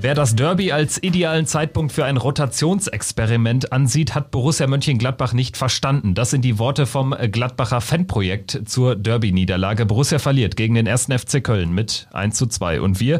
Wer 0.00 0.14
das 0.14 0.36
Derby 0.36 0.70
als 0.70 1.02
idealen 1.02 1.44
Zeitpunkt 1.46 1.90
für 1.90 2.04
ein 2.04 2.18
Rotationsexperiment 2.18 3.72
ansieht, 3.72 4.14
hat 4.14 4.30
Borussia 4.30 4.68
Mönchengladbach 4.68 5.32
nicht 5.32 5.56
verstanden. 5.56 6.14
Das 6.14 6.30
sind 6.30 6.42
die 6.44 6.60
Worte 6.60 6.86
vom 6.86 7.16
Gladbacher 7.32 7.80
Fanprojekt 7.80 8.62
zur 8.66 8.94
Derby-Niederlage. 8.94 9.86
Borussia 9.86 10.20
verliert 10.20 10.54
gegen 10.54 10.76
den 10.76 10.86
ersten 10.86 11.18
FC 11.18 11.42
Köln 11.42 11.72
mit 11.72 12.06
1 12.12 12.36
zu 12.36 12.46
2. 12.46 12.80
Und 12.80 13.00
wir, 13.00 13.18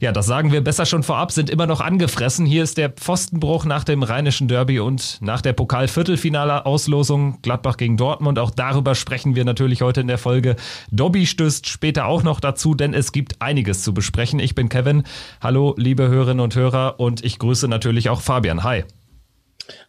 ja, 0.00 0.12
das 0.12 0.26
sagen 0.26 0.52
wir 0.52 0.62
besser 0.62 0.84
schon 0.84 1.02
vorab, 1.02 1.32
sind 1.32 1.48
immer 1.48 1.66
noch 1.66 1.80
angefressen. 1.80 2.44
Hier 2.44 2.62
ist 2.62 2.76
der 2.76 2.90
Pfostenbruch 2.90 3.64
nach 3.64 3.84
dem 3.84 4.02
rheinischen 4.02 4.48
Derby 4.48 4.80
und 4.80 5.18
nach 5.20 5.40
der 5.40 5.52
Pokal-Viertelfinale-Auslosung 5.52 7.38
Gladbach 7.42 7.76
gegen 7.76 7.96
Dortmund. 7.96 8.38
Auch 8.38 8.50
darüber 8.50 8.94
sprechen 8.94 9.36
wir 9.36 9.44
natürlich 9.44 9.80
heute 9.80 10.02
in 10.02 10.08
der 10.08 10.18
Folge. 10.18 10.56
Dobby 10.90 11.24
stößt 11.24 11.66
später 11.66 12.06
auch 12.06 12.22
noch 12.22 12.40
dazu, 12.40 12.74
denn 12.74 12.94
es 12.94 13.12
gibt 13.12 13.40
einiges 13.40 13.82
zu 13.82 13.94
besprechen. 13.94 14.38
Ich 14.38 14.54
bin 14.54 14.68
Kevin. 14.68 15.04
Hallo, 15.40 15.74
liebe 15.78 16.08
Hörer. 16.08 16.26
Hörerinnen 16.26 16.40
und 16.40 16.56
Hörer 16.56 16.98
und 16.98 17.24
ich 17.24 17.38
grüße 17.38 17.68
natürlich 17.68 18.08
auch 18.08 18.20
Fabian. 18.20 18.64
Hi. 18.64 18.84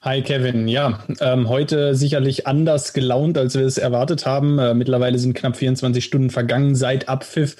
Hi 0.01 0.21
Kevin, 0.21 0.67
ja, 0.67 0.99
ähm, 1.19 1.49
heute 1.49 1.95
sicherlich 1.95 2.47
anders 2.47 2.93
gelaunt, 2.93 3.37
als 3.37 3.55
wir 3.55 3.65
es 3.65 3.77
erwartet 3.77 4.25
haben. 4.25 4.59
Äh, 4.59 4.73
mittlerweile 4.73 5.17
sind 5.19 5.35
knapp 5.35 5.55
24 5.55 6.03
Stunden 6.03 6.29
vergangen 6.29 6.75
seit 6.75 7.09
Abpfiff. 7.09 7.55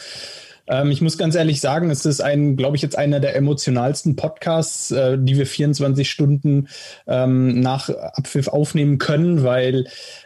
Ähm, 0.68 0.92
ich 0.92 1.02
muss 1.02 1.18
ganz 1.18 1.36
ehrlich 1.36 1.62
sagen, 1.62 1.90
es 1.90 2.06
ist 2.06 2.22
ein, 2.22 2.56
glaube 2.58 2.76
ich, 2.76 2.82
jetzt 2.82 2.98
einer 2.98 3.20
der 3.20 3.36
emotionalsten 3.36 4.16
Podcasts, 4.16 4.92
äh, 4.92 5.18
die 5.20 5.38
wir 5.38 5.46
24 5.46 6.09
Stunden 6.09 6.68
ähm, 7.08 7.59
nach 7.59 7.90
Abpfiff 7.90 8.48
aufnehmen 8.48 8.98
können, 8.98 9.44
weil 9.44 9.86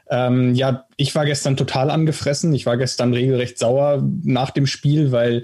ähm, 0.10 0.56
ja, 0.56 0.86
ich 0.98 1.16
war 1.16 1.26
gestern 1.26 1.56
total 1.56 1.90
angefressen. 1.90 2.54
Ich 2.54 2.66
war 2.66 2.78
gestern 2.78 3.14
regelrecht 3.14 3.58
sauer 3.58 4.04
nach 4.24 4.52
dem 4.52 4.68
Spiel, 4.68 5.14
weil 5.14 5.44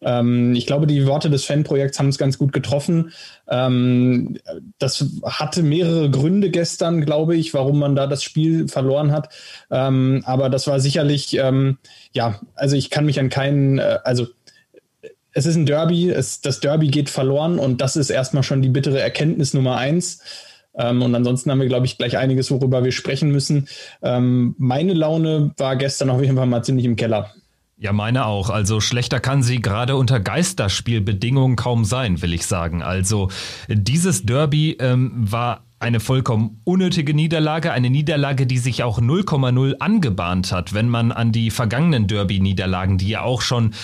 ähm, 0.00 0.54
ich 0.54 0.66
glaube, 0.66 0.86
die 0.86 1.06
Worte 1.06 1.30
des 1.30 1.44
Fanprojekts 1.44 1.98
haben 1.98 2.08
es 2.08 2.18
ganz 2.18 2.36
gut 2.36 2.52
getroffen. 2.52 3.12
Ähm, 3.48 4.38
das 4.78 5.04
hatte 5.24 5.62
mehrere 5.62 6.10
Gründe 6.10 6.50
gestern, 6.50 7.04
glaube 7.04 7.36
ich, 7.36 7.54
warum 7.54 7.78
man 7.78 7.94
da 7.94 8.06
das 8.06 8.22
Spiel 8.22 8.68
verloren 8.68 9.12
hat. 9.12 9.32
Ähm, 9.70 10.22
aber 10.24 10.50
das 10.50 10.66
war 10.66 10.80
sicherlich, 10.80 11.36
ähm, 11.36 11.78
ja, 12.12 12.40
also 12.54 12.76
ich 12.76 12.90
kann 12.90 13.06
mich 13.06 13.20
an 13.20 13.28
keinen, 13.28 13.78
äh, 13.78 13.98
also 14.04 14.26
es 15.32 15.46
ist 15.46 15.56
ein 15.56 15.66
Derby, 15.66 16.10
es, 16.10 16.40
das 16.40 16.60
Derby 16.60 16.88
geht 16.88 17.10
verloren 17.10 17.58
und 17.58 17.80
das 17.80 17.96
ist 17.96 18.10
erstmal 18.10 18.42
schon 18.42 18.62
die 18.62 18.68
bittere 18.68 19.00
Erkenntnis 19.00 19.54
Nummer 19.54 19.76
eins. 19.76 20.20
Ähm, 20.74 21.02
und 21.02 21.14
ansonsten 21.14 21.50
haben 21.50 21.60
wir, 21.60 21.66
glaube 21.66 21.86
ich, 21.86 21.98
gleich 21.98 22.16
einiges, 22.16 22.50
worüber 22.50 22.84
wir 22.84 22.92
sprechen 22.92 23.30
müssen. 23.30 23.68
Ähm, 24.02 24.54
meine 24.58 24.94
Laune 24.94 25.52
war 25.56 25.76
gestern 25.76 26.10
auf 26.10 26.22
jeden 26.22 26.36
Fall 26.36 26.46
mal 26.46 26.62
ziemlich 26.62 26.86
im 26.86 26.96
Keller. 26.96 27.32
Ja, 27.80 27.92
meine 27.92 28.26
auch. 28.26 28.50
Also 28.50 28.80
schlechter 28.80 29.20
kann 29.20 29.42
sie 29.44 29.60
gerade 29.60 29.96
unter 29.96 30.18
Geisterspielbedingungen 30.18 31.56
kaum 31.56 31.84
sein, 31.84 32.22
will 32.22 32.32
ich 32.32 32.44
sagen. 32.46 32.82
Also 32.82 33.30
dieses 33.68 34.24
Derby 34.24 34.76
ähm, 34.80 35.12
war 35.14 35.62
eine 35.80 36.00
vollkommen 36.00 36.60
unnötige 36.64 37.14
Niederlage, 37.14 37.70
eine 37.70 37.88
Niederlage, 37.88 38.46
die 38.46 38.58
sich 38.58 38.82
auch 38.82 39.00
0,0 39.00 39.76
angebahnt 39.78 40.50
hat, 40.50 40.74
wenn 40.74 40.88
man 40.88 41.12
an 41.12 41.30
die 41.30 41.50
vergangenen 41.50 42.08
Derby-Niederlagen, 42.08 42.98
die 42.98 43.10
ja 43.10 43.22
auch 43.22 43.42
schon 43.42 43.74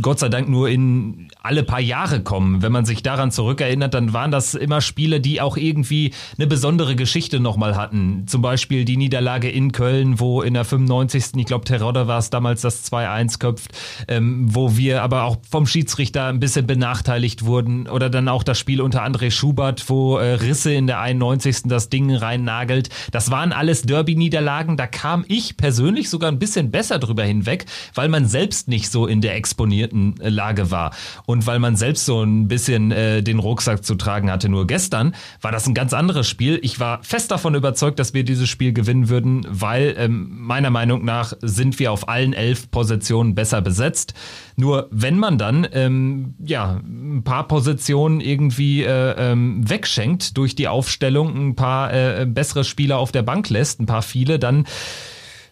Gott 0.00 0.18
sei 0.18 0.30
Dank 0.30 0.48
nur 0.48 0.70
in 0.70 1.28
alle 1.42 1.62
paar 1.62 1.80
Jahre 1.80 2.22
kommen. 2.22 2.62
Wenn 2.62 2.72
man 2.72 2.86
sich 2.86 3.02
daran 3.02 3.30
zurückerinnert, 3.30 3.92
dann 3.92 4.14
waren 4.14 4.30
das 4.30 4.54
immer 4.54 4.80
Spiele, 4.80 5.20
die 5.20 5.42
auch 5.42 5.58
irgendwie 5.58 6.12
eine 6.38 6.46
besondere 6.46 6.96
Geschichte 6.96 7.38
nochmal 7.38 7.76
hatten. 7.76 8.26
Zum 8.26 8.40
Beispiel 8.40 8.86
die 8.86 8.96
Niederlage 8.96 9.50
in 9.50 9.72
Köln, 9.72 10.20
wo 10.20 10.40
in 10.40 10.54
der 10.54 10.64
95. 10.64 11.32
ich 11.36 11.44
glaube 11.44 11.66
Terodde 11.66 12.06
war 12.06 12.18
es 12.18 12.30
damals, 12.30 12.62
das 12.62 12.90
2-1 12.90 13.38
köpft, 13.40 13.72
ähm, 14.08 14.46
wo 14.48 14.78
wir 14.78 15.02
aber 15.02 15.24
auch 15.24 15.36
vom 15.50 15.66
Schiedsrichter 15.66 16.26
ein 16.26 16.40
bisschen 16.40 16.66
benachteiligt 16.66 17.44
wurden. 17.44 17.88
Oder 17.88 18.08
dann 18.08 18.28
auch 18.28 18.44
das 18.44 18.58
Spiel 18.58 18.80
unter 18.80 19.04
André 19.04 19.30
Schubert, 19.30 19.90
wo 19.90 20.16
äh, 20.16 20.32
Risse 20.32 20.72
in 20.72 20.86
der 20.86 21.00
91. 21.00 21.64
das 21.64 21.90
Ding 21.90 22.14
reinnagelt. 22.14 22.88
Das 23.12 23.30
waren 23.30 23.52
alles 23.52 23.82
Derby-Niederlagen. 23.82 24.78
Da 24.78 24.86
kam 24.86 25.26
ich 25.28 25.58
persönlich 25.58 26.08
sogar 26.08 26.32
ein 26.32 26.38
bisschen 26.38 26.70
besser 26.70 26.98
drüber 26.98 27.24
hinweg, 27.24 27.66
weil 27.94 28.08
man 28.08 28.26
selbst 28.26 28.68
nicht 28.68 28.90
so 28.90 29.06
in 29.06 29.20
der 29.20 29.36
Expertise 29.36 29.57
exponierten 29.58 30.20
äh, 30.20 30.28
Lage 30.28 30.70
war. 30.70 30.94
Und 31.26 31.46
weil 31.46 31.58
man 31.58 31.74
selbst 31.74 32.04
so 32.04 32.22
ein 32.22 32.46
bisschen 32.46 32.92
äh, 32.92 33.22
den 33.22 33.40
Rucksack 33.40 33.84
zu 33.84 33.96
tragen 33.96 34.30
hatte. 34.30 34.48
Nur 34.48 34.66
gestern 34.68 35.14
war 35.40 35.50
das 35.50 35.66
ein 35.66 35.74
ganz 35.74 35.92
anderes 35.92 36.28
Spiel. 36.28 36.60
Ich 36.62 36.78
war 36.78 37.02
fest 37.02 37.32
davon 37.32 37.56
überzeugt, 37.56 37.98
dass 37.98 38.14
wir 38.14 38.22
dieses 38.22 38.48
Spiel 38.48 38.72
gewinnen 38.72 39.08
würden, 39.08 39.44
weil 39.48 39.96
ähm, 39.98 40.28
meiner 40.30 40.70
Meinung 40.70 41.04
nach 41.04 41.32
sind 41.42 41.78
wir 41.80 41.90
auf 41.90 42.08
allen 42.08 42.34
elf 42.34 42.70
Positionen 42.70 43.34
besser 43.34 43.60
besetzt. 43.60 44.14
Nur 44.56 44.86
wenn 44.92 45.18
man 45.18 45.38
dann 45.38 45.66
ähm, 45.72 46.34
ja 46.44 46.80
ein 46.84 47.22
paar 47.24 47.48
Positionen 47.48 48.20
irgendwie 48.20 48.84
äh, 48.84 49.14
ähm, 49.18 49.68
wegschenkt 49.68 50.36
durch 50.36 50.54
die 50.54 50.68
Aufstellung, 50.68 51.34
ein 51.34 51.56
paar 51.56 51.92
äh, 51.92 52.26
bessere 52.26 52.62
Spieler 52.62 52.98
auf 52.98 53.10
der 53.10 53.22
Bank 53.22 53.50
lässt, 53.50 53.80
ein 53.80 53.86
paar 53.86 54.02
viele, 54.02 54.38
dann 54.38 54.66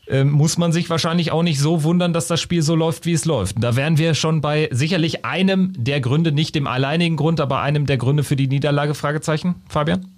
ähm, 0.08 0.30
muss 0.30 0.58
man 0.58 0.72
sich 0.72 0.88
wahrscheinlich 0.90 1.32
auch 1.32 1.42
nicht 1.42 1.60
so 1.60 1.82
wundern, 1.82 2.12
dass 2.12 2.26
das 2.26 2.40
Spiel 2.40 2.62
so 2.62 2.74
läuft, 2.74 3.06
wie 3.06 3.12
es 3.12 3.24
läuft. 3.24 3.56
Da 3.62 3.76
wären 3.76 3.98
wir 3.98 4.14
schon 4.14 4.40
bei 4.40 4.68
sicherlich 4.72 5.24
einem 5.24 5.72
der 5.76 6.00
Gründe, 6.00 6.32
nicht 6.32 6.54
dem 6.54 6.66
alleinigen 6.66 7.16
Grund, 7.16 7.40
aber 7.40 7.60
einem 7.60 7.86
der 7.86 7.96
Gründe 7.96 8.24
für 8.24 8.36
die 8.36 8.48
Niederlage, 8.48 8.94
Fragezeichen, 8.94 9.56
Fabian? 9.68 10.15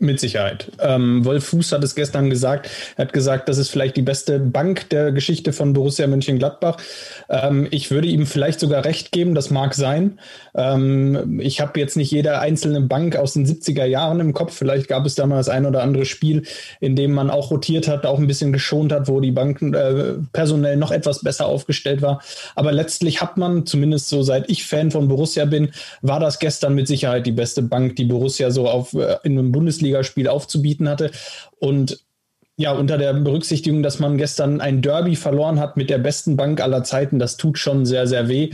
Mit 0.00 0.20
Sicherheit. 0.20 0.70
Ähm, 0.78 1.24
Wolf 1.24 1.46
Fuß 1.46 1.72
hat 1.72 1.82
es 1.82 1.96
gestern 1.96 2.30
gesagt. 2.30 2.70
Er 2.96 3.06
hat 3.06 3.12
gesagt, 3.12 3.48
das 3.48 3.58
ist 3.58 3.70
vielleicht 3.70 3.96
die 3.96 4.02
beste 4.02 4.38
Bank 4.38 4.88
der 4.90 5.10
Geschichte 5.10 5.52
von 5.52 5.72
Borussia 5.72 6.06
Mönchengladbach. 6.06 6.76
Ähm, 7.28 7.66
ich 7.72 7.90
würde 7.90 8.06
ihm 8.06 8.24
vielleicht 8.24 8.60
sogar 8.60 8.84
recht 8.84 9.10
geben, 9.10 9.34
das 9.34 9.50
mag 9.50 9.74
sein. 9.74 10.20
Ähm, 10.54 11.40
ich 11.40 11.60
habe 11.60 11.80
jetzt 11.80 11.96
nicht 11.96 12.12
jede 12.12 12.38
einzelne 12.38 12.80
Bank 12.80 13.16
aus 13.16 13.32
den 13.32 13.44
70er 13.44 13.86
Jahren 13.86 14.20
im 14.20 14.34
Kopf. 14.34 14.54
Vielleicht 14.54 14.86
gab 14.86 15.04
es 15.04 15.16
damals 15.16 15.48
ein 15.48 15.66
oder 15.66 15.82
andere 15.82 16.04
Spiel, 16.04 16.44
in 16.78 16.94
dem 16.94 17.12
man 17.12 17.28
auch 17.28 17.50
rotiert 17.50 17.88
hat, 17.88 18.06
auch 18.06 18.20
ein 18.20 18.28
bisschen 18.28 18.52
geschont 18.52 18.92
hat, 18.92 19.08
wo 19.08 19.18
die 19.18 19.32
Banken 19.32 19.74
äh, 19.74 20.14
personell 20.32 20.76
noch 20.76 20.92
etwas 20.92 21.24
besser 21.24 21.46
aufgestellt 21.46 22.02
war. 22.02 22.22
Aber 22.54 22.70
letztlich 22.70 23.20
hat 23.20 23.36
man, 23.36 23.66
zumindest 23.66 24.10
so 24.10 24.22
seit 24.22 24.48
ich 24.48 24.64
Fan 24.64 24.92
von 24.92 25.08
Borussia 25.08 25.44
bin, 25.44 25.70
war 26.02 26.20
das 26.20 26.38
gestern 26.38 26.76
mit 26.76 26.86
Sicherheit 26.86 27.26
die 27.26 27.32
beste 27.32 27.62
Bank, 27.62 27.96
die 27.96 28.04
Borussia 28.04 28.52
so 28.52 28.68
auf 28.68 28.94
äh, 28.94 29.16
in 29.24 29.36
einem 29.36 29.50
Bundesliga 29.50 29.87
Bundesligaspiel 29.88 30.28
aufzubieten 30.28 30.88
hatte. 30.88 31.10
Und 31.58 32.04
ja, 32.56 32.72
unter 32.72 32.98
der 32.98 33.14
Berücksichtigung, 33.14 33.82
dass 33.82 34.00
man 34.00 34.18
gestern 34.18 34.60
ein 34.60 34.82
Derby 34.82 35.14
verloren 35.14 35.60
hat 35.60 35.76
mit 35.76 35.90
der 35.90 35.98
besten 35.98 36.36
Bank 36.36 36.60
aller 36.60 36.82
Zeiten, 36.82 37.18
das 37.18 37.36
tut 37.36 37.56
schon 37.56 37.86
sehr, 37.86 38.06
sehr 38.06 38.28
weh. 38.28 38.50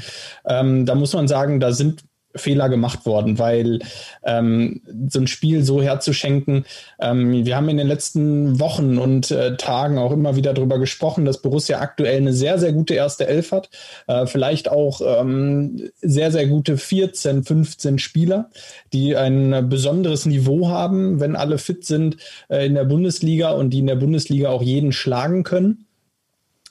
Ähm, 0.46 0.84
da 0.84 0.94
muss 0.94 1.14
man 1.14 1.26
sagen, 1.26 1.58
da 1.58 1.72
sind 1.72 2.04
Fehler 2.36 2.68
gemacht 2.68 3.06
worden, 3.06 3.38
weil 3.38 3.80
ähm, 4.24 4.82
so 5.08 5.20
ein 5.20 5.26
Spiel 5.26 5.62
so 5.62 5.82
herzuschenken, 5.82 6.64
ähm, 7.00 7.44
wir 7.44 7.56
haben 7.56 7.68
in 7.68 7.76
den 7.76 7.86
letzten 7.86 8.60
Wochen 8.60 8.98
und 8.98 9.30
äh, 9.30 9.56
Tagen 9.56 9.98
auch 9.98 10.12
immer 10.12 10.36
wieder 10.36 10.54
darüber 10.54 10.78
gesprochen, 10.78 11.24
dass 11.24 11.42
Borussia 11.42 11.80
aktuell 11.80 12.16
eine 12.16 12.32
sehr, 12.32 12.58
sehr 12.58 12.72
gute 12.72 12.94
erste 12.94 13.26
Elf 13.26 13.52
hat, 13.52 13.70
äh, 14.06 14.26
vielleicht 14.26 14.70
auch 14.70 15.00
ähm, 15.04 15.90
sehr, 16.00 16.32
sehr 16.32 16.46
gute 16.46 16.76
14, 16.76 17.44
15 17.44 17.98
Spieler, 17.98 18.50
die 18.92 19.16
ein 19.16 19.68
besonderes 19.68 20.26
Niveau 20.26 20.68
haben, 20.68 21.20
wenn 21.20 21.36
alle 21.36 21.58
fit 21.58 21.84
sind 21.84 22.16
äh, 22.48 22.66
in 22.66 22.74
der 22.74 22.84
Bundesliga 22.84 23.52
und 23.52 23.70
die 23.70 23.78
in 23.78 23.86
der 23.86 23.96
Bundesliga 23.96 24.50
auch 24.50 24.62
jeden 24.62 24.92
schlagen 24.92 25.44
können 25.44 25.83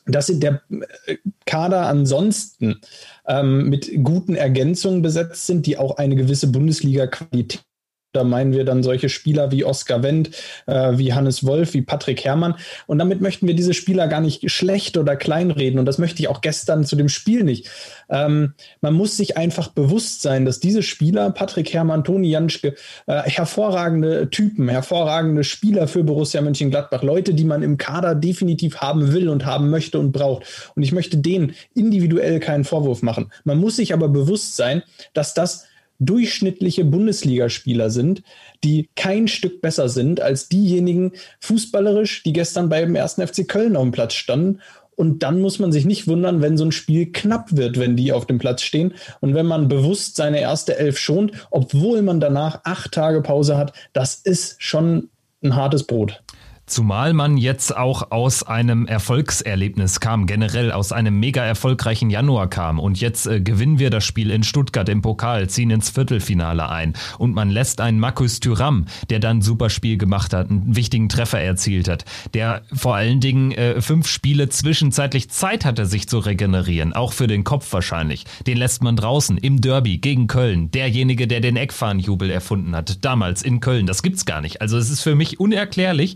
dass 0.05 0.27
der 0.27 0.61
äh, 1.05 1.17
Kader 1.45 1.87
ansonsten 1.87 2.81
ähm, 3.27 3.69
mit 3.69 3.91
guten 4.03 4.35
Ergänzungen 4.35 5.01
besetzt 5.01 5.47
sind, 5.47 5.65
die 5.65 5.77
auch 5.77 5.97
eine 5.97 6.15
gewisse 6.15 6.47
Bundesliga-Qualität 6.47 7.63
da 8.13 8.23
meinen 8.23 8.53
wir 8.53 8.63
dann 8.63 8.83
solche 8.83 9.09
Spieler 9.09 9.51
wie 9.51 9.65
Oskar 9.65 10.03
Wendt, 10.03 10.31
äh, 10.67 10.97
wie 10.97 11.13
Hannes 11.13 11.45
Wolf, 11.45 11.73
wie 11.73 11.81
Patrick 11.81 12.23
Herrmann. 12.23 12.55
Und 12.87 12.99
damit 12.99 13.21
möchten 13.21 13.47
wir 13.47 13.55
diese 13.55 13.73
Spieler 13.73 14.07
gar 14.07 14.21
nicht 14.21 14.49
schlecht 14.49 14.97
oder 14.97 15.15
kleinreden. 15.15 15.79
Und 15.79 15.85
das 15.85 15.97
möchte 15.97 16.21
ich 16.21 16.27
auch 16.27 16.41
gestern 16.41 16.85
zu 16.85 16.95
dem 16.95 17.09
Spiel 17.09 17.43
nicht. 17.43 17.69
Ähm, 18.09 18.53
man 18.81 18.93
muss 18.93 19.17
sich 19.17 19.37
einfach 19.37 19.69
bewusst 19.69 20.21
sein, 20.21 20.45
dass 20.45 20.59
diese 20.59 20.83
Spieler, 20.83 21.31
Patrick 21.31 21.73
Herrmann, 21.73 22.03
Toni 22.03 22.29
Janschke, 22.29 22.75
äh, 23.07 23.21
hervorragende 23.23 24.29
Typen, 24.29 24.69
hervorragende 24.69 25.43
Spieler 25.43 25.87
für 25.87 26.03
Borussia 26.03 26.41
Mönchengladbach, 26.41 27.01
Leute, 27.01 27.33
die 27.33 27.45
man 27.45 27.63
im 27.63 27.77
Kader 27.77 28.15
definitiv 28.15 28.77
haben 28.77 29.13
will 29.13 29.29
und 29.29 29.45
haben 29.45 29.69
möchte 29.69 29.99
und 29.99 30.11
braucht. 30.11 30.71
Und 30.75 30.83
ich 30.83 30.91
möchte 30.91 31.17
denen 31.17 31.55
individuell 31.73 32.39
keinen 32.39 32.63
Vorwurf 32.63 33.01
machen. 33.01 33.31
Man 33.43 33.57
muss 33.57 33.77
sich 33.77 33.93
aber 33.93 34.09
bewusst 34.09 34.55
sein, 34.55 34.83
dass 35.13 35.33
das 35.33 35.65
durchschnittliche 35.99 36.85
Bundesligaspieler 36.85 37.89
sind, 37.89 38.23
die 38.63 38.89
kein 38.95 39.27
Stück 39.27 39.61
besser 39.61 39.89
sind 39.89 40.21
als 40.21 40.49
diejenigen 40.49 41.13
fußballerisch, 41.39 42.23
die 42.23 42.33
gestern 42.33 42.69
beim 42.69 42.95
ersten 42.95 43.25
FC 43.25 43.47
Köln 43.47 43.75
auf 43.75 43.83
dem 43.83 43.91
Platz 43.91 44.13
standen. 44.13 44.59
Und 44.95 45.23
dann 45.23 45.41
muss 45.41 45.57
man 45.57 45.71
sich 45.71 45.85
nicht 45.85 46.07
wundern, 46.07 46.41
wenn 46.41 46.57
so 46.57 46.65
ein 46.65 46.71
Spiel 46.71 47.11
knapp 47.11 47.55
wird, 47.55 47.79
wenn 47.79 47.95
die 47.95 48.11
auf 48.11 48.27
dem 48.27 48.37
Platz 48.37 48.61
stehen. 48.61 48.93
Und 49.21 49.33
wenn 49.33 49.47
man 49.47 49.67
bewusst 49.67 50.15
seine 50.15 50.39
erste 50.39 50.77
Elf 50.77 50.99
schont, 50.99 51.31
obwohl 51.49 52.03
man 52.03 52.19
danach 52.19 52.61
acht 52.63 52.91
Tage 52.91 53.21
Pause 53.21 53.57
hat, 53.57 53.73
das 53.93 54.15
ist 54.15 54.61
schon 54.61 55.09
ein 55.43 55.55
hartes 55.55 55.85
Brot. 55.85 56.21
Zumal 56.65 57.11
man 57.11 57.35
jetzt 57.35 57.75
auch 57.75 58.11
aus 58.11 58.43
einem 58.43 58.87
Erfolgserlebnis 58.87 59.99
kam, 59.99 60.25
generell 60.27 60.71
aus 60.71 60.93
einem 60.93 61.19
mega 61.19 61.43
erfolgreichen 61.43 62.09
Januar 62.09 62.49
kam. 62.49 62.79
Und 62.79 63.01
jetzt 63.01 63.27
äh, 63.27 63.41
gewinnen 63.41 63.79
wir 63.79 63.89
das 63.89 64.05
Spiel 64.05 64.31
in 64.31 64.43
Stuttgart 64.43 64.87
im 64.87 65.01
Pokal, 65.01 65.49
ziehen 65.49 65.71
ins 65.71 65.89
Viertelfinale 65.89 66.69
ein. 66.69 66.93
Und 67.17 67.35
man 67.35 67.49
lässt 67.49 67.81
einen 67.81 67.99
Markus 67.99 68.39
Thüram, 68.39 68.85
der 69.09 69.19
dann 69.19 69.39
ein 69.39 69.41
super 69.41 69.69
Spiel 69.69 69.97
gemacht 69.97 70.33
hat, 70.33 70.49
einen 70.49 70.73
wichtigen 70.73 71.09
Treffer 71.09 71.41
erzielt 71.41 71.89
hat, 71.89 72.05
der 72.33 72.61
vor 72.73 72.95
allen 72.95 73.19
Dingen 73.19 73.51
äh, 73.51 73.81
fünf 73.81 74.07
Spiele 74.07 74.47
zwischenzeitlich 74.47 75.29
Zeit 75.29 75.65
hatte, 75.65 75.85
sich 75.85 76.07
zu 76.07 76.19
regenerieren. 76.19 76.93
Auch 76.93 77.11
für 77.11 77.27
den 77.27 77.43
Kopf 77.43 77.73
wahrscheinlich. 77.73 78.23
Den 78.47 78.57
lässt 78.57 78.81
man 78.81 78.95
draußen 78.95 79.37
im 79.37 79.59
Derby 79.59 79.97
gegen 79.97 80.27
Köln. 80.27 80.71
Derjenige, 80.71 81.27
der 81.27 81.41
den 81.41 81.57
Eckfahnenjubel 81.57 82.29
erfunden 82.29 82.73
hat. 82.73 83.03
Damals 83.03 83.41
in 83.41 83.59
Köln. 83.59 83.85
Das 83.85 84.01
gibt's 84.01 84.23
gar 84.23 84.39
nicht. 84.39 84.61
Also 84.61 84.77
es 84.77 84.89
ist 84.89 85.01
für 85.01 85.15
mich 85.15 85.41
unerklärlich. 85.41 86.15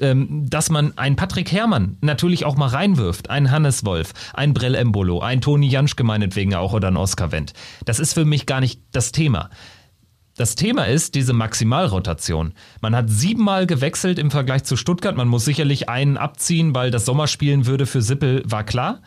Ähm, 0.00 0.48
dass 0.48 0.70
man 0.70 0.96
einen 0.96 1.16
Patrick 1.16 1.50
Herrmann 1.52 1.96
natürlich 2.00 2.44
auch 2.44 2.56
mal 2.56 2.68
reinwirft, 2.68 3.30
einen 3.30 3.50
Hannes 3.50 3.84
Wolf, 3.84 4.12
einen 4.32 4.54
Brell 4.54 4.74
Embolo, 4.74 5.20
einen 5.20 5.40
Toni 5.40 5.68
Janschke 5.68 6.04
meinetwegen 6.04 6.54
auch 6.54 6.72
oder 6.72 6.88
einen 6.88 6.96
Oskar 6.96 7.32
Wendt. 7.32 7.52
Das 7.84 7.98
ist 7.98 8.14
für 8.14 8.24
mich 8.24 8.46
gar 8.46 8.60
nicht 8.60 8.80
das 8.92 9.12
Thema. 9.12 9.50
Das 10.36 10.56
Thema 10.56 10.84
ist 10.84 11.14
diese 11.14 11.32
Maximalrotation. 11.32 12.54
Man 12.80 12.96
hat 12.96 13.08
siebenmal 13.08 13.66
gewechselt 13.66 14.18
im 14.18 14.32
Vergleich 14.32 14.64
zu 14.64 14.76
Stuttgart. 14.76 15.16
Man 15.16 15.28
muss 15.28 15.44
sicherlich 15.44 15.88
einen 15.88 16.16
abziehen, 16.16 16.74
weil 16.74 16.90
das 16.90 17.04
Sommer 17.04 17.28
spielen 17.28 17.66
würde 17.66 17.86
für 17.86 18.02
Sippel, 18.02 18.42
war 18.44 18.64
klar. 18.64 19.00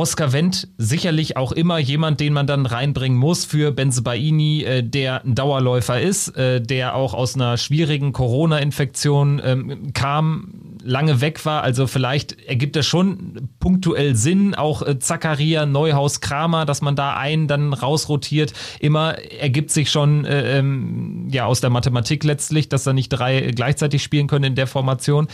Oskar 0.00 0.32
Wendt 0.32 0.66
sicherlich 0.78 1.36
auch 1.36 1.52
immer 1.52 1.76
jemand, 1.76 2.20
den 2.20 2.32
man 2.32 2.46
dann 2.46 2.64
reinbringen 2.64 3.18
muss 3.18 3.44
für 3.44 3.70
Benzebaini, 3.70 4.62
äh, 4.62 4.82
der 4.82 5.22
ein 5.26 5.34
Dauerläufer 5.34 6.00
ist, 6.00 6.28
äh, 6.38 6.62
der 6.62 6.94
auch 6.94 7.12
aus 7.12 7.34
einer 7.34 7.58
schwierigen 7.58 8.14
Corona-Infektion 8.14 9.42
ähm, 9.44 9.92
kam, 9.92 10.54
lange 10.82 11.20
weg 11.20 11.44
war. 11.44 11.62
Also 11.64 11.86
vielleicht 11.86 12.40
ergibt 12.48 12.76
das 12.76 12.86
schon 12.86 13.50
punktuell 13.60 14.16
Sinn, 14.16 14.54
auch 14.54 14.80
äh, 14.80 14.98
Zakaria, 14.98 15.66
Neuhaus, 15.66 16.22
Kramer, 16.22 16.64
dass 16.64 16.80
man 16.80 16.96
da 16.96 17.14
einen 17.14 17.46
dann 17.46 17.74
rausrotiert. 17.74 18.54
Immer 18.78 19.18
ergibt 19.18 19.70
sich 19.70 19.90
schon 19.90 20.24
äh, 20.24 20.58
ähm, 20.58 21.28
ja 21.30 21.44
aus 21.44 21.60
der 21.60 21.68
Mathematik 21.68 22.24
letztlich, 22.24 22.70
dass 22.70 22.84
da 22.84 22.94
nicht 22.94 23.10
drei 23.10 23.50
gleichzeitig 23.54 24.02
spielen 24.02 24.28
können 24.28 24.44
in 24.44 24.54
der 24.54 24.66
Formation. 24.66 25.28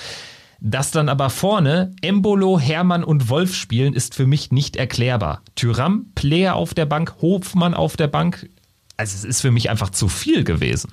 Dass 0.61 0.91
dann 0.91 1.08
aber 1.08 1.31
vorne 1.31 1.93
Embolo, 2.00 2.58
Hermann 2.58 3.05
und 3.05 3.29
Wolf 3.29 3.55
spielen, 3.55 3.94
ist 3.94 4.14
für 4.14 4.26
mich 4.26 4.53
nicht 4.53 4.76
erklärbar. 4.76 5.43
Tyram, 5.55 6.12
Player 6.14 6.55
auf 6.55 6.75
der 6.75 6.87
Bank, 6.87 7.17
Hofmann 7.20 7.75
auf 7.75 7.97
der 7.97 8.08
Bank. 8.08 8.49
Also 8.97 9.14
es 9.17 9.25
ist 9.25 9.41
für 9.43 9.50
mich 9.50 9.69
einfach 9.69 9.91
zu 9.91 10.08
viel 10.08 10.44
gewesen. 10.44 10.93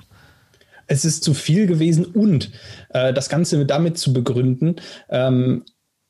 Es 0.88 1.06
ist 1.06 1.24
zu 1.24 1.34
viel 1.34 1.66
gewesen 1.66 2.04
und 2.06 2.52
äh, 2.90 3.14
das 3.14 3.30
Ganze 3.30 3.66
damit 3.66 3.98
zu 3.98 4.12
begründen, 4.12 4.76
ähm, 5.10 5.64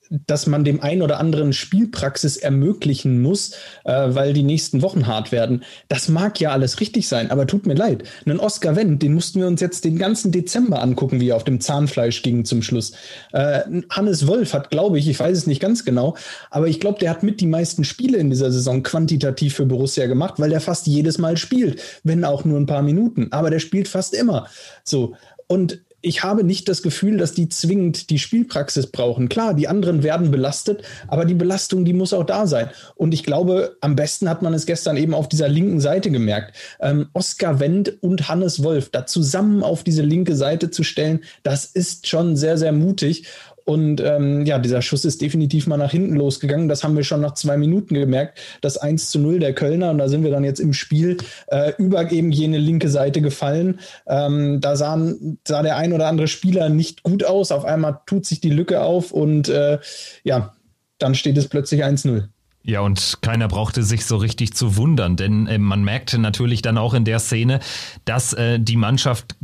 dass 0.10 0.48
man 0.48 0.64
dem 0.64 0.82
einen 0.82 1.02
oder 1.02 1.20
anderen 1.20 1.54
Spielpraxis 1.54 2.38
ermöglichen 2.38 3.22
muss, 3.22 3.52
äh, 3.84 3.92
weil 4.10 4.34
die 4.34 4.44
nächsten 4.44 4.82
Wochen 4.82 5.08
hart 5.08 5.32
werden. 5.32 5.64
Das 5.90 6.08
mag 6.10 6.40
ja 6.40 6.52
alles 6.52 6.80
richtig 6.80 7.08
sein, 7.08 7.32
aber 7.32 7.48
tut 7.48 7.66
mir 7.66 7.74
leid. 7.74 8.04
Einen 8.26 8.40
Oscar 8.40 8.76
Wendt, 8.76 9.02
den 9.02 9.14
mussten 9.14 9.40
wir 9.40 9.48
uns 9.48 9.62
jetzt 9.62 9.86
den 9.86 9.98
ganzen 9.98 10.32
Dezember 10.32 10.82
angucken, 10.82 11.20
wie 11.20 11.30
er 11.30 11.36
auf 11.36 11.44
dem 11.44 11.62
Zahnfleisch 11.62 12.22
ging 12.22 12.46
zum 12.46 12.62
Schluss. 12.62 12.94
Äh, 13.32 13.62
Hannes 13.90 14.28
Wolf 14.28 14.54
hat, 14.54 14.70
glaube 14.70 15.00
ich, 15.00 15.08
ich 15.08 15.20
weiß 15.20 15.38
es 15.38 15.48
nicht 15.48 15.62
ganz 15.62 15.86
genau, 15.86 16.16
aber 16.52 16.68
ich 16.68 16.80
glaube, 16.80 17.00
der 17.00 17.10
hat 17.10 17.24
mit 17.24 17.42
die 17.42 17.48
meisten 17.48 17.84
Spiele 17.84 18.18
in 18.18 18.30
dieser 18.30 18.52
Saison 18.52 18.84
quantitativ 18.84 19.56
für 19.56 19.66
Borussia 19.66 20.06
gemacht, 20.08 20.36
weil 20.38 20.50
der 20.50 20.62
fast 20.62 20.88
jedes 20.88 21.18
Mal 21.18 21.38
spielt, 21.38 21.82
wenn 22.04 22.26
auch 22.26 22.46
nur 22.46 22.60
ein 22.60 22.66
paar 22.66 22.82
Minuten. 22.82 23.28
Aber 23.32 23.50
der 23.50 23.60
spielt 23.60 23.88
fast 23.88 24.14
immer. 24.14 24.48
So. 24.84 25.16
Und 25.48 25.80
ich 26.04 26.22
habe 26.22 26.44
nicht 26.44 26.68
das 26.68 26.84
Gefühl, 26.84 27.18
dass 27.18 27.32
die 27.32 27.48
zwingend 27.48 28.10
die 28.10 28.20
Spielpraxis 28.20 28.88
brauchen. 28.88 29.30
Klar, 29.30 29.54
die 29.54 29.70
anderen 29.70 30.04
werden 30.04 30.32
belastet, 30.32 30.84
aber 31.08 31.24
die 31.24 31.34
Belastung, 31.34 31.86
die 31.86 31.94
muss 31.94 32.14
auch 32.14 32.26
da 32.26 32.46
sein. 32.46 32.70
Und 32.96 33.14
ich 33.14 33.24
glaube, 33.24 33.78
am 33.80 33.96
besten 33.96 34.30
hat 34.30 34.42
man 34.42 34.54
es 34.54 34.66
gestern 34.66 34.98
eben 34.98 35.14
auf 35.14 35.30
dieser 35.30 35.48
linken 35.48 35.80
Seite 35.80 36.12
gemerkt. 36.12 36.56
Ähm, 36.82 37.08
Oskar 37.14 37.62
Wendt 37.62 38.04
und 38.04 38.28
Hannes 38.28 38.64
Wolf 38.64 38.90
da 38.90 39.06
zusammen 39.06 39.64
auf 39.64 39.84
diese 39.84 40.02
linke 40.04 40.36
Seite 40.36 40.70
zu 40.70 40.84
stellen, 40.84 41.22
das 41.42 41.66
ist 41.66 42.08
schon 42.08 42.36
sehr, 42.36 42.58
sehr 42.58 42.74
mutig. 42.74 43.26
Und 43.66 44.02
ähm, 44.02 44.46
ja, 44.46 44.60
dieser 44.60 44.82
Schuss 44.82 45.06
ist 45.06 45.22
definitiv 45.22 45.68
mal 45.68 45.78
nach 45.78 45.92
hinten 45.92 46.16
losgegangen. 46.16 46.68
Das 46.68 46.84
haben 46.84 46.96
wir 46.96 47.04
schon 47.04 47.22
nach 47.22 47.34
zwei 47.34 47.58
Minuten 47.58 47.94
gemerkt. 47.94 48.40
Das 48.62 48.78
1 48.78 49.10
zu 49.10 49.20
0 49.20 49.40
der 49.40 49.54
Kölner. 49.54 49.92
Und 49.92 49.98
da 49.98 50.10
sind 50.10 50.24
wir 50.24 50.32
dann 50.32 50.44
jetzt 50.44 50.60
im 50.60 50.74
Spiel 50.74 51.18
äh, 51.48 51.74
über 51.78 52.12
eben 52.12 52.32
jene 52.32 52.58
linke 52.58 52.90
Seite 52.90 53.22
gefallen. 53.22 53.80
Ähm, 54.08 54.60
da 54.60 54.76
sahen, 54.76 55.40
sah 55.48 55.62
der 55.62 55.78
ein 55.78 55.94
oder 55.94 56.08
andere 56.08 56.28
Spieler 56.28 56.70
nicht 56.70 57.04
gut 57.04 57.24
aus. 57.24 57.52
Auf 57.52 57.66
einmal 57.66 58.00
tut 58.06 58.26
sich 58.26 58.42
die 58.42 58.50
Lücke 58.50 58.82
auf 58.82 59.12
und 59.12 59.50
äh, 59.50 59.80
ja, 60.24 60.54
dann 60.98 61.16
steht 61.16 61.38
es 61.38 61.48
plötzlich 61.48 61.84
1-0. 61.84 62.28
Ja, 62.66 62.80
und 62.80 63.18
keiner 63.20 63.50
brauchte 63.50 63.84
sich 63.84 64.06
so 64.06 64.16
richtig 64.16 64.54
zu 64.54 64.78
wundern, 64.78 65.18
denn 65.18 65.48
äh, 65.48 65.58
man 65.58 65.84
merkte 65.84 66.18
natürlich 66.18 66.62
dann 66.62 66.78
auch 66.78 66.94
in 66.94 67.04
der 67.04 67.20
Szene, 67.20 67.60
dass 68.06 68.32
äh, 68.32 68.58
die 68.58 68.78
Mannschaft 68.78 69.36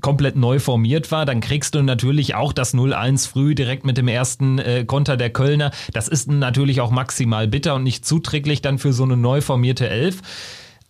komplett 0.00 0.36
neu 0.36 0.58
formiert 0.58 1.12
war. 1.12 1.26
Dann 1.26 1.42
kriegst 1.42 1.74
du 1.74 1.82
natürlich 1.82 2.34
auch 2.34 2.54
das 2.54 2.72
0-1 2.72 3.28
früh 3.28 3.54
direkt 3.54 3.84
mit 3.84 3.98
dem 3.98 4.08
ersten 4.08 4.58
äh, 4.58 4.86
Konter 4.86 5.18
der 5.18 5.28
Kölner. 5.28 5.72
Das 5.92 6.08
ist 6.08 6.30
natürlich 6.30 6.80
auch 6.80 6.90
maximal 6.90 7.46
bitter 7.48 7.74
und 7.74 7.82
nicht 7.82 8.06
zuträglich 8.06 8.62
dann 8.62 8.78
für 8.78 8.94
so 8.94 9.02
eine 9.02 9.18
neu 9.18 9.42
formierte 9.42 9.90
Elf. 9.90 10.22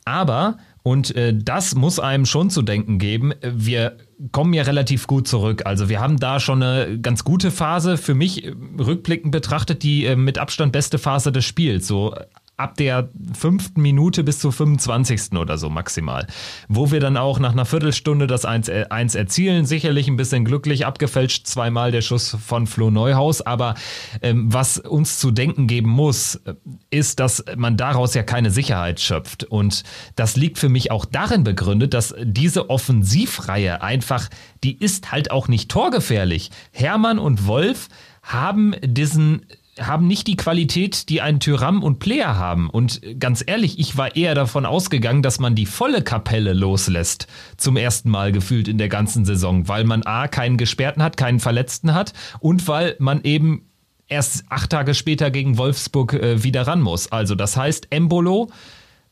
Aber 0.04 0.58
und 0.84 1.16
äh, 1.16 1.34
das 1.34 1.74
muss 1.74 1.98
einem 1.98 2.26
schon 2.26 2.50
zu 2.50 2.60
denken 2.60 2.98
geben. 2.98 3.32
Wir 3.42 3.96
kommen 4.32 4.52
ja 4.54 4.62
relativ 4.62 5.06
gut 5.06 5.28
zurück. 5.28 5.62
Also 5.64 5.88
wir 5.88 6.00
haben 6.00 6.18
da 6.18 6.40
schon 6.40 6.62
eine 6.62 6.98
ganz 6.98 7.24
gute 7.24 7.50
Phase. 7.50 7.96
Für 7.96 8.14
mich 8.14 8.44
äh, 8.44 8.54
rückblickend 8.78 9.32
betrachtet 9.32 9.82
die 9.82 10.06
äh, 10.06 10.16
mit 10.16 10.38
Abstand 10.38 10.72
beste 10.72 10.98
Phase 10.98 11.32
des 11.32 11.44
Spiels. 11.44 11.86
So 11.86 12.14
ab 12.56 12.76
der 12.76 13.08
fünften 13.36 13.82
Minute 13.82 14.22
bis 14.22 14.38
zur 14.38 14.52
25. 14.52 15.32
oder 15.32 15.58
so 15.58 15.68
maximal. 15.68 16.26
Wo 16.68 16.92
wir 16.92 17.00
dann 17.00 17.16
auch 17.16 17.38
nach 17.40 17.52
einer 17.52 17.64
Viertelstunde 17.64 18.26
das 18.26 18.44
1, 18.44 18.68
1 18.68 19.14
erzielen. 19.14 19.66
Sicherlich 19.66 20.06
ein 20.06 20.16
bisschen 20.16 20.44
glücklich 20.44 20.86
abgefälscht, 20.86 21.46
zweimal 21.46 21.90
der 21.90 22.02
Schuss 22.02 22.36
von 22.44 22.66
Flo 22.66 22.90
Neuhaus. 22.90 23.40
Aber 23.40 23.74
ähm, 24.22 24.52
was 24.52 24.78
uns 24.78 25.18
zu 25.18 25.32
denken 25.32 25.66
geben 25.66 25.90
muss, 25.90 26.36
äh, 26.36 26.54
ist, 26.90 27.18
dass 27.18 27.44
man 27.56 27.76
daraus 27.76 28.14
ja 28.14 28.22
keine 28.22 28.50
Sicherheit 28.50 29.00
schöpft. 29.00 29.44
Und 29.44 29.82
das 30.14 30.36
liegt 30.36 30.58
für 30.58 30.68
mich 30.68 30.92
auch 30.92 31.04
darin 31.04 31.42
begründet, 31.42 31.92
dass 31.92 32.14
diese 32.22 32.70
Offensivreihe 32.70 33.82
einfach, 33.82 34.28
die 34.62 34.78
ist 34.78 35.10
halt 35.10 35.32
auch 35.32 35.48
nicht 35.48 35.70
torgefährlich. 35.70 36.50
Hermann 36.70 37.18
und 37.18 37.46
Wolf 37.46 37.88
haben 38.22 38.74
diesen 38.82 39.44
haben 39.80 40.06
nicht 40.06 40.26
die 40.26 40.36
Qualität, 40.36 41.08
die 41.08 41.20
ein 41.20 41.40
Tyram 41.40 41.82
und 41.82 41.98
Player 41.98 42.36
haben. 42.36 42.70
Und 42.70 43.00
ganz 43.18 43.42
ehrlich, 43.46 43.78
ich 43.78 43.96
war 43.96 44.14
eher 44.14 44.34
davon 44.34 44.66
ausgegangen, 44.66 45.22
dass 45.22 45.40
man 45.40 45.54
die 45.54 45.66
volle 45.66 46.02
Kapelle 46.02 46.52
loslässt. 46.52 47.26
Zum 47.56 47.76
ersten 47.76 48.10
Mal 48.10 48.32
gefühlt 48.32 48.68
in 48.68 48.78
der 48.78 48.88
ganzen 48.88 49.24
Saison, 49.24 49.68
weil 49.68 49.84
man 49.84 50.02
A, 50.04 50.28
keinen 50.28 50.56
Gesperrten 50.56 51.02
hat, 51.02 51.16
keinen 51.16 51.40
Verletzten 51.40 51.94
hat 51.94 52.12
und 52.40 52.68
weil 52.68 52.96
man 52.98 53.22
eben 53.22 53.68
erst 54.06 54.44
acht 54.48 54.70
Tage 54.70 54.94
später 54.94 55.30
gegen 55.30 55.58
Wolfsburg 55.58 56.14
äh, 56.14 56.42
wieder 56.42 56.66
ran 56.66 56.80
muss. 56.80 57.10
Also 57.10 57.34
das 57.34 57.56
heißt 57.56 57.88
Embolo, 57.90 58.50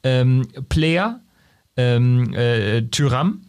ähm, 0.04 0.46
Player, 0.68 1.20
ähm, 1.76 2.34
äh, 2.34 2.82
Tyram 2.82 3.42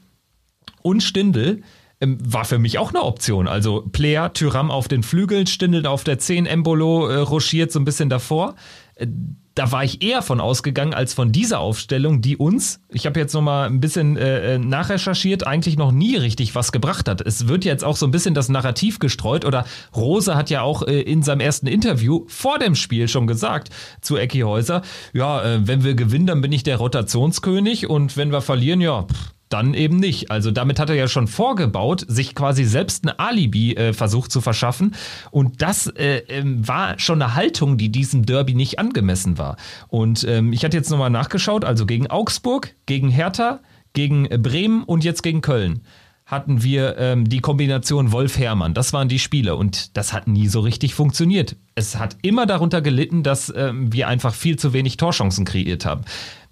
und 0.82 1.01
Stindel 1.01 1.62
ähm, 2.04 2.18
war 2.22 2.46
für 2.46 2.60
mich 2.60 2.78
auch 2.78 2.90
eine 2.90 3.04
Option. 3.04 3.48
Also 3.48 3.82
Player, 3.92 4.34
Tyram 4.34 4.70
auf 4.70 4.88
den 4.88 5.04
Flügeln, 5.04 5.48
Stindel 5.48 5.86
auf 5.86 6.04
der 6.04 6.20
10, 6.20 6.46
Embolo 6.46 7.08
äh, 7.08 7.16
rochiert 7.18 7.72
so 7.72 7.80
ein 7.80 7.86
bisschen 7.86 8.10
davor. 8.10 8.56
Äh, 8.96 9.08
da 9.56 9.72
war 9.72 9.84
ich 9.84 10.02
eher 10.02 10.24
von 10.24 10.42
ausgegangen 10.42 10.96
als 10.96 11.14
von 11.14 11.32
dieser 11.32 11.60
Aufstellung, 11.60 12.22
die 12.22 12.38
uns, 12.38 12.80
ich 12.90 13.06
habe 13.06 13.20
jetzt 13.20 13.34
noch 13.34 13.42
mal 13.42 13.68
ein 13.68 13.80
bisschen 13.80 14.18
äh, 14.18 14.56
äh, 14.56 14.58
nachrecherchiert, 14.58 15.46
eigentlich 15.46 15.78
noch 15.78 15.92
nie 15.92 16.16
richtig 16.16 16.56
was 16.56 16.72
gebracht 16.72 17.08
hat. 17.08 17.22
Es 17.22 17.48
wird 17.48 17.64
jetzt 17.64 17.84
auch 17.84 17.96
so 17.96 18.08
ein 18.08 18.12
bisschen 18.12 18.34
das 18.34 18.50
Narrativ 18.50 18.98
gestreut 18.98 19.46
oder 19.46 19.66
Rose 19.96 20.36
hat 20.36 20.50
ja 20.50 20.64
auch 20.64 20.82
äh, 20.88 21.02
in 21.02 21.22
seinem 21.22 21.42
ersten 21.42 21.68
Interview 21.68 22.26
vor 22.28 22.58
dem 22.58 22.74
Spiel 22.74 23.08
schon 23.08 23.28
gesagt 23.28 23.70
zu 24.02 24.18
Ecki 24.18 24.40
Häuser, 24.40 24.82
ja, 25.14 25.44
äh, 25.44 25.68
wenn 25.68 25.84
wir 25.84 25.94
gewinnen, 25.94 26.26
dann 26.26 26.42
bin 26.42 26.52
ich 26.52 26.64
der 26.64 26.78
Rotationskönig 26.78 27.88
und 27.88 28.18
wenn 28.18 28.32
wir 28.32 28.42
verlieren, 28.42 28.82
ja, 28.82 29.04
pff, 29.04 29.34
dann 29.54 29.74
eben 29.74 29.98
nicht. 29.98 30.32
Also 30.32 30.52
damit 30.52 30.80
hat 30.80 30.90
er 30.90 30.96
ja 30.96 31.08
schon 31.08 31.28
vorgebaut, 31.28 32.04
sich 32.08 32.36
quasi 32.36 32.66
selbst 32.66 33.06
ein 33.06 33.18
Alibi 33.18 33.76
äh, 33.76 33.94
versucht 33.94 34.32
zu 34.32 34.42
verschaffen. 34.42 34.96
Und 35.32 35.62
das 35.62 35.88
äh, 35.88 36.24
ähm, 36.28 36.68
war 36.68 36.98
schon 37.00 37.22
eine 37.22 37.36
Haltung, 37.36 37.78
die 37.78 37.90
diesem 37.90 38.26
Derby 38.26 38.56
nicht 38.56 38.80
angemessen 38.80 39.38
war. 39.38 39.58
Und 39.88 40.26
ähm, 40.28 40.52
ich 40.52 40.66
hatte 40.66 40.76
jetzt 40.76 40.90
nochmal 40.90 41.12
nachgeschaut, 41.12 41.64
also 41.64 41.86
gegen 41.86 42.08
Augsburg, 42.08 42.76
gegen 42.88 43.10
Hertha, 43.10 43.60
gegen 43.94 44.28
Bremen 44.42 44.84
und 44.84 45.04
jetzt 45.04 45.22
gegen 45.22 45.42
Köln 45.42 45.84
hatten 46.26 46.64
wir 46.64 46.98
ähm, 46.98 47.28
die 47.28 47.40
Kombination 47.42 48.12
Wolf-Hermann. 48.12 48.74
Das 48.74 48.94
waren 48.94 49.10
die 49.10 49.20
Spiele 49.20 49.56
und 49.56 49.98
das 49.98 50.14
hat 50.14 50.28
nie 50.28 50.48
so 50.48 50.62
richtig 50.62 50.96
funktioniert. 50.96 51.58
Es 51.76 51.98
hat 51.98 52.18
immer 52.22 52.46
darunter 52.46 52.82
gelitten, 52.82 53.24
dass 53.24 53.54
ähm, 53.56 53.92
wir 53.92 54.08
einfach 54.08 54.34
viel 54.34 54.58
zu 54.58 54.74
wenig 54.74 54.98
Torchancen 54.98 55.44
kreiert 55.44 55.86
haben. 55.86 56.04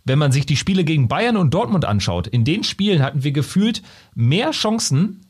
Wenn 0.03 0.20
man 0.20 0.31
sich 0.31 0.46
die 0.46 0.58
Spiele 0.58 0.84
gegen 0.84 1.08
Bayern 1.08 1.38
und 1.38 1.53
Dortmund 1.53 1.86
anschaut, 1.86 2.27
in 2.27 2.43
den 2.43 2.63
Spielen 2.63 3.03
hatten 3.03 3.24
wir 3.24 3.31
gefühlt 3.31 3.81
mehr 4.15 4.51
Chancen 4.51 5.25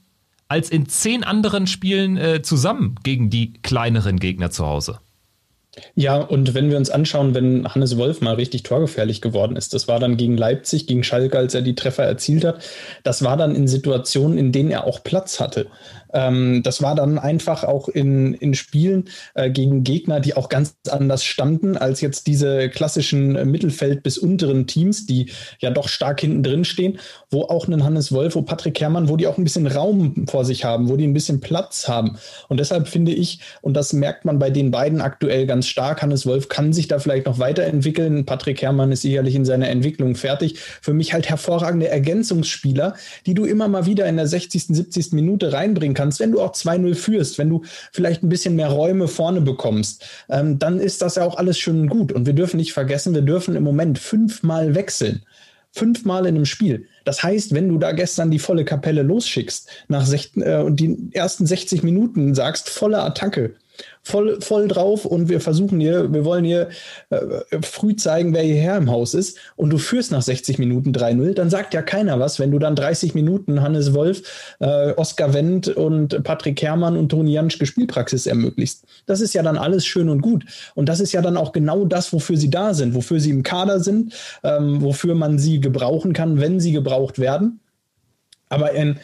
als 0.47 0.69
in 0.69 0.87
zehn 0.87 1.23
anderen 1.23 1.67
Spielen 1.67 2.17
äh, 2.17 2.41
zusammen 2.41 2.95
gegen 3.03 3.29
die 3.29 3.53
kleineren 3.61 4.19
Gegner 4.19 4.51
zu 4.51 4.65
Hause. 4.65 4.99
Ja, 5.95 6.17
und 6.17 6.53
wenn 6.53 6.69
wir 6.69 6.75
uns 6.75 6.89
anschauen, 6.89 7.33
wenn 7.33 7.65
Hannes 7.65 7.97
Wolf 7.97 8.19
mal 8.19 8.35
richtig 8.35 8.63
torgefährlich 8.63 9.21
geworden 9.21 9.55
ist, 9.55 9.73
das 9.73 9.87
war 9.87 9.99
dann 10.01 10.17
gegen 10.17 10.35
Leipzig, 10.35 10.85
gegen 10.85 11.03
Schalke, 11.03 11.37
als 11.37 11.53
er 11.53 11.61
die 11.61 11.75
Treffer 11.75 12.03
erzielt 12.03 12.43
hat, 12.43 12.61
das 13.03 13.23
war 13.23 13.37
dann 13.37 13.55
in 13.55 13.69
Situationen, 13.69 14.37
in 14.37 14.51
denen 14.51 14.69
er 14.69 14.83
auch 14.83 15.01
Platz 15.01 15.39
hatte. 15.39 15.67
Ähm, 16.13 16.61
das 16.63 16.81
war 16.81 16.95
dann 16.95 17.17
einfach 17.17 17.63
auch 17.63 17.89
in, 17.89 18.33
in 18.35 18.53
Spielen 18.53 19.05
äh, 19.33 19.49
gegen 19.49 19.83
Gegner, 19.83 20.19
die 20.19 20.35
auch 20.35 20.49
ganz 20.49 20.75
anders 20.89 21.23
standen 21.23 21.77
als 21.77 22.01
jetzt 22.01 22.27
diese 22.27 22.69
klassischen 22.69 23.33
Mittelfeld- 23.49 24.03
bis 24.03 24.17
unteren 24.17 24.67
Teams, 24.67 25.05
die 25.05 25.29
ja 25.59 25.71
doch 25.71 25.87
stark 25.87 26.21
hinten 26.21 26.43
drin 26.43 26.65
stehen, 26.65 26.99
wo 27.29 27.43
auch 27.43 27.67
ein 27.67 27.83
Hannes 27.83 28.11
Wolf, 28.11 28.35
wo 28.35 28.41
Patrick 28.41 28.79
Herrmann, 28.79 29.09
wo 29.09 29.17
die 29.17 29.27
auch 29.27 29.37
ein 29.37 29.43
bisschen 29.43 29.67
Raum 29.67 30.25
vor 30.27 30.45
sich 30.45 30.65
haben, 30.65 30.89
wo 30.89 30.97
die 30.97 31.07
ein 31.07 31.13
bisschen 31.13 31.39
Platz 31.39 31.87
haben. 31.87 32.17
Und 32.49 32.59
deshalb 32.59 32.87
finde 32.87 33.11
ich, 33.11 33.39
und 33.61 33.75
das 33.75 33.93
merkt 33.93 34.25
man 34.25 34.39
bei 34.39 34.49
den 34.49 34.71
beiden 34.71 35.01
aktuell 35.01 35.45
ganz 35.45 35.67
stark, 35.67 36.01
Hannes 36.01 36.25
Wolf 36.25 36.49
kann 36.49 36.73
sich 36.73 36.87
da 36.87 36.99
vielleicht 36.99 37.25
noch 37.25 37.39
weiterentwickeln. 37.39 38.25
Patrick 38.25 38.61
Herrmann 38.61 38.91
ist 38.91 39.01
sicherlich 39.01 39.35
in 39.35 39.45
seiner 39.45 39.69
Entwicklung 39.69 40.15
fertig. 40.15 40.59
Für 40.81 40.93
mich 40.93 41.13
halt 41.13 41.29
hervorragende 41.29 41.87
Ergänzungsspieler, 41.87 42.95
die 43.25 43.33
du 43.33 43.45
immer 43.45 43.67
mal 43.67 43.85
wieder 43.85 44.07
in 44.07 44.17
der 44.17 44.27
60., 44.27 44.65
70. 44.67 45.13
Minute 45.13 45.53
reinbringen 45.53 45.95
kannst 45.95 46.00
kannst, 46.01 46.19
wenn 46.19 46.31
du 46.31 46.41
auch 46.41 46.53
2-0 46.53 46.95
führst, 46.95 47.37
wenn 47.37 47.49
du 47.49 47.61
vielleicht 47.91 48.23
ein 48.23 48.29
bisschen 48.29 48.55
mehr 48.55 48.69
Räume 48.69 49.07
vorne 49.07 49.41
bekommst, 49.41 50.03
ähm, 50.29 50.57
dann 50.57 50.79
ist 50.79 51.01
das 51.01 51.15
ja 51.15 51.25
auch 51.25 51.37
alles 51.37 51.59
schön 51.59 51.81
und 51.81 51.89
gut. 51.89 52.11
Und 52.11 52.25
wir 52.25 52.33
dürfen 52.33 52.57
nicht 52.57 52.73
vergessen, 52.73 53.13
wir 53.13 53.21
dürfen 53.21 53.55
im 53.55 53.63
Moment 53.63 53.99
fünfmal 53.99 54.73
wechseln. 54.73 55.21
Fünfmal 55.73 56.25
in 56.25 56.35
einem 56.35 56.45
Spiel. 56.45 56.87
Das 57.05 57.23
heißt, 57.23 57.53
wenn 57.53 57.69
du 57.69 57.77
da 57.77 57.91
gestern 57.93 58.31
die 58.31 58.39
volle 58.39 58.65
Kapelle 58.65 59.03
losschickst, 59.03 59.69
nach 59.87 60.05
sech, 60.05 60.31
äh, 60.35 60.57
und 60.57 60.79
die 60.79 61.09
ersten 61.13 61.45
60 61.45 61.83
Minuten 61.83 62.33
sagst, 62.35 62.69
volle 62.69 63.01
Attacke, 63.01 63.55
voll, 64.03 64.39
voll 64.41 64.67
drauf 64.67 65.05
und 65.05 65.29
wir 65.29 65.41
versuchen 65.41 65.79
hier, 65.79 66.11
wir 66.11 66.25
wollen 66.25 66.43
hier 66.43 66.69
äh, 67.09 67.19
früh 67.61 67.95
zeigen, 67.95 68.33
wer 68.33 68.43
hierher 68.43 68.77
im 68.77 68.89
Haus 68.89 69.13
ist 69.13 69.37
und 69.55 69.69
du 69.69 69.77
führst 69.77 70.11
nach 70.11 70.21
60 70.21 70.59
Minuten 70.59 70.91
3-0, 70.91 71.33
dann 71.33 71.49
sagt 71.49 71.73
ja 71.73 71.81
keiner 71.81 72.19
was, 72.19 72.39
wenn 72.39 72.51
du 72.51 72.59
dann 72.59 72.75
30 72.75 73.13
Minuten 73.15 73.61
Hannes 73.61 73.93
Wolf, 73.93 74.55
äh, 74.59 74.91
Oskar 74.93 75.33
Wendt 75.33 75.67
und 75.67 76.23
Patrick 76.23 76.61
Herrmann 76.61 76.97
und 76.97 77.09
Toni 77.09 77.33
Janschke 77.33 77.65
Spielpraxis 77.65 78.25
ermöglicht. 78.25 78.79
Das 79.05 79.21
ist 79.21 79.33
ja 79.33 79.43
dann 79.43 79.57
alles 79.57 79.85
schön 79.85 80.09
und 80.09 80.21
gut. 80.21 80.45
Und 80.75 80.89
das 80.89 80.99
ist 80.99 81.11
ja 81.11 81.21
dann 81.21 81.37
auch 81.37 81.51
genau 81.51 81.85
das, 81.85 82.11
wofür 82.13 82.37
sie 82.37 82.49
da 82.49 82.73
sind, 82.73 82.95
wofür 82.95 83.19
sie 83.19 83.29
im 83.29 83.43
Kader 83.43 83.79
sind, 83.79 84.13
ähm, 84.43 84.81
wofür 84.81 85.15
man 85.15 85.39
sie 85.39 85.59
gebrauchen 85.59 86.13
kann, 86.13 86.39
wenn 86.39 86.59
sie 86.59 86.71
gebraucht 86.71 87.19
werden. 87.19 87.59
Aber 88.49 88.71
ein 88.71 88.99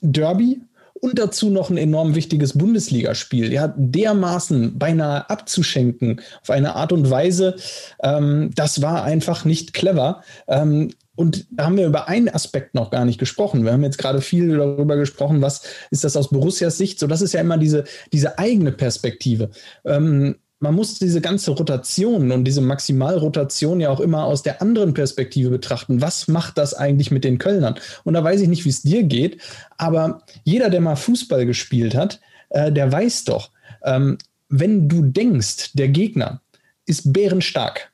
Derby 0.00 0.62
und 1.00 1.18
dazu 1.18 1.50
noch 1.50 1.70
ein 1.70 1.76
enorm 1.76 2.14
wichtiges 2.14 2.56
Bundesligaspiel, 2.56 3.52
ja, 3.52 3.74
dermaßen 3.76 4.78
beinahe 4.78 5.28
abzuschenken 5.30 6.20
auf 6.42 6.50
eine 6.50 6.76
Art 6.76 6.92
und 6.92 7.10
Weise, 7.10 7.56
ähm, 8.02 8.50
das 8.54 8.82
war 8.82 9.04
einfach 9.04 9.44
nicht 9.44 9.72
clever. 9.72 10.22
Ähm, 10.46 10.90
und 11.16 11.46
da 11.50 11.66
haben 11.66 11.76
wir 11.76 11.86
über 11.86 12.08
einen 12.08 12.30
Aspekt 12.30 12.74
noch 12.74 12.90
gar 12.90 13.04
nicht 13.04 13.18
gesprochen. 13.18 13.64
Wir 13.64 13.72
haben 13.72 13.82
jetzt 13.82 13.98
gerade 13.98 14.22
viel 14.22 14.56
darüber 14.56 14.96
gesprochen, 14.96 15.42
was 15.42 15.62
ist 15.90 16.04
das 16.04 16.16
aus 16.16 16.30
Borussias 16.30 16.78
Sicht? 16.78 16.98
So, 16.98 17.06
das 17.06 17.20
ist 17.20 17.34
ja 17.34 17.40
immer 17.40 17.58
diese, 17.58 17.84
diese 18.12 18.38
eigene 18.38 18.72
Perspektive. 18.72 19.50
Ähm, 19.84 20.36
man 20.60 20.74
muss 20.74 20.98
diese 20.98 21.22
ganze 21.22 21.52
Rotation 21.52 22.30
und 22.30 22.44
diese 22.44 22.60
Maximalrotation 22.60 23.80
ja 23.80 23.88
auch 23.88 24.00
immer 24.00 24.24
aus 24.24 24.42
der 24.42 24.60
anderen 24.60 24.92
Perspektive 24.92 25.48
betrachten. 25.48 26.02
Was 26.02 26.28
macht 26.28 26.58
das 26.58 26.74
eigentlich 26.74 27.10
mit 27.10 27.24
den 27.24 27.38
Kölnern? 27.38 27.76
Und 28.04 28.12
da 28.12 28.22
weiß 28.22 28.42
ich 28.42 28.48
nicht, 28.48 28.66
wie 28.66 28.70
es 28.70 28.82
dir 28.82 29.02
geht, 29.02 29.40
aber 29.78 30.22
jeder, 30.44 30.68
der 30.68 30.82
mal 30.82 30.96
Fußball 30.96 31.46
gespielt 31.46 31.94
hat, 31.94 32.20
äh, 32.50 32.70
der 32.70 32.92
weiß 32.92 33.24
doch, 33.24 33.50
ähm, 33.84 34.18
wenn 34.50 34.88
du 34.88 35.02
denkst, 35.02 35.72
der 35.72 35.88
Gegner 35.88 36.42
ist 36.84 37.10
bärenstark, 37.10 37.90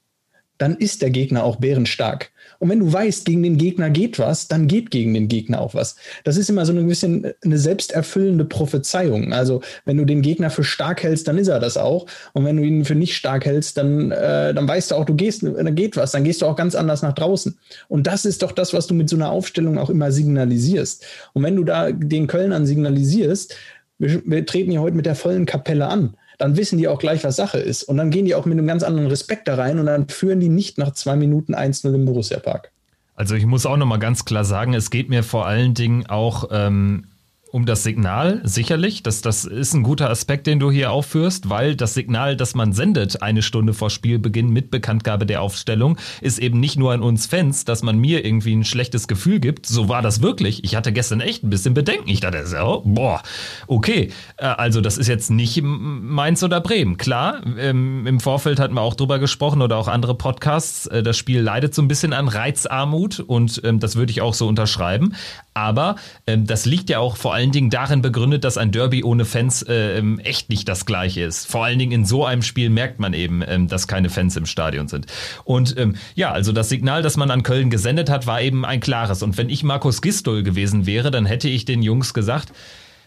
dann 0.58 0.76
ist 0.76 1.02
der 1.02 1.10
Gegner 1.10 1.44
auch 1.44 1.56
bärenstark. 1.56 2.32
Und 2.58 2.68
wenn 2.68 2.80
du 2.80 2.92
weißt, 2.92 3.24
gegen 3.24 3.42
den 3.42 3.58
Gegner 3.58 3.90
geht 3.90 4.18
was, 4.18 4.48
dann 4.48 4.68
geht 4.68 4.90
gegen 4.90 5.14
den 5.14 5.28
Gegner 5.28 5.60
auch 5.60 5.74
was. 5.74 5.96
Das 6.24 6.36
ist 6.36 6.50
immer 6.50 6.66
so 6.66 6.72
ein 6.72 6.86
bisschen 6.86 7.32
eine 7.44 7.58
selbsterfüllende 7.58 8.44
Prophezeiung. 8.44 9.32
Also 9.32 9.62
wenn 9.84 9.96
du 9.96 10.04
den 10.04 10.22
Gegner 10.22 10.50
für 10.50 10.64
stark 10.64 11.02
hältst, 11.02 11.28
dann 11.28 11.38
ist 11.38 11.48
er 11.48 11.60
das 11.60 11.76
auch. 11.76 12.06
Und 12.32 12.44
wenn 12.44 12.56
du 12.56 12.62
ihn 12.62 12.84
für 12.84 12.94
nicht 12.94 13.16
stark 13.16 13.44
hältst, 13.44 13.76
dann, 13.76 14.10
äh, 14.10 14.54
dann 14.54 14.68
weißt 14.68 14.90
du 14.90 14.94
auch, 14.94 15.04
du 15.04 15.14
gehst, 15.14 15.42
dann 15.42 15.74
geht 15.74 15.96
was, 15.96 16.12
dann 16.12 16.24
gehst 16.24 16.42
du 16.42 16.46
auch 16.46 16.56
ganz 16.56 16.74
anders 16.74 17.02
nach 17.02 17.14
draußen. 17.14 17.58
Und 17.88 18.06
das 18.06 18.24
ist 18.24 18.42
doch 18.42 18.52
das, 18.52 18.72
was 18.72 18.86
du 18.86 18.94
mit 18.94 19.08
so 19.08 19.16
einer 19.16 19.30
Aufstellung 19.30 19.78
auch 19.78 19.90
immer 19.90 20.12
signalisierst. 20.12 21.04
Und 21.32 21.42
wenn 21.42 21.56
du 21.56 21.64
da 21.64 21.92
den 21.92 22.26
Kölnern 22.26 22.66
signalisierst, 22.66 23.56
wir, 23.98 24.22
wir 24.26 24.44
treten 24.44 24.70
hier 24.70 24.82
heute 24.82 24.96
mit 24.96 25.06
der 25.06 25.14
vollen 25.14 25.46
Kapelle 25.46 25.86
an 25.88 26.16
dann 26.38 26.56
wissen 26.56 26.78
die 26.78 26.88
auch 26.88 26.98
gleich, 26.98 27.24
was 27.24 27.36
Sache 27.36 27.58
ist. 27.58 27.82
Und 27.84 27.96
dann 27.96 28.10
gehen 28.10 28.24
die 28.24 28.34
auch 28.34 28.44
mit 28.44 28.58
einem 28.58 28.66
ganz 28.66 28.82
anderen 28.82 29.08
Respekt 29.08 29.48
da 29.48 29.54
rein 29.54 29.78
und 29.78 29.86
dann 29.86 30.08
führen 30.08 30.40
die 30.40 30.48
nicht 30.48 30.78
nach 30.78 30.92
zwei 30.92 31.16
Minuten 31.16 31.54
1-0 31.54 31.94
im 31.94 32.04
Borussia 32.04 32.38
Park. 32.38 32.70
Also 33.14 33.34
ich 33.34 33.46
muss 33.46 33.64
auch 33.64 33.76
nochmal 33.76 33.98
ganz 33.98 34.24
klar 34.24 34.44
sagen, 34.44 34.74
es 34.74 34.90
geht 34.90 35.08
mir 35.08 35.22
vor 35.22 35.46
allen 35.46 35.72
Dingen 35.72 36.06
auch 36.06 36.48
ähm, 36.50 37.06
um 37.52 37.64
das 37.64 37.84
Signal, 37.84 38.40
sicherlich. 38.44 39.02
Das, 39.02 39.22
das 39.22 39.44
ist 39.44 39.72
ein 39.72 39.82
guter 39.82 40.10
Aspekt, 40.10 40.46
den 40.46 40.58
du 40.58 40.70
hier 40.70 40.90
aufführst, 40.90 41.48
weil 41.48 41.76
das 41.76 41.94
Signal, 41.94 42.36
das 42.36 42.54
man 42.54 42.72
sendet 42.72 43.22
eine 43.22 43.42
Stunde 43.42 43.72
vor 43.72 43.88
Spielbeginn 43.88 44.50
mit 44.50 44.70
Bekanntgabe 44.70 45.26
der 45.26 45.42
Aufstellung, 45.42 45.96
ist 46.20 46.38
eben 46.38 46.58
nicht 46.58 46.76
nur 46.76 46.92
an 46.92 47.02
uns 47.02 47.26
Fans, 47.26 47.64
dass 47.64 47.82
man 47.82 47.98
mir 47.98 48.24
irgendwie 48.24 48.54
ein 48.54 48.64
schlechtes 48.64 49.06
Gefühl 49.06 49.38
gibt. 49.38 49.66
So 49.66 49.88
war 49.88 50.02
das 50.02 50.22
wirklich. 50.22 50.64
Ich 50.64 50.74
hatte 50.74 50.92
gestern 50.92 51.20
echt 51.20 51.44
ein 51.44 51.50
bisschen 51.50 51.74
Bedenken. 51.74 52.08
Ich 52.08 52.20
dachte, 52.20 52.46
so, 52.46 52.82
boah, 52.84 53.22
okay. 53.68 54.10
Äh, 54.38 54.46
also 54.46 54.80
das 54.80 54.98
ist 54.98 55.06
jetzt 55.06 55.30
nicht 55.30 55.60
Mainz 55.62 56.42
oder 56.42 56.60
Bremen. 56.60 56.96
Klar, 56.96 57.42
ähm, 57.58 58.06
im 58.06 58.20
Vorfeld 58.20 58.58
hatten 58.58 58.74
wir 58.74 58.82
auch 58.82 58.94
drüber 58.94 59.18
gesprochen 59.18 59.62
oder 59.62 59.76
auch 59.76 59.88
andere 59.88 60.16
Podcasts. 60.16 60.86
Äh, 60.88 61.02
das 61.02 61.16
Spiel 61.16 61.40
leidet 61.40 61.74
so 61.74 61.82
ein 61.82 61.88
bisschen 61.88 62.12
an 62.12 62.28
Reizarmut 62.28 63.20
und 63.20 63.60
ähm, 63.64 63.78
das 63.78 63.94
würde 63.94 64.10
ich 64.10 64.20
auch 64.20 64.34
so 64.34 64.48
unterschreiben. 64.48 65.14
Aber 65.56 65.96
ähm, 66.26 66.46
das 66.46 66.66
liegt 66.66 66.90
ja 66.90 66.98
auch 66.98 67.16
vor 67.16 67.32
allen 67.32 67.50
Dingen 67.50 67.70
darin 67.70 68.02
begründet, 68.02 68.44
dass 68.44 68.58
ein 68.58 68.72
Derby 68.72 69.02
ohne 69.02 69.24
Fans 69.24 69.62
äh, 69.62 69.96
ähm, 69.96 70.18
echt 70.18 70.50
nicht 70.50 70.68
das 70.68 70.84
gleiche 70.84 71.22
ist. 71.22 71.50
Vor 71.50 71.64
allen 71.64 71.78
Dingen 71.78 71.92
in 71.92 72.04
so 72.04 72.26
einem 72.26 72.42
Spiel 72.42 72.68
merkt 72.68 73.00
man 73.00 73.14
eben, 73.14 73.42
ähm, 73.46 73.66
dass 73.66 73.88
keine 73.88 74.10
Fans 74.10 74.36
im 74.36 74.44
Stadion 74.44 74.86
sind. 74.86 75.06
Und 75.44 75.78
ähm, 75.78 75.96
ja, 76.14 76.30
also 76.30 76.52
das 76.52 76.68
Signal, 76.68 77.00
das 77.00 77.16
man 77.16 77.30
an 77.30 77.42
Köln 77.42 77.70
gesendet 77.70 78.10
hat, 78.10 78.26
war 78.26 78.42
eben 78.42 78.66
ein 78.66 78.80
klares. 78.80 79.22
Und 79.22 79.38
wenn 79.38 79.48
ich 79.48 79.64
Markus 79.64 80.02
Gistol 80.02 80.42
gewesen 80.42 80.84
wäre, 80.84 81.10
dann 81.10 81.24
hätte 81.24 81.48
ich 81.48 81.64
den 81.64 81.80
Jungs 81.82 82.12
gesagt, 82.12 82.52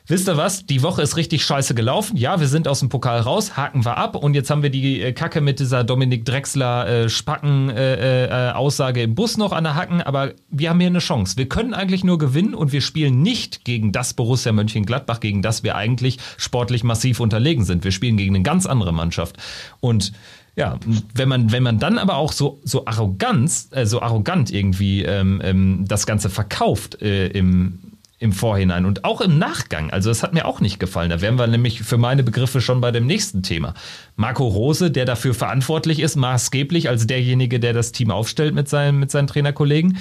wisst 0.09 0.27
ihr 0.27 0.35
was, 0.35 0.65
die 0.65 0.83
Woche 0.83 1.01
ist 1.01 1.15
richtig 1.15 1.45
scheiße 1.45 1.75
gelaufen. 1.75 2.17
Ja, 2.17 2.39
wir 2.39 2.47
sind 2.47 2.67
aus 2.67 2.79
dem 2.79 2.89
Pokal 2.89 3.21
raus, 3.21 3.55
haken 3.55 3.85
wir 3.85 3.97
ab 3.97 4.15
und 4.15 4.33
jetzt 4.33 4.49
haben 4.49 4.63
wir 4.63 4.69
die 4.69 5.01
äh, 5.01 5.13
Kacke 5.13 5.39
mit 5.39 5.59
dieser 5.59 5.83
Dominik 5.83 6.25
Drexler 6.25 6.87
äh, 6.87 7.09
Spacken 7.09 7.69
äh, 7.69 8.25
äh, 8.25 8.51
Aussage 8.51 9.03
im 9.03 9.15
Bus 9.15 9.37
noch 9.37 9.53
an 9.53 9.63
der 9.63 9.75
Hacken, 9.75 10.01
aber 10.01 10.33
wir 10.49 10.69
haben 10.69 10.79
hier 10.79 10.89
eine 10.89 10.99
Chance. 10.99 11.37
Wir 11.37 11.47
können 11.47 11.73
eigentlich 11.73 12.03
nur 12.03 12.17
gewinnen 12.17 12.55
und 12.55 12.71
wir 12.71 12.81
spielen 12.81 13.21
nicht 13.21 13.63
gegen 13.63 13.91
das 13.91 14.13
Borussia 14.13 14.51
Mönchengladbach, 14.51 15.19
gegen 15.19 15.41
das 15.41 15.63
wir 15.63 15.75
eigentlich 15.75 16.17
sportlich 16.37 16.83
massiv 16.83 17.19
unterlegen 17.19 17.63
sind. 17.63 17.83
Wir 17.83 17.91
spielen 17.91 18.17
gegen 18.17 18.35
eine 18.35 18.43
ganz 18.43 18.65
andere 18.65 18.91
Mannschaft 18.91 19.37
und 19.79 20.11
ja, 20.55 20.77
wenn 21.13 21.29
man, 21.29 21.53
wenn 21.53 21.63
man 21.63 21.79
dann 21.79 21.97
aber 21.97 22.15
auch 22.15 22.33
so, 22.33 22.59
so 22.65 22.85
arrogant, 22.85 23.51
äh, 23.71 23.85
so 23.85 24.01
arrogant 24.01 24.51
irgendwie 24.51 25.03
ähm, 25.03 25.39
ähm, 25.41 25.85
das 25.87 26.05
Ganze 26.05 26.29
verkauft 26.29 27.01
äh, 27.01 27.27
im, 27.27 27.79
im 28.19 28.33
Vorhinein 28.33 28.85
und 28.85 29.05
auch 29.05 29.21
im 29.21 29.37
Nachgang. 29.37 29.89
Also 29.91 30.09
das 30.09 30.23
hat 30.23 30.33
mir 30.33 30.45
auch 30.45 30.59
nicht 30.59 30.79
gefallen. 30.79 31.09
Da 31.09 31.21
wären 31.21 31.39
wir 31.39 31.47
nämlich 31.47 31.81
für 31.81 31.97
meine 31.97 32.21
Begriffe 32.21 32.59
schon 32.59 32.81
bei 32.81 32.91
dem 32.91 33.05
nächsten 33.07 33.43
Thema. 33.43 33.73
Marco 34.17 34.45
Rose, 34.45 34.91
der 34.91 35.05
dafür 35.05 35.33
verantwortlich 35.33 35.99
ist, 35.99 36.17
maßgeblich 36.17 36.89
als 36.89 37.07
derjenige, 37.07 37.59
der 37.59 37.73
das 37.73 37.93
Team 37.93 38.11
aufstellt 38.11 38.53
mit 38.53 38.67
seinen, 38.67 38.99
mit 38.99 39.09
seinen 39.09 39.27
Trainerkollegen. 39.27 39.97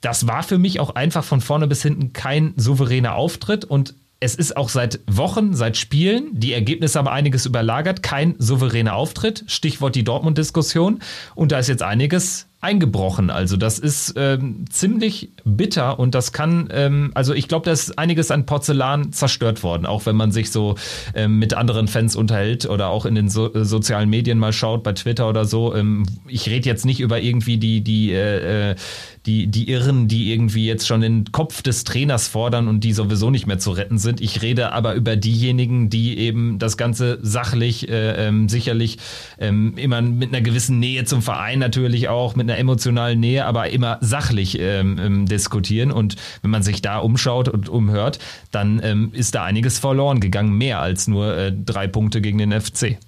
Das 0.00 0.26
war 0.26 0.42
für 0.42 0.58
mich 0.58 0.80
auch 0.80 0.94
einfach 0.94 1.24
von 1.24 1.40
vorne 1.40 1.66
bis 1.66 1.82
hinten 1.82 2.12
kein 2.12 2.54
souveräner 2.56 3.14
Auftritt 3.14 3.64
und 3.64 3.94
es 4.20 4.34
ist 4.34 4.56
auch 4.56 4.68
seit 4.68 4.98
Wochen, 5.06 5.54
seit 5.54 5.76
Spielen, 5.76 6.30
die 6.32 6.52
Ergebnisse 6.52 6.98
haben 6.98 7.06
einiges 7.06 7.46
überlagert, 7.46 8.02
kein 8.02 8.34
souveräner 8.38 8.94
Auftritt. 8.94 9.44
Stichwort 9.46 9.94
die 9.94 10.02
Dortmund-Diskussion. 10.02 10.98
Und 11.36 11.52
da 11.52 11.60
ist 11.60 11.68
jetzt 11.68 11.84
einiges 11.84 12.47
eingebrochen. 12.60 13.30
Also 13.30 13.56
das 13.56 13.78
ist 13.78 14.14
ähm, 14.16 14.64
ziemlich 14.68 15.30
bitter 15.44 16.00
und 16.00 16.16
das 16.16 16.32
kann, 16.32 16.68
ähm, 16.72 17.12
also 17.14 17.32
ich 17.32 17.46
glaube, 17.46 17.66
da 17.66 17.70
ist 17.70 17.98
einiges 17.98 18.32
an 18.32 18.46
Porzellan 18.46 19.12
zerstört 19.12 19.62
worden, 19.62 19.86
auch 19.86 20.06
wenn 20.06 20.16
man 20.16 20.32
sich 20.32 20.50
so 20.50 20.74
ähm, 21.14 21.38
mit 21.38 21.54
anderen 21.54 21.86
Fans 21.86 22.16
unterhält 22.16 22.66
oder 22.66 22.88
auch 22.88 23.06
in 23.06 23.14
den 23.14 23.28
so, 23.28 23.54
äh, 23.54 23.64
sozialen 23.64 24.10
Medien 24.10 24.38
mal 24.38 24.52
schaut, 24.52 24.82
bei 24.82 24.92
Twitter 24.92 25.28
oder 25.28 25.44
so. 25.44 25.72
Ähm, 25.72 26.04
ich 26.26 26.48
rede 26.48 26.68
jetzt 26.68 26.84
nicht 26.84 26.98
über 26.98 27.20
irgendwie 27.20 27.58
die, 27.58 27.80
die, 27.82 28.10
äh, 28.12 28.70
äh 28.70 28.74
die, 29.26 29.46
die 29.48 29.70
Irren, 29.70 30.08
die 30.08 30.32
irgendwie 30.32 30.66
jetzt 30.66 30.86
schon 30.86 31.02
den 31.02 31.32
Kopf 31.32 31.60
des 31.60 31.84
Trainers 31.84 32.28
fordern 32.28 32.66
und 32.66 32.82
die 32.82 32.94
sowieso 32.94 33.30
nicht 33.30 33.46
mehr 33.46 33.58
zu 33.58 33.72
retten 33.72 33.98
sind. 33.98 34.22
Ich 34.22 34.40
rede 34.40 34.72
aber 34.72 34.94
über 34.94 35.16
diejenigen, 35.16 35.90
die 35.90 36.16
eben 36.16 36.58
das 36.58 36.78
Ganze 36.78 37.18
sachlich, 37.20 37.90
äh, 37.90 38.26
ähm, 38.26 38.48
sicherlich 38.48 38.96
ähm, 39.38 39.74
immer 39.76 40.00
mit 40.00 40.30
einer 40.30 40.40
gewissen 40.40 40.78
Nähe 40.78 41.04
zum 41.04 41.20
Verein 41.20 41.58
natürlich 41.58 42.08
auch, 42.08 42.36
mit 42.36 42.47
einer 42.48 42.58
emotionalen 42.58 43.20
Nähe, 43.20 43.44
aber 43.44 43.70
immer 43.70 43.98
sachlich 44.00 44.58
ähm, 44.58 44.98
ähm, 44.98 45.26
diskutieren. 45.26 45.90
Und 45.90 46.16
wenn 46.42 46.50
man 46.50 46.62
sich 46.62 46.82
da 46.82 46.98
umschaut 46.98 47.48
und 47.48 47.68
umhört, 47.68 48.18
dann 48.50 48.80
ähm, 48.82 49.10
ist 49.12 49.34
da 49.34 49.44
einiges 49.44 49.78
verloren 49.78 50.20
gegangen, 50.20 50.52
mehr 50.56 50.80
als 50.80 51.08
nur 51.08 51.36
äh, 51.36 51.52
drei 51.52 51.86
Punkte 51.86 52.20
gegen 52.20 52.38
den 52.38 52.58
FC. 52.58 52.98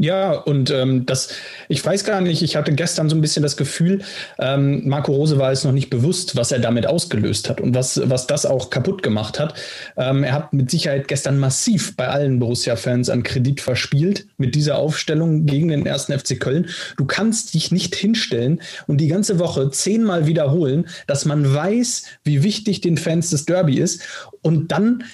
Ja, 0.00 0.32
und 0.32 0.70
ähm, 0.70 1.04
das, 1.04 1.28
ich 1.68 1.84
weiß 1.84 2.04
gar 2.04 2.22
nicht, 2.22 2.40
ich 2.40 2.56
hatte 2.56 2.72
gestern 2.72 3.10
so 3.10 3.16
ein 3.16 3.20
bisschen 3.20 3.42
das 3.42 3.58
Gefühl, 3.58 4.00
ähm, 4.38 4.88
Marco 4.88 5.12
Rose 5.12 5.36
war 5.36 5.52
es 5.52 5.62
noch 5.62 5.72
nicht 5.72 5.90
bewusst, 5.90 6.36
was 6.36 6.52
er 6.52 6.58
damit 6.58 6.86
ausgelöst 6.86 7.50
hat 7.50 7.60
und 7.60 7.74
was, 7.74 8.00
was 8.08 8.26
das 8.26 8.46
auch 8.46 8.70
kaputt 8.70 9.02
gemacht 9.02 9.38
hat. 9.38 9.52
Ähm, 9.98 10.24
er 10.24 10.32
hat 10.32 10.54
mit 10.54 10.70
Sicherheit 10.70 11.06
gestern 11.06 11.38
massiv 11.38 11.98
bei 11.98 12.08
allen 12.08 12.38
Borussia-Fans 12.38 13.10
an 13.10 13.24
Kredit 13.24 13.60
verspielt 13.60 14.26
mit 14.38 14.54
dieser 14.54 14.78
Aufstellung 14.78 15.44
gegen 15.44 15.68
den 15.68 15.84
ersten 15.84 16.18
FC 16.18 16.40
Köln. 16.40 16.70
Du 16.96 17.04
kannst 17.04 17.52
dich 17.52 17.70
nicht 17.70 17.94
hinstellen 17.94 18.62
und 18.86 19.02
die 19.02 19.08
ganze 19.08 19.38
Woche 19.38 19.70
zehnmal 19.70 20.26
wiederholen, 20.26 20.86
dass 21.08 21.26
man 21.26 21.54
weiß, 21.54 22.04
wie 22.24 22.42
wichtig 22.42 22.80
den 22.80 22.96
Fans 22.96 23.28
das 23.28 23.44
Derby 23.44 23.78
ist 23.78 24.00
und 24.40 24.72
dann 24.72 25.04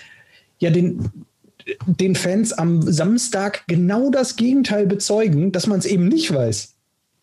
ja 0.61 0.71
den, 0.71 1.11
den 1.87 2.15
Fans 2.15 2.53
am 2.53 2.83
Samstag 2.83 3.65
genau 3.67 4.11
das 4.11 4.37
Gegenteil 4.37 4.87
bezeugen, 4.87 5.53
dass 5.53 5.67
man 5.67 5.79
es 5.79 5.87
eben 5.87 6.09
nicht 6.09 6.33
weiß. 6.33 6.75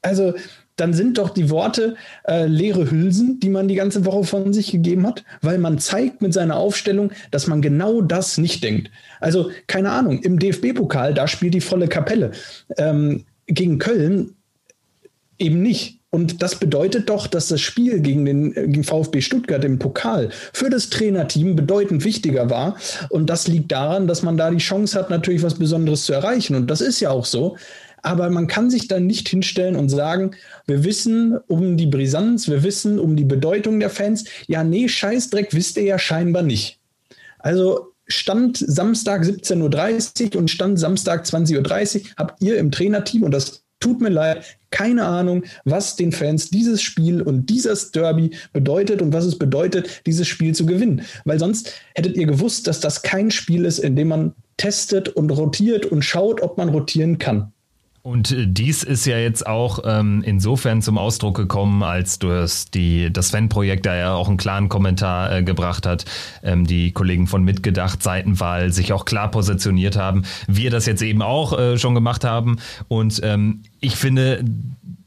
Also 0.01 0.33
dann 0.75 0.93
sind 0.93 1.17
doch 1.17 1.29
die 1.29 1.49
Worte 1.49 1.95
äh, 2.27 2.47
leere 2.47 2.89
Hülsen, 2.89 3.39
die 3.39 3.49
man 3.49 3.67
die 3.67 3.75
ganze 3.75 4.05
Woche 4.05 4.23
von 4.23 4.53
sich 4.53 4.71
gegeben 4.71 5.05
hat, 5.05 5.23
weil 5.41 5.59
man 5.59 5.77
zeigt 5.77 6.21
mit 6.21 6.33
seiner 6.33 6.57
Aufstellung, 6.57 7.11
dass 7.31 7.47
man 7.47 7.61
genau 7.61 8.01
das 8.01 8.37
nicht 8.37 8.63
denkt. 8.63 8.89
Also 9.19 9.51
keine 9.67 9.91
Ahnung, 9.91 10.21
im 10.23 10.39
DFB-Pokal, 10.39 11.13
da 11.13 11.27
spielt 11.27 11.53
die 11.53 11.61
volle 11.61 11.87
Kapelle. 11.87 12.31
Ähm, 12.77 13.25
gegen 13.45 13.77
Köln 13.77 14.35
eben 15.37 15.61
nicht. 15.61 15.99
Und 16.13 16.43
das 16.43 16.53
bedeutet 16.53 17.09
doch, 17.09 17.25
dass 17.25 17.47
das 17.47 17.59
Spiel 17.59 17.99
gegen 17.99 18.23
den 18.23 18.53
gegen 18.53 18.83
VfB 18.83 19.19
Stuttgart 19.19 19.65
im 19.65 19.79
Pokal 19.79 20.29
für 20.53 20.69
das 20.69 20.91
Trainerteam 20.91 21.55
bedeutend 21.55 22.03
wichtiger 22.03 22.51
war. 22.51 22.77
Und 23.09 23.31
das 23.31 23.47
liegt 23.47 23.71
daran, 23.71 24.05
dass 24.05 24.21
man 24.21 24.37
da 24.37 24.51
die 24.51 24.59
Chance 24.59 24.99
hat, 24.99 25.09
natürlich 25.09 25.41
was 25.41 25.55
Besonderes 25.55 26.05
zu 26.05 26.13
erreichen. 26.13 26.55
Und 26.55 26.69
das 26.69 26.81
ist 26.81 26.99
ja 26.99 27.09
auch 27.09 27.25
so. 27.25 27.57
Aber 28.03 28.29
man 28.29 28.45
kann 28.45 28.69
sich 28.69 28.87
dann 28.87 29.07
nicht 29.07 29.27
hinstellen 29.27 29.75
und 29.75 29.89
sagen, 29.89 30.35
wir 30.67 30.83
wissen 30.83 31.35
um 31.47 31.77
die 31.77 31.87
Brisanz, 31.87 32.47
wir 32.47 32.61
wissen 32.61 32.99
um 32.99 33.15
die 33.15 33.25
Bedeutung 33.25 33.79
der 33.79 33.89
Fans. 33.89 34.25
Ja, 34.45 34.63
nee, 34.63 34.87
Scheißdreck 34.87 35.51
wisst 35.55 35.77
ihr 35.77 35.83
ja 35.83 35.97
scheinbar 35.97 36.43
nicht. 36.43 36.77
Also 37.39 37.87
Stand 38.05 38.57
Samstag 38.59 39.23
17.30 39.23 40.35
Uhr 40.35 40.41
und 40.41 40.51
Stand 40.51 40.77
Samstag 40.77 41.25
20.30 41.25 42.01
Uhr 42.01 42.09
habt 42.17 42.43
ihr 42.43 42.57
im 42.57 42.69
Trainerteam, 42.69 43.23
und 43.23 43.31
das 43.31 43.62
tut 43.83 44.01
mir 44.01 44.09
leid, 44.09 44.57
keine 44.71 45.05
Ahnung, 45.05 45.43
was 45.65 45.95
den 45.95 46.11
Fans 46.11 46.49
dieses 46.49 46.81
Spiel 46.81 47.21
und 47.21 47.49
dieses 47.49 47.91
Derby 47.91 48.31
bedeutet 48.53 49.01
und 49.01 49.13
was 49.13 49.25
es 49.25 49.37
bedeutet, 49.37 50.01
dieses 50.05 50.27
Spiel 50.27 50.55
zu 50.55 50.65
gewinnen. 50.65 51.01
Weil 51.25 51.37
sonst 51.37 51.73
hättet 51.93 52.17
ihr 52.17 52.25
gewusst, 52.25 52.65
dass 52.67 52.79
das 52.79 53.03
kein 53.03 53.29
Spiel 53.29 53.65
ist, 53.65 53.79
in 53.79 53.95
dem 53.95 54.07
man 54.07 54.33
testet 54.57 55.09
und 55.09 55.29
rotiert 55.31 55.85
und 55.85 56.03
schaut, 56.03 56.41
ob 56.41 56.57
man 56.57 56.69
rotieren 56.69 57.19
kann. 57.19 57.51
Und 58.05 58.31
äh, 58.31 58.45
dies 58.47 58.83
ist 58.83 59.05
ja 59.05 59.17
jetzt 59.17 59.47
auch 59.47 59.79
ähm, 59.85 60.23
insofern 60.25 60.81
zum 60.81 60.97
Ausdruck 60.97 61.37
gekommen, 61.37 61.83
als 61.83 62.19
du 62.19 62.27
das, 62.27 62.65
die, 62.65 63.11
das 63.11 63.31
Fanprojekt 63.31 63.85
da 63.85 63.95
ja 63.95 64.13
auch 64.13 64.27
einen 64.27 64.35
klaren 64.35 64.67
Kommentar 64.67 65.31
äh, 65.31 65.41
gebracht 65.41 65.85
hat, 65.85 66.03
ähm, 66.43 66.67
die 66.67 66.91
Kollegen 66.91 67.27
von 67.27 67.45
Mitgedacht, 67.45 68.03
Seitenwahl 68.03 68.73
sich 68.73 68.91
auch 68.91 69.05
klar 69.05 69.31
positioniert 69.31 69.95
haben. 69.95 70.23
Wir 70.47 70.69
das 70.69 70.85
jetzt 70.85 71.01
eben 71.01 71.21
auch 71.21 71.57
äh, 71.57 71.77
schon 71.77 71.95
gemacht 71.95 72.25
haben. 72.25 72.57
Und 72.89 73.21
ähm, 73.23 73.61
ich 73.83 73.97
finde, 73.97 74.43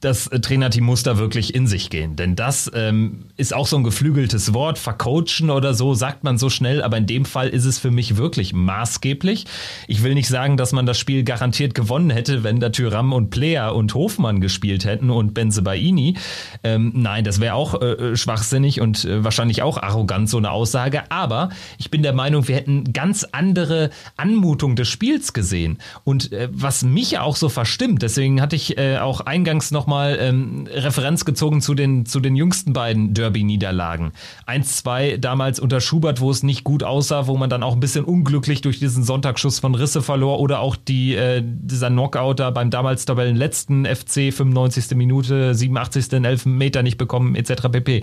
das 0.01 0.29
Trainerteam 0.29 0.85
muss 0.85 1.03
da 1.03 1.17
wirklich 1.17 1.55
in 1.55 1.67
sich 1.67 1.89
gehen. 1.89 2.17
Denn 2.17 2.37
das 2.37 2.71
ähm, 2.75 3.25
ist 3.39 3.55
auch 3.55 3.67
so 3.67 3.79
ein 3.79 3.85
geflügeltes 3.85 4.53
Wort. 4.53 4.79
Vercoachen 4.79 5.49
oder 5.51 5.73
so 5.73 5.95
sagt 5.95 6.23
man 6.23 6.37
so 6.37 6.51
schnell, 6.51 6.83
aber 6.83 6.99
in 6.99 7.07
dem 7.07 7.25
Fall 7.25 7.49
ist 7.49 7.65
es 7.65 7.79
für 7.79 7.91
mich 7.91 8.19
wirklich 8.19 8.53
maßgeblich. 8.53 9.47
Ich 9.89 10.03
will 10.03 10.15
nicht 10.15 10.29
sagen, 10.29 10.59
dass 10.59 10.73
man 10.73 10.85
das 10.85 10.99
Spiel 10.99 11.25
garantiert 11.25 11.75
gewonnen 11.75 12.11
hätte, 12.11 12.45
wenn 12.45 12.61
da 12.61 12.69
Tyram 12.69 13.15
und 13.15 13.31
Player 13.31 13.75
und 13.75 13.95
Hofmann 13.95 14.41
gespielt 14.43 14.85
hätten 14.85 15.09
und 15.09 15.33
Benzebaini. 15.33 16.17
Ähm, 16.63 16.93
nein, 16.95 17.25
das 17.25 17.41
wäre 17.41 17.55
auch 17.55 17.81
äh, 17.81 18.17
schwachsinnig 18.17 18.83
und 18.83 19.07
äh, 19.07 19.25
wahrscheinlich 19.25 19.63
auch 19.63 19.79
arrogant, 19.79 20.29
so 20.29 20.37
eine 20.37 20.51
Aussage. 20.51 21.11
Aber 21.11 21.49
ich 21.79 21.91
bin 21.91 22.03
der 22.03 22.13
Meinung, 22.13 22.47
wir 22.49 22.57
hätten 22.57 22.93
ganz 22.93 23.25
andere 23.33 23.91
Anmutung 24.19 24.77
des 24.77 24.89
Spiels 24.89 25.33
gesehen. 25.33 25.79
Und 26.05 26.33
äh, 26.33 26.51
was 26.53 26.85
mich 26.85 27.19
auch 27.19 27.37
so 27.37 27.49
verstimmt, 27.49 28.03
deswegen 28.03 28.43
hatte 28.43 28.57
ich 28.57 28.66
äh, 28.77 28.99
auch 28.99 29.21
eingangs 29.21 29.71
noch 29.71 29.87
nochmal 29.87 30.19
ähm, 30.21 30.67
Referenz 30.69 31.25
gezogen 31.25 31.61
zu 31.61 31.75
den, 31.75 32.07
zu 32.07 32.19
den 32.19 32.35
jüngsten 32.35 32.73
beiden 32.73 33.15
Derby-Niederlagen. 33.15 34.11
Eins, 34.45 34.79
zwei 34.79 35.17
damals 35.17 35.61
unter 35.61 35.81
Schubert, 35.81 36.21
wo 36.21 36.29
es 36.29 36.43
nicht 36.43 36.65
gut 36.65 36.83
aussah, 36.83 37.29
wo 37.29 37.37
man 37.37 37.49
dann 37.49 37.63
auch 37.63 37.75
ein 37.75 37.81
bisschen 37.81 38.05
unglücklich 38.05 38.63
durch 38.63 38.81
diesen 38.81 39.05
Sonntagsschuss 39.05 39.61
von 39.61 39.77
Risse 39.77 40.03
verlor 40.03 40.41
oder 40.41 40.59
auch 40.59 40.75
die, 40.75 41.15
äh, 41.15 41.41
dieser 41.45 41.89
Knockout 41.89 42.41
da 42.41 42.51
beim 42.51 42.71
damals 42.71 43.05
Tabellenletzten 43.05 43.87
FC 43.87 44.33
95. 44.33 44.97
Minute, 44.97 45.55
87. 45.55 46.13
11 46.25 46.47
Meter 46.47 46.83
nicht 46.83 46.99
bekommen, 46.99 47.37
etc. 47.37 47.69
pp. 47.71 48.03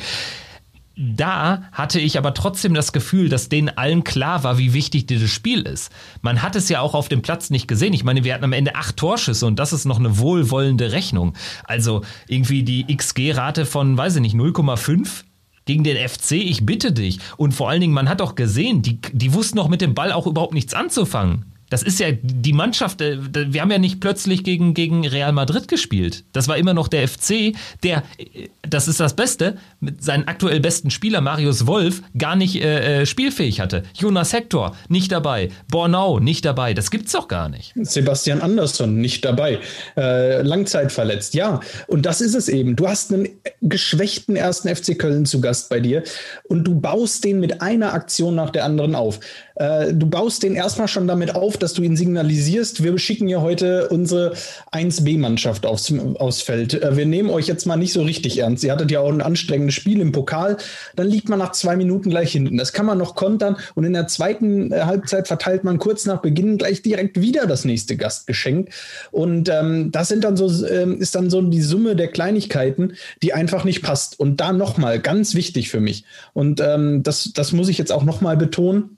Da 0.95 1.63
hatte 1.71 1.99
ich 1.99 2.19
aber 2.19 2.35
trotzdem 2.35 2.75
das 2.75 2.93
Gefühl, 2.93 3.27
dass 3.27 3.49
denen 3.49 3.69
allen 3.69 4.03
klar 4.03 4.43
war, 4.43 4.59
wie 4.59 4.73
wichtig 4.73 5.07
dieses 5.07 5.31
Spiel 5.31 5.61
ist. 5.61 5.91
Man 6.21 6.43
hat 6.43 6.55
es 6.55 6.69
ja 6.69 6.81
auch 6.81 6.93
auf 6.93 7.09
dem 7.09 7.23
Platz 7.23 7.49
nicht 7.49 7.67
gesehen. 7.67 7.93
Ich 7.93 8.03
meine, 8.03 8.23
wir 8.23 8.33
hatten 8.33 8.43
am 8.43 8.53
Ende 8.53 8.75
acht 8.75 8.95
Torschüsse 8.97 9.47
und 9.47 9.57
das 9.57 9.73
ist 9.73 9.85
noch 9.85 9.99
eine 9.99 10.19
wohlwollende 10.19 10.91
Rechnung. 10.91 11.33
Also 11.63 12.03
irgendwie 12.27 12.61
die 12.61 12.95
XG-Rate 12.95 13.65
von, 13.65 13.97
weiß 13.97 14.17
ich 14.17 14.21
nicht, 14.21 14.35
0,5 14.35 15.23
gegen 15.65 15.83
den 15.83 15.97
FC, 15.97 16.33
ich 16.33 16.65
bitte 16.65 16.91
dich. 16.91 17.19
Und 17.37 17.53
vor 17.53 17.69
allen 17.69 17.81
Dingen, 17.81 17.93
man 17.93 18.09
hat 18.09 18.21
auch 18.21 18.35
gesehen, 18.35 18.83
die, 18.83 18.99
die 19.13 19.33
wussten 19.33 19.57
auch 19.59 19.69
mit 19.69 19.81
dem 19.81 19.95
Ball 19.95 20.11
auch 20.11 20.27
überhaupt 20.27 20.53
nichts 20.53 20.75
anzufangen. 20.75 21.52
Das 21.73 21.81
ist 21.81 21.99
ja 21.99 22.09
die 22.11 22.53
Mannschaft, 22.53 23.01
äh, 23.01 23.17
wir 23.33 23.59
haben 23.59 23.71
ja 23.71 23.79
nicht 23.79 23.99
plötzlich 23.99 24.43
gegen, 24.43 24.75
gegen 24.75 25.07
Real 25.07 25.31
Madrid 25.31 25.67
gespielt. 25.67 26.23
Das 26.31 26.47
war 26.47 26.55
immer 26.55 26.75
noch 26.75 26.87
der 26.87 27.07
FC, 27.07 27.55
der, 27.81 28.03
äh, 28.19 28.49
das 28.61 28.87
ist 28.87 28.99
das 28.99 29.15
Beste, 29.15 29.57
mit 29.79 30.03
seinem 30.03 30.27
aktuell 30.27 30.59
besten 30.59 30.91
Spieler 30.91 31.19
Marius 31.19 31.65
Wolf 31.65 32.03
gar 32.15 32.35
nicht 32.35 32.61
äh, 32.61 33.01
äh, 33.01 33.05
spielfähig 33.07 33.59
hatte. 33.59 33.81
Jonas 33.95 34.33
Hector 34.33 34.77
nicht 34.87 35.11
dabei, 35.11 35.49
Bornau 35.67 36.19
nicht 36.19 36.45
dabei, 36.45 36.75
das 36.75 36.91
gibt's 36.91 37.13
doch 37.13 37.27
gar 37.27 37.49
nicht. 37.49 37.73
Sebastian 37.75 38.41
Andersson 38.41 39.01
nicht 39.01 39.25
dabei, 39.25 39.57
äh, 39.97 40.43
Langzeitverletzt, 40.43 41.33
ja. 41.33 41.59
Und 41.87 42.05
das 42.05 42.21
ist 42.21 42.35
es 42.35 42.49
eben. 42.49 42.75
Du 42.75 42.87
hast 42.87 43.11
einen 43.11 43.29
geschwächten 43.61 44.35
ersten 44.35 44.67
FC 44.67 44.95
Köln 44.95 45.25
zu 45.25 45.41
Gast 45.41 45.69
bei 45.69 45.79
dir 45.79 46.03
und 46.43 46.65
du 46.65 46.79
baust 46.79 47.23
den 47.23 47.39
mit 47.39 47.63
einer 47.63 47.95
Aktion 47.95 48.35
nach 48.35 48.51
der 48.51 48.63
anderen 48.63 48.93
auf. 48.93 49.19
Äh, 49.55 49.93
du 49.93 50.07
baust 50.07 50.43
den 50.43 50.55
erstmal 50.55 50.87
schon 50.87 51.07
damit 51.07 51.35
auf, 51.35 51.57
dass 51.57 51.73
du 51.73 51.83
ihn 51.83 51.95
signalisierst. 51.95 52.83
Wir 52.83 52.97
schicken 52.97 53.27
ja 53.27 53.41
heute 53.41 53.89
unsere 53.89 54.33
1B-Mannschaft 54.71 55.65
aufs, 55.65 55.93
aufs 56.15 56.41
Feld. 56.41 56.81
Äh, 56.81 56.97
wir 56.97 57.05
nehmen 57.05 57.29
euch 57.29 57.47
jetzt 57.47 57.65
mal 57.65 57.77
nicht 57.77 57.93
so 57.93 58.01
richtig 58.01 58.39
ernst. 58.39 58.63
Ihr 58.63 58.71
hattet 58.71 58.91
ja 58.91 58.99
auch 58.99 59.11
ein 59.11 59.21
anstrengendes 59.21 59.75
Spiel 59.75 60.01
im 60.01 60.11
Pokal. 60.11 60.57
Dann 60.95 61.07
liegt 61.07 61.29
man 61.29 61.39
nach 61.39 61.51
zwei 61.51 61.75
Minuten 61.75 62.09
gleich 62.09 62.31
hinten. 62.31 62.57
Das 62.57 62.73
kann 62.73 62.85
man 62.85 62.97
noch 62.97 63.15
kontern. 63.15 63.57
Und 63.75 63.83
in 63.83 63.93
der 63.93 64.07
zweiten 64.07 64.71
äh, 64.71 64.81
Halbzeit 64.81 65.27
verteilt 65.27 65.63
man 65.63 65.77
kurz 65.77 66.05
nach 66.05 66.21
Beginn 66.21 66.57
gleich 66.57 66.81
direkt 66.81 67.21
wieder 67.21 67.45
das 67.45 67.65
nächste 67.65 67.95
Gastgeschenk. 67.95 68.69
Und 69.11 69.49
ähm, 69.49 69.91
das 69.91 70.07
sind 70.07 70.23
dann 70.23 70.37
so, 70.37 70.65
ähm, 70.67 70.99
ist 70.99 71.15
dann 71.15 71.29
so 71.29 71.41
die 71.41 71.61
Summe 71.61 71.95
der 71.95 72.07
Kleinigkeiten, 72.07 72.93
die 73.21 73.33
einfach 73.33 73.63
nicht 73.63 73.83
passt. 73.83 74.19
Und 74.19 74.37
da 74.37 74.51
nochmal 74.53 74.99
ganz 74.99 75.35
wichtig 75.35 75.69
für 75.69 75.79
mich. 75.79 76.05
Und 76.33 76.59
ähm, 76.59 77.03
das, 77.03 77.31
das 77.33 77.51
muss 77.51 77.69
ich 77.69 77.77
jetzt 77.77 77.91
auch 77.91 78.03
nochmal 78.03 78.37
betonen 78.37 78.97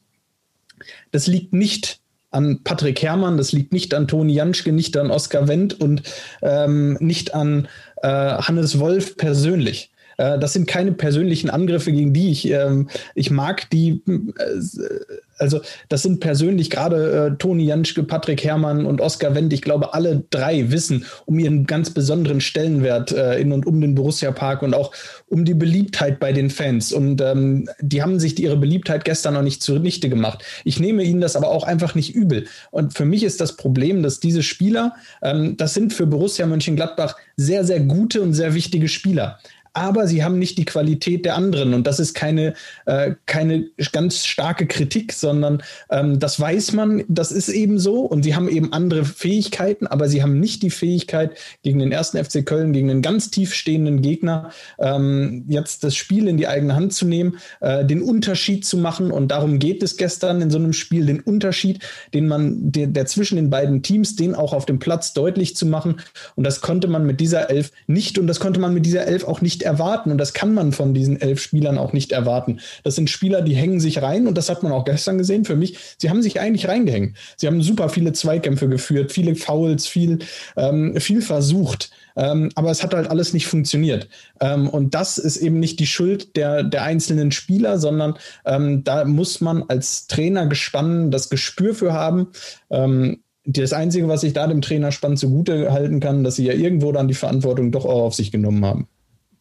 das 1.11 1.27
liegt 1.27 1.53
nicht 1.53 1.99
an 2.31 2.61
Patrick 2.63 3.01
Herrmann, 3.01 3.37
das 3.37 3.53
liegt 3.53 3.71
nicht 3.71 3.93
an 3.93 4.07
Toni 4.07 4.33
Janschke, 4.33 4.71
nicht 4.71 4.97
an 4.97 5.09
Oskar 5.09 5.47
Wendt 5.47 5.79
und 5.79 6.03
ähm, 6.41 6.97
nicht 6.99 7.33
an 7.33 7.67
äh, 8.01 8.07
Hannes 8.07 8.79
Wolf 8.79 9.15
persönlich. 9.15 9.91
Äh, 10.17 10.39
das 10.39 10.53
sind 10.53 10.67
keine 10.67 10.91
persönlichen 10.91 11.49
Angriffe 11.49 11.91
gegen 11.91 12.13
die. 12.13 12.31
Ich, 12.31 12.49
ähm, 12.49 12.89
ich 13.13 13.31
mag 13.31 13.69
die, 13.69 14.01
äh, 14.07 14.59
also 15.37 15.61
das 15.89 16.01
sind 16.01 16.19
persönlich 16.19 16.69
gerade 16.69 17.31
äh, 17.33 17.37
Toni 17.37 17.65
Janschke, 17.65 18.03
Patrick 18.03 18.43
Herrmann 18.43 18.85
und 18.85 19.01
Oskar 19.01 19.35
Wendt. 19.35 19.53
Ich 19.53 19.61
glaube, 19.61 19.93
alle 19.93 20.23
drei 20.29 20.71
wissen 20.71 21.05
um 21.25 21.39
ihren 21.39 21.65
ganz 21.65 21.89
besonderen 21.89 22.41
Stellenwert 22.41 23.11
in 23.11 23.51
und 23.51 23.65
um 23.65 23.81
den 23.81 23.95
Borussia 23.95 24.31
Park 24.31 24.61
und 24.61 24.73
auch 24.73 24.91
um 25.27 25.45
die 25.45 25.53
Beliebtheit 25.53 26.19
bei 26.19 26.31
den 26.31 26.49
Fans. 26.49 26.93
Und 26.93 27.21
ähm, 27.21 27.69
die 27.81 28.01
haben 28.01 28.19
sich 28.19 28.39
ihre 28.39 28.57
Beliebtheit 28.57 29.05
gestern 29.05 29.33
noch 29.33 29.41
nicht 29.41 29.61
zunichte 29.61 30.09
gemacht. 30.09 30.43
Ich 30.63 30.79
nehme 30.79 31.03
ihnen 31.03 31.21
das 31.21 31.35
aber 31.35 31.49
auch 31.49 31.63
einfach 31.63 31.95
nicht 31.95 32.15
übel. 32.15 32.45
Und 32.71 32.93
für 32.93 33.05
mich 33.05 33.23
ist 33.23 33.41
das 33.41 33.57
Problem, 33.57 34.03
dass 34.03 34.19
diese 34.19 34.43
Spieler, 34.43 34.93
ähm, 35.21 35.57
das 35.57 35.73
sind 35.73 35.93
für 35.93 36.05
Borussia 36.05 36.45
Mönchengladbach 36.45 37.15
sehr, 37.35 37.65
sehr 37.65 37.81
gute 37.81 38.21
und 38.21 38.33
sehr 38.33 38.53
wichtige 38.53 38.87
Spieler 38.87 39.39
aber 39.75 40.07
sie 40.07 40.23
haben 40.23 40.39
nicht 40.39 40.57
die 40.57 40.65
Qualität 40.65 41.25
der 41.25 41.35
anderen. 41.35 41.73
Und 41.73 41.85
das 41.85 41.99
ist 41.99 42.13
keine, 42.13 42.53
äh, 42.85 43.15
keine 43.25 43.65
ganz 43.91 44.25
starke 44.25 44.67
Kritik, 44.67 45.11
sondern 45.11 45.61
ähm, 45.91 46.19
das 46.19 46.39
weiß 46.39 46.73
man, 46.73 47.03
das 47.07 47.31
ist 47.31 47.49
eben 47.49 47.77
so. 47.77 48.01
Und 48.01 48.23
sie 48.23 48.35
haben 48.35 48.47
eben 48.47 48.71
andere 48.71 49.03
Fähigkeiten, 49.03 49.85
aber 49.85 50.07
sie 50.07 50.23
haben 50.23 50.39
nicht 50.39 50.63
die 50.63 50.69
Fähigkeit, 50.69 51.37
gegen 51.61 51.79
den 51.79 51.91
ersten 51.91 52.23
FC 52.23 52.45
Köln, 52.45 52.73
gegen 52.73 52.89
einen 52.89 53.01
ganz 53.01 53.31
tief 53.31 53.53
stehenden 53.53 54.01
Gegner, 54.01 54.51
ähm, 54.79 55.43
jetzt 55.47 55.83
das 55.83 55.95
Spiel 55.95 56.27
in 56.27 56.37
die 56.37 56.47
eigene 56.47 56.75
Hand 56.75 56.93
zu 56.93 57.05
nehmen, 57.05 57.37
äh, 57.59 57.83
den 57.83 58.01
Unterschied 58.01 58.65
zu 58.65 58.77
machen. 58.77 59.11
Und 59.11 59.29
darum 59.29 59.59
geht 59.59 59.83
es 59.83 59.97
gestern 59.97 60.41
in 60.41 60.49
so 60.49 60.57
einem 60.57 60.73
Spiel, 60.73 61.05
den 61.05 61.19
Unterschied, 61.19 61.83
den 62.13 62.27
man, 62.27 62.71
der, 62.71 62.87
der 62.87 63.05
zwischen 63.07 63.35
den 63.35 63.49
beiden 63.49 63.83
Teams, 63.83 64.15
den 64.15 64.35
auch 64.35 64.53
auf 64.53 64.65
dem 64.65 64.79
Platz 64.79 65.13
deutlich 65.13 65.55
zu 65.55 65.65
machen. 65.65 65.97
Und 66.35 66.45
das 66.45 66.61
konnte 66.61 66.87
man 66.87 67.05
mit 67.05 67.19
dieser 67.19 67.49
Elf 67.49 67.71
nicht 67.87 68.17
und 68.17 68.27
das 68.27 68.39
konnte 68.39 68.59
man 68.59 68.73
mit 68.73 68.85
dieser 68.85 69.05
Elf 69.05 69.25
auch 69.25 69.41
nicht 69.41 69.64
erwarten 69.65 70.11
und 70.11 70.17
das 70.17 70.33
kann 70.33 70.53
man 70.53 70.71
von 70.71 70.93
diesen 70.93 71.19
elf 71.19 71.41
Spielern 71.41 71.77
auch 71.77 71.93
nicht 71.93 72.11
erwarten. 72.11 72.59
Das 72.83 72.95
sind 72.95 73.09
Spieler, 73.09 73.41
die 73.41 73.55
hängen 73.55 73.79
sich 73.79 74.01
rein 74.01 74.27
und 74.27 74.37
das 74.37 74.49
hat 74.49 74.63
man 74.63 74.71
auch 74.71 74.85
gestern 74.85 75.17
gesehen. 75.17 75.45
Für 75.45 75.55
mich, 75.55 75.77
sie 75.97 76.09
haben 76.09 76.21
sich 76.21 76.39
eigentlich 76.39 76.67
reingehängt. 76.67 77.17
Sie 77.37 77.47
haben 77.47 77.61
super 77.61 77.89
viele 77.89 78.13
Zweikämpfe 78.13 78.69
geführt, 78.69 79.11
viele 79.11 79.35
Fouls, 79.35 79.87
viel, 79.87 80.19
ähm, 80.55 80.95
viel 80.99 81.21
versucht. 81.21 81.91
Ähm, 82.15 82.49
aber 82.55 82.71
es 82.71 82.81
hat 82.81 82.93
halt 82.93 83.09
alles 83.09 83.33
nicht 83.33 83.47
funktioniert. 83.47 84.07
Ähm, 84.39 84.69
und 84.69 84.95
das 84.95 85.17
ist 85.17 85.37
eben 85.37 85.59
nicht 85.59 85.79
die 85.79 85.87
Schuld 85.87 86.35
der, 86.37 86.63
der 86.63 86.83
einzelnen 86.83 87.31
Spieler, 87.31 87.77
sondern 87.77 88.15
ähm, 88.45 88.83
da 88.83 89.03
muss 89.05 89.41
man 89.41 89.63
als 89.67 90.07
Trainer 90.07 90.47
gespannt 90.47 91.13
das 91.13 91.29
Gespür 91.29 91.75
für 91.75 91.93
haben. 91.93 92.27
Ähm, 92.69 93.19
das 93.45 93.73
Einzige, 93.73 94.07
was 94.07 94.23
ich 94.23 94.33
da 94.33 94.47
dem 94.47 94.61
Trainer 94.61 94.91
spannend 94.91 95.19
zugute 95.19 95.71
halten 95.71 95.99
kann, 95.99 96.23
dass 96.23 96.35
sie 96.35 96.45
ja 96.45 96.53
irgendwo 96.53 96.91
dann 96.91 97.07
die 97.07 97.13
Verantwortung 97.13 97.71
doch 97.71 97.85
auch 97.85 98.03
auf 98.03 98.15
sich 98.15 98.31
genommen 98.31 98.65
haben. 98.65 98.87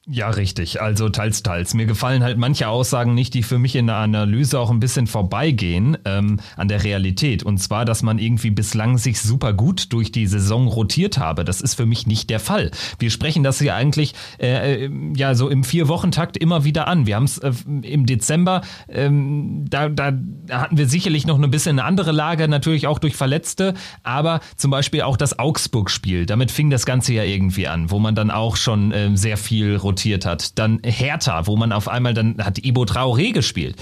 Ja, 0.07 0.29
richtig. 0.29 0.83
Also 0.83 1.09
teils, 1.09 1.43
teils. 1.43 1.73
Mir 1.73 1.87
gefallen 1.87 2.23
halt 2.23 2.37
manche 2.37 2.69
Aussagen 2.69 3.15
nicht, 3.15 3.33
die 3.33 3.43
für 3.43 3.59
mich 3.59 3.75
in 3.75 3.87
der 3.87 3.97
Analyse 3.97 4.61
auch 4.61 4.71
ein 4.71 4.79
bisschen 4.79 5.07
vorbeigehen 5.07 5.97
ähm, 6.05 6.41
an 6.59 6.69
der 6.69 6.85
Realität. 6.85 7.43
Und 7.43 7.57
zwar, 7.57 7.87
dass 7.87 8.03
man 8.03 8.19
irgendwie 8.19 8.51
bislang 8.51 8.99
sich 8.99 9.19
super 9.23 9.55
gut 9.55 9.95
durch 9.95 10.13
die 10.13 10.27
Saison 10.27 10.69
rotiert 10.69 11.17
habe. 11.17 11.47
Das 11.47 11.63
ist 11.63 11.75
für 11.75 11.87
mich 11.87 12.07
nicht 12.07 12.29
der 12.29 12.39
Fall. 12.39 12.71
Wir 12.99 13.11
sprechen 13.11 13.43
das 13.43 13.59
hier 13.61 13.77
eigentlich 13.77 14.13
äh, 14.39 14.85
äh 14.85 14.91
ja 15.17 15.35
so 15.35 15.49
im 15.49 15.65
Vier-Wochen-Takt 15.65 16.37
immer 16.37 16.65
wieder 16.65 16.87
an. 16.87 17.07
Wir 17.07 17.17
haben 17.17 17.25
es 17.25 17.39
äh, 17.39 17.53
im 17.65 18.05
Dezember, 18.05 18.61
ähm, 18.91 19.65
da, 19.71 19.89
da 19.89 20.13
hatten 20.51 20.77
wir 20.77 20.87
sicherlich 20.87 21.27
noch 21.27 21.41
ein 21.41 21.51
bisschen 21.51 21.79
eine 21.79 21.89
andere 21.89 22.13
Lage, 22.13 22.47
natürlich 22.47 22.87
auch 22.87 22.99
durch 22.99 23.17
Verletzte, 23.17 23.73
aber 24.03 24.41
zum 24.59 24.71
Beispiel 24.71 25.01
auch 25.01 25.17
das 25.17 25.39
Augsburg-Spiel. 25.39 26.27
Damit 26.27 26.51
fing 26.51 26.69
das 26.69 26.85
Ganze 26.85 27.15
ja 27.15 27.23
irgendwie 27.23 27.69
an, 27.69 27.91
wo 27.91 27.99
man 27.99 28.15
dann 28.15 28.31
auch 28.31 28.57
schon 28.57 28.93
äh, 28.93 29.17
sehr 29.17 29.39
viel 29.39 29.77
rotiert 29.77 29.94
rotiert 29.95 30.27
hat. 30.27 30.59
Dann 30.59 30.81
Hertha, 30.85 31.47
wo 31.47 31.57
man 31.57 31.73
auf 31.73 31.89
einmal 31.89 32.15
dann 32.15 32.37
hat 32.39 32.65
Ibo 32.65 32.83
Traoré 32.83 33.33
gespielt. 33.33 33.77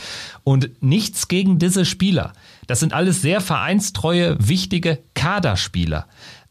Und 0.44 0.82
nichts 0.82 1.28
gegen 1.28 1.58
diese 1.58 1.84
Spieler. 1.84 2.34
Das 2.66 2.80
sind 2.80 2.92
alles 2.92 3.22
sehr 3.22 3.40
vereinstreue, 3.40 4.36
wichtige 4.38 4.98
Kaderspieler. 5.14 6.06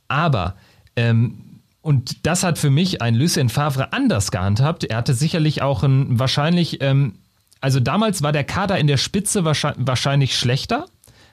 Aber 0.07 0.55
ähm, 0.95 1.43
und 1.81 2.27
das 2.27 2.43
hat 2.43 2.59
für 2.59 2.69
mich 2.69 3.01
ein 3.01 3.15
Lucien 3.15 3.49
Favre 3.49 3.93
anders 3.93 4.31
gehandhabt. 4.31 4.83
Er 4.83 4.97
hatte 4.97 5.13
sicherlich 5.13 5.61
auch 5.61 5.83
ein 5.83 6.19
wahrscheinlich, 6.19 6.81
ähm, 6.81 7.13
also 7.59 7.79
damals 7.79 8.21
war 8.21 8.31
der 8.31 8.43
Kader 8.43 8.77
in 8.77 8.87
der 8.87 8.97
Spitze 8.97 9.45
wahrscheinlich 9.45 10.37
schlechter, 10.37 10.85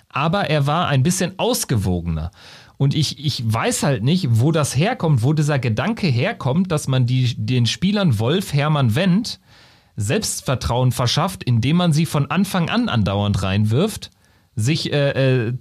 aber 0.09 0.49
er 0.49 0.67
war 0.67 0.89
ein 0.89 1.03
bisschen 1.03 1.39
ausgewogener. 1.39 2.31
Und 2.79 2.95
ich, 2.95 3.25
ich 3.25 3.43
weiß 3.45 3.83
halt 3.83 4.05
nicht, 4.05 4.29
wo 4.31 4.53
das 4.53 4.77
herkommt, 4.77 5.23
wo 5.23 5.33
dieser 5.33 5.59
Gedanke 5.59 6.07
herkommt, 6.07 6.71
dass 6.73 6.87
man 6.89 7.07
die, 7.07 7.35
den 7.37 7.67
Spielern 7.67 8.19
Wolf, 8.19 8.55
Hermann, 8.55 8.95
Wendt 8.95 9.41
Selbstvertrauen 9.97 10.93
verschafft, 10.93 11.43
indem 11.43 11.77
man 11.77 11.93
sie 11.93 12.07
von 12.07 12.31
Anfang 12.31 12.71
an 12.71 12.89
andauernd 12.89 13.43
reinwirft, 13.43 14.11
sich 14.55 14.93
äh, 14.93 15.49
äh, 15.49 15.55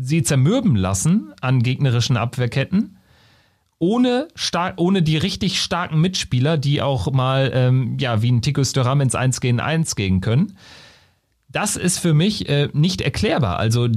sie 0.00 0.22
zermürben 0.22 0.76
lassen 0.76 1.32
an 1.40 1.60
gegnerischen 1.60 2.16
Abwehrketten, 2.16 2.98
ohne, 3.80 4.28
stark, 4.36 4.74
ohne 4.76 5.02
die 5.02 5.16
richtig 5.16 5.60
starken 5.60 6.00
Mitspieler, 6.00 6.56
die 6.56 6.82
auch 6.82 7.10
mal, 7.12 7.50
ähm, 7.52 7.96
ja, 7.98 8.22
wie 8.22 8.30
ein 8.30 8.42
Tico 8.42 8.62
Störam 8.62 9.00
ins 9.00 9.16
1 9.16 9.40
gegen 9.40 9.58
1 9.58 9.96
gehen 9.96 10.20
können. 10.20 10.56
Das 11.48 11.74
ist 11.74 11.98
für 11.98 12.14
mich 12.14 12.48
äh, 12.48 12.68
nicht 12.72 13.00
erklärbar. 13.00 13.58
Also 13.58 13.88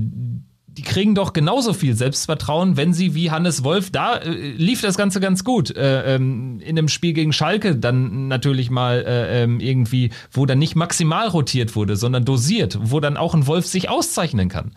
die 0.77 0.83
kriegen 0.83 1.15
doch 1.15 1.33
genauso 1.33 1.73
viel 1.73 1.95
Selbstvertrauen, 1.95 2.77
wenn 2.77 2.93
sie 2.93 3.15
wie 3.15 3.31
Hannes 3.31 3.63
Wolf, 3.63 3.89
da 3.89 4.17
äh, 4.17 4.29
lief 4.29 4.81
das 4.81 4.95
Ganze 4.95 5.19
ganz 5.19 5.43
gut. 5.43 5.75
Äh, 5.75 6.15
ähm, 6.15 6.59
in 6.59 6.77
einem 6.77 6.87
Spiel 6.87 7.13
gegen 7.13 7.33
Schalke 7.33 7.75
dann 7.75 8.27
natürlich 8.27 8.69
mal 8.69 9.03
äh, 9.05 9.43
ähm, 9.43 9.59
irgendwie, 9.59 10.11
wo 10.31 10.45
dann 10.45 10.59
nicht 10.59 10.75
maximal 10.75 11.27
rotiert 11.27 11.75
wurde, 11.75 11.95
sondern 11.95 12.25
dosiert, 12.25 12.77
wo 12.79 12.99
dann 12.99 13.17
auch 13.17 13.33
ein 13.33 13.47
Wolf 13.47 13.65
sich 13.65 13.89
auszeichnen 13.89 14.49
kann. 14.49 14.73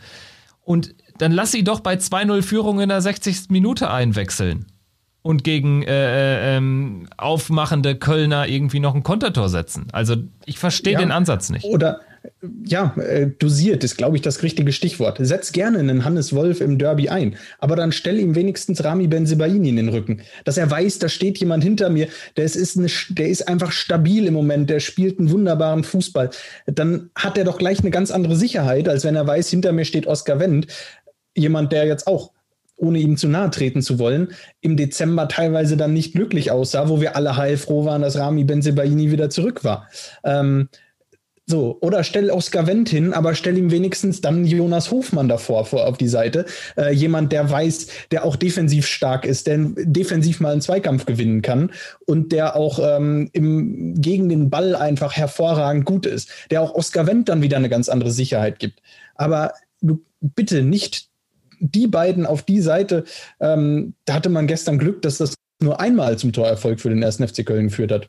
Und 0.62 0.94
dann 1.18 1.32
lass 1.32 1.52
sie 1.52 1.64
doch 1.64 1.80
bei 1.80 1.94
2-0 1.94 2.42
Führung 2.42 2.80
in 2.80 2.88
der 2.88 3.02
60. 3.02 3.50
Minute 3.50 3.90
einwechseln 3.90 4.66
und 5.22 5.44
gegen 5.44 5.82
äh, 5.82 6.54
äh, 6.54 6.56
ähm, 6.56 7.08
aufmachende 7.18 7.94
Kölner 7.94 8.48
irgendwie 8.48 8.80
noch 8.80 8.94
ein 8.94 9.02
Kontertor 9.02 9.50
setzen. 9.50 9.88
Also 9.92 10.16
ich 10.46 10.58
verstehe 10.58 10.94
ja, 10.94 10.98
den 10.98 11.12
Ansatz 11.12 11.50
nicht. 11.50 11.64
Oder 11.64 12.00
ja, 12.66 12.94
äh, 12.96 13.28
dosiert 13.38 13.84
ist, 13.84 13.96
glaube 13.96 14.16
ich, 14.16 14.22
das 14.22 14.42
richtige 14.42 14.72
Stichwort. 14.72 15.18
Setz 15.20 15.52
gerne 15.52 15.78
einen 15.78 16.04
Hannes 16.04 16.34
Wolf 16.34 16.60
im 16.60 16.78
Derby 16.78 17.08
ein, 17.08 17.36
aber 17.58 17.76
dann 17.76 17.92
stell 17.92 18.18
ihm 18.18 18.34
wenigstens 18.34 18.84
Rami 18.84 19.06
Benzebaini 19.06 19.68
in 19.68 19.76
den 19.76 19.88
Rücken, 19.88 20.22
dass 20.44 20.56
er 20.56 20.70
weiß, 20.70 20.98
da 20.98 21.08
steht 21.08 21.38
jemand 21.38 21.64
hinter 21.64 21.90
mir, 21.90 22.08
der 22.36 22.44
ist, 22.44 22.76
eine, 22.76 22.88
der 23.10 23.28
ist 23.28 23.48
einfach 23.48 23.72
stabil 23.72 24.26
im 24.26 24.34
Moment, 24.34 24.70
der 24.70 24.80
spielt 24.80 25.18
einen 25.18 25.30
wunderbaren 25.30 25.84
Fußball. 25.84 26.30
Dann 26.66 27.10
hat 27.14 27.38
er 27.38 27.44
doch 27.44 27.58
gleich 27.58 27.80
eine 27.80 27.90
ganz 27.90 28.10
andere 28.10 28.36
Sicherheit, 28.36 28.88
als 28.88 29.04
wenn 29.04 29.16
er 29.16 29.26
weiß, 29.26 29.48
hinter 29.48 29.72
mir 29.72 29.84
steht 29.84 30.06
Oskar 30.06 30.40
Wendt, 30.40 30.66
jemand, 31.34 31.72
der 31.72 31.86
jetzt 31.86 32.06
auch 32.06 32.32
ohne 32.76 32.98
ihm 32.98 33.16
zu 33.16 33.28
nahe 33.28 33.50
treten 33.50 33.82
zu 33.82 33.98
wollen, 33.98 34.28
im 34.62 34.76
Dezember 34.76 35.28
teilweise 35.28 35.76
dann 35.76 35.92
nicht 35.92 36.14
glücklich 36.14 36.50
aussah, 36.50 36.88
wo 36.88 37.00
wir 37.00 37.14
alle 37.14 37.36
heilfroh 37.36 37.84
waren, 37.84 38.02
dass 38.02 38.16
Rami 38.16 38.44
Benzebaini 38.44 39.10
wieder 39.10 39.28
zurück 39.28 39.64
war. 39.64 39.88
Ähm, 40.24 40.68
so, 41.50 41.78
oder 41.80 42.04
stell 42.04 42.30
Oskar 42.30 42.66
Wendt 42.66 42.88
hin, 42.88 43.12
aber 43.12 43.34
stell 43.34 43.58
ihm 43.58 43.70
wenigstens 43.70 44.20
dann 44.20 44.46
Jonas 44.46 44.90
Hofmann 44.90 45.28
davor 45.28 45.66
vor, 45.66 45.86
auf 45.86 45.98
die 45.98 46.08
Seite. 46.08 46.46
Äh, 46.76 46.94
jemand, 46.94 47.32
der 47.32 47.50
weiß, 47.50 47.88
der 48.12 48.24
auch 48.24 48.36
defensiv 48.36 48.86
stark 48.86 49.26
ist, 49.26 49.46
der 49.46 49.58
defensiv 49.58 50.40
mal 50.40 50.52
einen 50.52 50.60
Zweikampf 50.60 51.04
gewinnen 51.06 51.42
kann 51.42 51.72
und 52.06 52.32
der 52.32 52.56
auch 52.56 52.78
ähm, 52.82 53.28
im, 53.32 54.00
gegen 54.00 54.28
den 54.28 54.48
Ball 54.48 54.76
einfach 54.76 55.14
hervorragend 55.14 55.84
gut 55.84 56.06
ist. 56.06 56.30
Der 56.50 56.62
auch 56.62 56.74
Oskar 56.74 57.06
Wendt 57.06 57.28
dann 57.28 57.42
wieder 57.42 57.56
eine 57.56 57.68
ganz 57.68 57.88
andere 57.88 58.12
Sicherheit 58.12 58.58
gibt. 58.58 58.80
Aber 59.16 59.52
du 59.82 60.02
bitte 60.20 60.62
nicht 60.62 61.08
die 61.58 61.86
beiden 61.86 62.26
auf 62.26 62.42
die 62.42 62.60
Seite. 62.60 63.04
Ähm, 63.40 63.94
da 64.04 64.14
hatte 64.14 64.30
man 64.30 64.46
gestern 64.46 64.78
Glück, 64.78 65.02
dass 65.02 65.18
das 65.18 65.34
nur 65.60 65.80
einmal 65.80 66.16
zum 66.16 66.32
Torerfolg 66.32 66.80
für 66.80 66.88
den 66.88 67.02
ersten 67.02 67.26
FC 67.26 67.44
Köln 67.44 67.68
geführt 67.68 67.92
hat. 67.92 68.08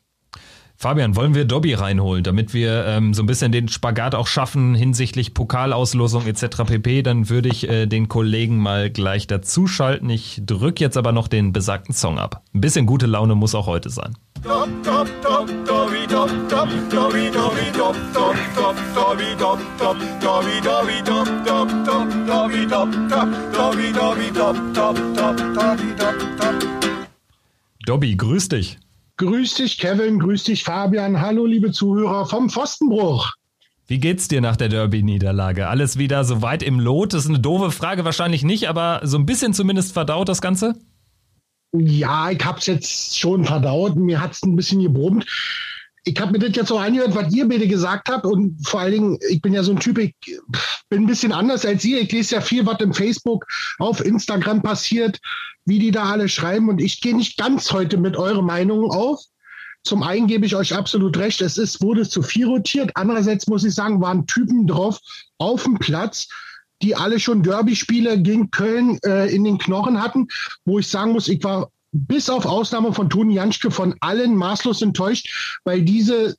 Fabian, 0.81 1.15
wollen 1.15 1.35
wir 1.35 1.45
Dobby 1.45 1.75
reinholen, 1.75 2.23
damit 2.23 2.55
wir 2.55 2.87
ähm, 2.87 3.13
so 3.13 3.21
ein 3.21 3.27
bisschen 3.27 3.51
den 3.51 3.67
Spagat 3.67 4.15
auch 4.15 4.25
schaffen 4.25 4.73
hinsichtlich 4.73 5.35
Pokalauslosung 5.35 6.25
etc. 6.25 6.63
pp. 6.65 7.03
Dann 7.03 7.29
würde 7.29 7.49
ich 7.49 7.69
äh, 7.69 7.85
den 7.85 8.07
Kollegen 8.07 8.57
mal 8.57 8.89
gleich 8.89 9.27
dazuschalten. 9.27 10.09
Ich 10.09 10.41
drücke 10.43 10.83
jetzt 10.83 10.97
aber 10.97 11.11
noch 11.11 11.27
den 11.27 11.53
besagten 11.53 11.93
Song 11.93 12.17
ab. 12.17 12.41
Ein 12.55 12.61
bisschen 12.61 12.87
gute 12.87 13.05
Laune 13.05 13.35
muss 13.35 13.53
auch 13.53 13.67
heute 13.67 13.91
sein. 13.91 14.17
Dobby, 27.85 28.15
grüß 28.15 28.49
dich. 28.49 28.79
Grüß 29.21 29.53
dich, 29.53 29.77
Kevin. 29.77 30.17
Grüß 30.17 30.45
dich, 30.45 30.63
Fabian. 30.63 31.21
Hallo, 31.21 31.45
liebe 31.45 31.71
Zuhörer 31.71 32.25
vom 32.25 32.49
Pfostenbruch. 32.49 33.31
Wie 33.85 33.99
geht's 33.99 34.27
dir 34.27 34.41
nach 34.41 34.55
der 34.55 34.67
Derby-Niederlage? 34.67 35.67
Alles 35.67 35.99
wieder 35.99 36.23
so 36.23 36.41
weit 36.41 36.63
im 36.63 36.79
Lot? 36.79 37.13
Das 37.13 37.25
ist 37.25 37.29
eine 37.29 37.39
doofe 37.39 37.69
Frage, 37.69 38.03
wahrscheinlich 38.03 38.43
nicht, 38.43 38.67
aber 38.67 39.01
so 39.03 39.19
ein 39.19 39.27
bisschen 39.27 39.53
zumindest 39.53 39.93
verdaut 39.93 40.27
das 40.27 40.41
Ganze? 40.41 40.73
Ja, 41.71 42.31
ich 42.31 42.43
hab's 42.43 42.65
jetzt 42.65 43.19
schon 43.19 43.45
verdaut. 43.45 43.95
Mir 43.95 44.19
hat's 44.19 44.41
ein 44.41 44.55
bisschen 44.55 44.81
gebrummt. 44.81 45.27
Ich 46.03 46.19
habe 46.19 46.31
mir 46.31 46.39
das 46.39 46.55
jetzt 46.55 46.69
so 46.69 46.77
angehört, 46.77 47.13
was 47.13 47.31
ihr 47.33 47.47
beide 47.47 47.67
gesagt 47.67 48.09
habt. 48.09 48.25
Und 48.25 48.57
vor 48.67 48.79
allen 48.79 48.91
Dingen, 48.91 49.19
ich 49.29 49.41
bin 49.41 49.53
ja 49.53 49.63
so 49.63 49.71
ein 49.71 49.79
Typ, 49.79 49.99
ich 49.99 50.15
bin 50.89 51.03
ein 51.03 51.07
bisschen 51.07 51.31
anders 51.31 51.65
als 51.65 51.85
ihr. 51.85 52.01
Ich 52.01 52.11
lese 52.11 52.35
ja 52.35 52.41
viel, 52.41 52.65
was 52.65 52.79
im 52.79 52.93
Facebook, 52.93 53.45
auf 53.77 54.03
Instagram 54.03 54.63
passiert, 54.63 55.19
wie 55.65 55.77
die 55.77 55.91
da 55.91 56.05
alle 56.05 56.27
schreiben. 56.27 56.69
Und 56.69 56.81
ich 56.81 57.01
gehe 57.01 57.15
nicht 57.15 57.37
ganz 57.37 57.71
heute 57.71 57.97
mit 57.97 58.17
euren 58.17 58.45
Meinungen 58.45 58.89
auf. 58.89 59.21
Zum 59.83 60.03
einen 60.03 60.27
gebe 60.27 60.45
ich 60.45 60.55
euch 60.55 60.75
absolut 60.75 61.17
recht, 61.17 61.41
es 61.41 61.57
ist, 61.57 61.81
wurde 61.81 62.07
zu 62.07 62.21
viel 62.21 62.45
rotiert. 62.45 62.91
Andererseits 62.95 63.47
muss 63.47 63.63
ich 63.63 63.73
sagen, 63.73 64.01
waren 64.01 64.27
Typen 64.27 64.67
drauf 64.67 64.99
auf 65.39 65.63
dem 65.63 65.79
Platz, 65.79 66.27
die 66.83 66.95
alle 66.95 67.19
schon 67.19 67.41
Derby-Spiele 67.41 68.21
gegen 68.21 68.51
Köln 68.51 68.99
äh, 69.03 69.33
in 69.33 69.43
den 69.43 69.57
Knochen 69.57 70.01
hatten, 70.01 70.27
wo 70.65 70.79
ich 70.79 70.87
sagen 70.87 71.13
muss, 71.13 71.27
ich 71.27 71.43
war 71.43 71.71
bis 71.91 72.29
auf 72.29 72.45
Ausnahme 72.45 72.93
von 72.93 73.09
Toni 73.09 73.35
Janschke 73.35 73.71
von 73.71 73.95
allen 73.99 74.35
maßlos 74.35 74.81
enttäuscht, 74.81 75.59
weil 75.63 75.81
diese 75.83 76.37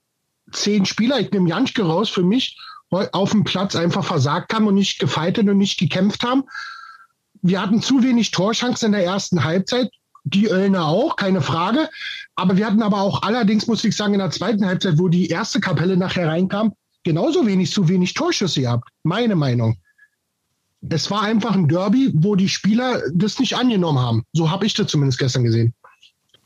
zehn 0.53 0.87
Spieler, 0.87 1.21
ich 1.21 1.31
nehme 1.31 1.49
Janschke 1.49 1.83
raus, 1.83 2.09
für 2.09 2.23
mich 2.23 2.59
auf 2.91 3.31
dem 3.31 3.45
Platz 3.45 3.75
einfach 3.75 4.05
versagt 4.05 4.53
haben 4.53 4.67
und 4.67 4.75
nicht 4.75 4.99
gefeitet 4.99 5.49
und 5.49 5.59
nicht 5.59 5.79
gekämpft 5.79 6.23
haben. 6.23 6.45
Wir 7.41 7.61
hatten 7.61 7.83
zu 7.83 8.03
wenig 8.03 8.31
Torchancen 8.31 8.87
in 8.87 8.93
der 8.93 9.05
ersten 9.05 9.45
Halbzeit. 9.45 9.91
Die 10.25 10.49
Öllner 10.49 10.87
auch, 10.87 11.17
keine 11.17 11.41
Frage. 11.41 11.89
Aber 12.37 12.57
wir 12.57 12.67
hatten 12.67 12.83
aber 12.83 13.01
auch 13.01 13.23
allerdings, 13.23 13.67
muss 13.67 13.83
ich 13.83 13.97
sagen, 13.97 14.15
in 14.15 14.21
der 14.21 14.31
zweiten 14.31 14.65
Halbzeit, 14.65 14.99
wo 14.99 15.09
die 15.09 15.29
erste 15.29 15.59
Kapelle 15.59 15.97
nachher 15.97 16.29
reinkam, 16.29 16.75
genauso 17.03 17.47
wenig, 17.47 17.73
zu 17.73 17.89
wenig 17.89 18.15
Torschüsse 18.15 18.61
gehabt. 18.61 18.89
Meine 19.03 19.35
Meinung. 19.35 19.79
Es 20.89 21.11
war 21.11 21.23
einfach 21.23 21.55
ein 21.55 21.69
Derby, 21.69 22.11
wo 22.15 22.35
die 22.35 22.49
Spieler 22.49 23.01
das 23.15 23.39
nicht 23.39 23.57
angenommen 23.57 23.99
haben. 23.99 24.25
So 24.33 24.51
habe 24.51 24.67
ich 24.67 24.75
das 24.75 24.89
zumindest 24.89 25.19
gestern 25.19 25.45
gesehen. 25.45 25.75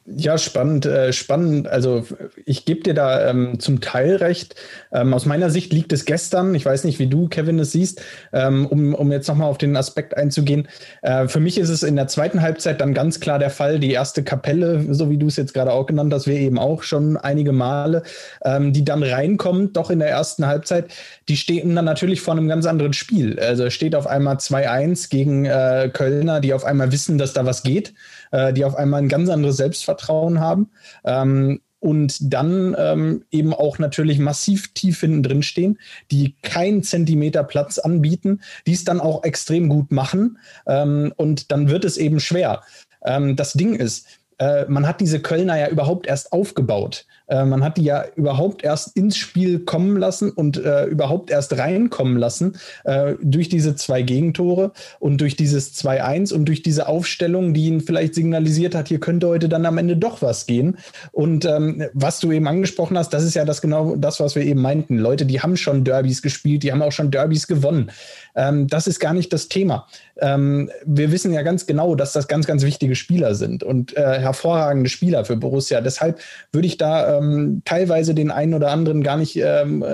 Ja, 0.08 0.38
spannend, 0.38 0.86
äh, 0.86 1.12
spannend. 1.12 1.66
Also 1.66 2.06
ich 2.44 2.64
gebe 2.64 2.82
dir 2.82 2.94
da 2.94 3.28
ähm, 3.28 3.58
zum 3.58 3.80
Teil 3.80 4.14
recht. 4.14 4.54
Ähm, 4.92 5.12
aus 5.12 5.26
meiner 5.26 5.50
Sicht 5.50 5.72
liegt 5.72 5.92
es 5.92 6.04
gestern, 6.04 6.54
ich 6.54 6.64
weiß 6.64 6.84
nicht, 6.84 7.00
wie 7.00 7.08
du, 7.08 7.26
Kevin, 7.26 7.58
es 7.58 7.72
siehst, 7.72 8.02
ähm, 8.32 8.66
um, 8.66 8.94
um 8.94 9.10
jetzt 9.10 9.26
nochmal 9.26 9.50
auf 9.50 9.58
den 9.58 9.76
Aspekt 9.76 10.16
einzugehen. 10.16 10.68
Äh, 11.02 11.26
für 11.26 11.40
mich 11.40 11.58
ist 11.58 11.70
es 11.70 11.82
in 11.82 11.96
der 11.96 12.06
zweiten 12.06 12.40
Halbzeit 12.40 12.80
dann 12.80 12.94
ganz 12.94 13.18
klar 13.18 13.40
der 13.40 13.50
Fall, 13.50 13.80
die 13.80 13.90
erste 13.90 14.22
Kapelle, 14.22 14.94
so 14.94 15.10
wie 15.10 15.18
du 15.18 15.26
es 15.26 15.34
jetzt 15.34 15.54
gerade 15.54 15.72
auch 15.72 15.86
genannt 15.86 16.14
hast, 16.14 16.28
wir 16.28 16.38
eben 16.38 16.60
auch 16.60 16.84
schon 16.84 17.16
einige 17.16 17.50
Male, 17.50 18.04
ähm, 18.44 18.72
die 18.72 18.84
dann 18.84 19.02
reinkommt, 19.02 19.76
doch 19.76 19.90
in 19.90 19.98
der 19.98 20.10
ersten 20.10 20.46
Halbzeit, 20.46 20.86
die 21.28 21.36
stehen 21.36 21.74
dann 21.74 21.84
natürlich 21.84 22.20
vor 22.20 22.34
einem 22.34 22.46
ganz 22.46 22.66
anderen 22.66 22.92
Spiel. 22.92 23.40
Also 23.40 23.70
steht 23.70 23.96
auf 23.96 24.06
einmal 24.06 24.36
2-1 24.36 25.10
gegen 25.10 25.46
äh, 25.46 25.90
Kölner, 25.92 26.40
die 26.40 26.54
auf 26.54 26.64
einmal 26.64 26.92
wissen, 26.92 27.18
dass 27.18 27.32
da 27.32 27.44
was 27.44 27.64
geht 27.64 27.92
äh, 28.30 28.52
die 28.52 28.64
auf 28.64 28.76
einmal 28.76 29.02
ein 29.02 29.08
ganz 29.08 29.28
anderes 29.28 29.56
Selbstvertrauen 29.56 30.40
haben. 30.40 30.70
Ähm, 31.04 31.60
und 31.78 32.32
dann 32.32 32.74
ähm, 32.78 33.24
eben 33.30 33.52
auch 33.52 33.78
natürlich 33.78 34.18
massiv 34.18 34.72
tief 34.74 35.00
hinten 35.00 35.22
drin 35.22 35.42
stehen, 35.42 35.78
die 36.10 36.34
keinen 36.42 36.82
Zentimeter 36.82 37.44
Platz 37.44 37.78
anbieten, 37.78 38.40
die 38.66 38.72
es 38.72 38.84
dann 38.84 39.00
auch 39.00 39.24
extrem 39.24 39.68
gut 39.68 39.92
machen. 39.92 40.38
Ähm, 40.66 41.12
und 41.16 41.52
dann 41.52 41.68
wird 41.68 41.84
es 41.84 41.96
eben 41.96 42.18
schwer. 42.18 42.62
Ähm, 43.04 43.36
das 43.36 43.52
Ding 43.52 43.74
ist, 43.74 44.06
äh, 44.38 44.64
man 44.66 44.86
hat 44.86 45.00
diese 45.00 45.20
Kölner 45.20 45.58
ja 45.58 45.68
überhaupt 45.68 46.06
erst 46.06 46.32
aufgebaut. 46.32 47.06
Äh, 47.28 47.44
man 47.44 47.64
hat 47.64 47.76
die 47.76 47.84
ja 47.84 48.04
überhaupt 48.14 48.62
erst 48.64 48.96
ins 48.96 49.16
Spiel 49.16 49.60
kommen 49.60 49.96
lassen 49.96 50.30
und 50.30 50.56
äh, 50.62 50.84
überhaupt 50.84 51.30
erst 51.30 51.58
reinkommen 51.58 52.16
lassen 52.16 52.56
äh, 52.84 53.14
durch 53.20 53.48
diese 53.48 53.74
zwei 53.76 54.02
Gegentore 54.02 54.72
und 55.00 55.20
durch 55.20 55.36
dieses 55.36 55.74
2-1 55.74 56.32
und 56.32 56.46
durch 56.46 56.62
diese 56.62 56.88
Aufstellung, 56.88 57.54
die 57.54 57.66
ihn 57.66 57.80
vielleicht 57.80 58.14
signalisiert 58.14 58.74
hat, 58.74 58.88
hier 58.88 59.00
könnte 59.00 59.28
heute 59.28 59.48
dann 59.48 59.66
am 59.66 59.78
Ende 59.78 59.96
doch 59.96 60.22
was 60.22 60.46
gehen. 60.46 60.78
Und 61.12 61.44
ähm, 61.44 61.84
was 61.92 62.20
du 62.20 62.30
eben 62.32 62.46
angesprochen 62.46 62.96
hast, 62.96 63.10
das 63.10 63.24
ist 63.24 63.34
ja 63.34 63.44
das 63.44 63.60
genau 63.60 63.96
das, 63.96 64.20
was 64.20 64.34
wir 64.34 64.42
eben 64.42 64.62
meinten. 64.62 64.98
Leute, 64.98 65.26
die 65.26 65.40
haben 65.40 65.56
schon 65.56 65.84
Derbys 65.84 66.22
gespielt, 66.22 66.62
die 66.62 66.72
haben 66.72 66.82
auch 66.82 66.92
schon 66.92 67.10
Derbys 67.10 67.46
gewonnen. 67.46 67.90
Ähm, 68.34 68.68
das 68.68 68.86
ist 68.86 69.00
gar 69.00 69.14
nicht 69.14 69.32
das 69.32 69.48
Thema. 69.48 69.86
Ähm, 70.18 70.70
wir 70.84 71.10
wissen 71.10 71.32
ja 71.32 71.42
ganz 71.42 71.66
genau, 71.66 71.94
dass 71.94 72.12
das 72.12 72.28
ganz, 72.28 72.46
ganz 72.46 72.62
wichtige 72.62 72.94
Spieler 72.94 73.34
sind 73.34 73.62
und 73.64 73.96
äh, 73.96 74.18
hervorragende 74.18 74.88
Spieler 74.88 75.24
für 75.24 75.36
Borussia. 75.36 75.80
Deshalb 75.80 76.20
würde 76.52 76.66
ich 76.66 76.78
da 76.78 77.15
ähm, 77.18 77.62
teilweise 77.64 78.14
den 78.14 78.30
einen 78.30 78.54
oder 78.54 78.70
anderen 78.70 79.02
gar 79.02 79.16
nicht, 79.16 79.36
ähm, 79.36 79.84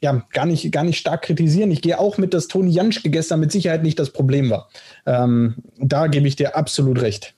ja, 0.00 0.22
gar 0.32 0.46
nicht, 0.46 0.70
gar 0.72 0.84
nicht 0.84 0.98
stark 0.98 1.22
kritisieren. 1.22 1.70
Ich 1.70 1.82
gehe 1.82 1.98
auch 1.98 2.18
mit, 2.18 2.34
dass 2.34 2.48
Toni 2.48 2.70
Janschke 2.70 3.10
gestern 3.10 3.40
mit 3.40 3.52
Sicherheit 3.52 3.82
nicht 3.82 3.98
das 3.98 4.10
Problem 4.10 4.50
war. 4.50 4.68
Ähm, 5.06 5.56
da 5.78 6.06
gebe 6.06 6.28
ich 6.28 6.36
dir 6.36 6.56
absolut 6.56 7.00
recht. 7.00 7.34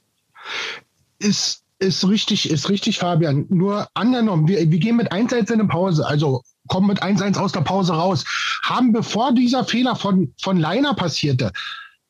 Ist 1.18 1.64
ist 1.80 2.08
richtig, 2.08 2.48
ist 2.50 2.68
richtig, 2.70 2.98
Fabian. 2.98 3.46
Nur 3.50 3.88
angenommen, 3.94 4.48
wir, 4.48 4.70
wir 4.70 4.78
gehen 4.78 4.96
mit 4.96 5.12
1-1 5.12 5.52
in 5.52 5.60
eine 5.60 5.68
Pause. 5.68 6.06
Also 6.06 6.42
kommen 6.68 6.86
mit 6.86 7.02
1-1 7.02 7.38
aus 7.38 7.52
der 7.52 7.60
Pause 7.60 7.92
raus, 7.92 8.24
haben 8.62 8.92
bevor 8.92 9.32
dieser 9.34 9.64
Fehler 9.64 9.96
von, 9.96 10.32
von 10.40 10.56
Leiner 10.58 10.94
passierte, 10.94 11.52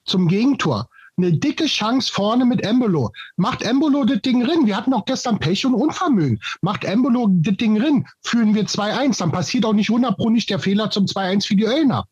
zum 0.04 0.28
Gegentor, 0.28 0.88
eine 1.16 1.32
dicke 1.32 1.66
Chance 1.66 2.12
vorne 2.12 2.44
mit 2.44 2.62
Embolo. 2.62 3.10
Macht 3.36 3.62
Embolo 3.62 4.04
das 4.04 4.20
Ding 4.22 4.42
rin. 4.44 4.66
Wir 4.66 4.76
hatten 4.76 4.92
auch 4.92 5.04
gestern 5.04 5.38
Pech 5.38 5.64
und 5.66 5.74
Unvermögen. 5.74 6.40
Macht 6.60 6.84
Embolo 6.84 7.28
das 7.30 7.56
Ding 7.56 7.80
rin. 7.80 8.06
Führen 8.22 8.54
wir 8.54 8.64
2-1. 8.66 9.18
Dann 9.18 9.32
passiert 9.32 9.64
auch 9.64 9.72
nicht 9.72 9.90
hundertprozentig 9.90 10.46
der 10.46 10.58
Fehler 10.58 10.90
zum 10.90 11.06
2-1 11.06 11.46
für 11.46 11.56
die 11.56 11.66
Öllner. 11.66 12.04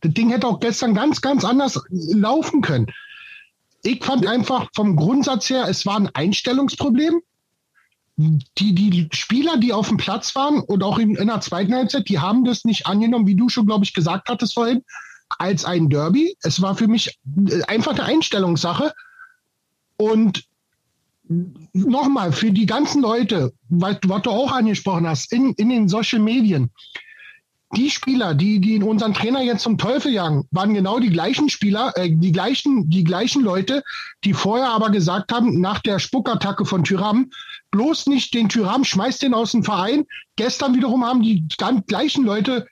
Das 0.00 0.12
Ding 0.12 0.30
hätte 0.30 0.46
auch 0.46 0.60
gestern 0.60 0.94
ganz, 0.94 1.20
ganz 1.20 1.44
anders 1.44 1.80
laufen 1.90 2.60
können. 2.60 2.86
Ich 3.82 4.04
fand 4.04 4.26
einfach 4.26 4.68
vom 4.74 4.96
Grundsatz 4.96 5.48
her, 5.48 5.66
es 5.68 5.86
war 5.86 5.96
ein 5.96 6.10
Einstellungsproblem 6.12 7.20
die, 8.16 8.74
die 8.74 9.08
Spieler, 9.12 9.58
die 9.58 9.72
auf 9.72 9.88
dem 9.88 9.98
Platz 9.98 10.34
waren 10.34 10.60
und 10.60 10.82
auch 10.82 10.98
in, 10.98 11.16
in 11.16 11.28
der 11.28 11.40
zweiten 11.40 11.74
Halbzeit, 11.74 12.08
die 12.08 12.18
haben 12.18 12.44
das 12.44 12.64
nicht 12.64 12.86
angenommen, 12.86 13.26
wie 13.26 13.36
du 13.36 13.48
schon, 13.48 13.66
glaube 13.66 13.84
ich, 13.84 13.92
gesagt 13.92 14.28
hattest 14.28 14.54
vorhin, 14.54 14.82
als 15.28 15.64
ein 15.64 15.88
Derby. 15.88 16.36
Es 16.42 16.62
war 16.62 16.76
für 16.76 16.88
mich 16.88 17.18
äh, 17.48 17.62
einfach 17.64 17.92
eine 17.92 18.04
Einstellungssache. 18.04 18.92
Und 19.96 20.44
nochmal, 21.72 22.32
für 22.32 22.52
die 22.52 22.66
ganzen 22.66 23.02
Leute, 23.02 23.52
was, 23.68 23.96
was 24.04 24.22
du 24.22 24.30
auch 24.30 24.52
angesprochen 24.52 25.06
hast, 25.06 25.32
in, 25.32 25.52
in 25.54 25.70
den 25.70 25.88
Social 25.88 26.20
Medien, 26.20 26.70
die 27.74 27.90
Spieler, 27.90 28.34
die, 28.34 28.60
die 28.60 28.80
unseren 28.80 29.12
Trainer 29.12 29.42
jetzt 29.42 29.62
zum 29.62 29.76
Teufel 29.76 30.12
jagen, 30.12 30.46
waren 30.50 30.72
genau 30.72 31.00
die 31.00 31.10
gleichen 31.10 31.48
Spieler, 31.48 31.92
äh, 31.96 32.10
die 32.10 32.32
gleichen, 32.32 32.88
die 32.88 33.02
gleichen 33.02 33.42
Leute, 33.42 33.82
die 34.24 34.34
vorher 34.34 34.70
aber 34.70 34.90
gesagt 34.90 35.32
haben, 35.32 35.60
nach 35.60 35.80
der 35.80 35.98
Spuckattacke 35.98 36.64
von 36.64 36.84
Tyram, 36.84 37.30
bloß 37.72 38.06
nicht 38.06 38.32
den 38.34 38.48
Tyram, 38.48 38.84
schmeißt 38.84 39.22
den 39.22 39.34
aus 39.34 39.52
dem 39.52 39.64
Verein. 39.64 40.06
Gestern 40.36 40.74
wiederum 40.74 41.04
haben 41.04 41.22
die 41.22 41.44
gleichen 41.86 42.24
Leute 42.24 42.66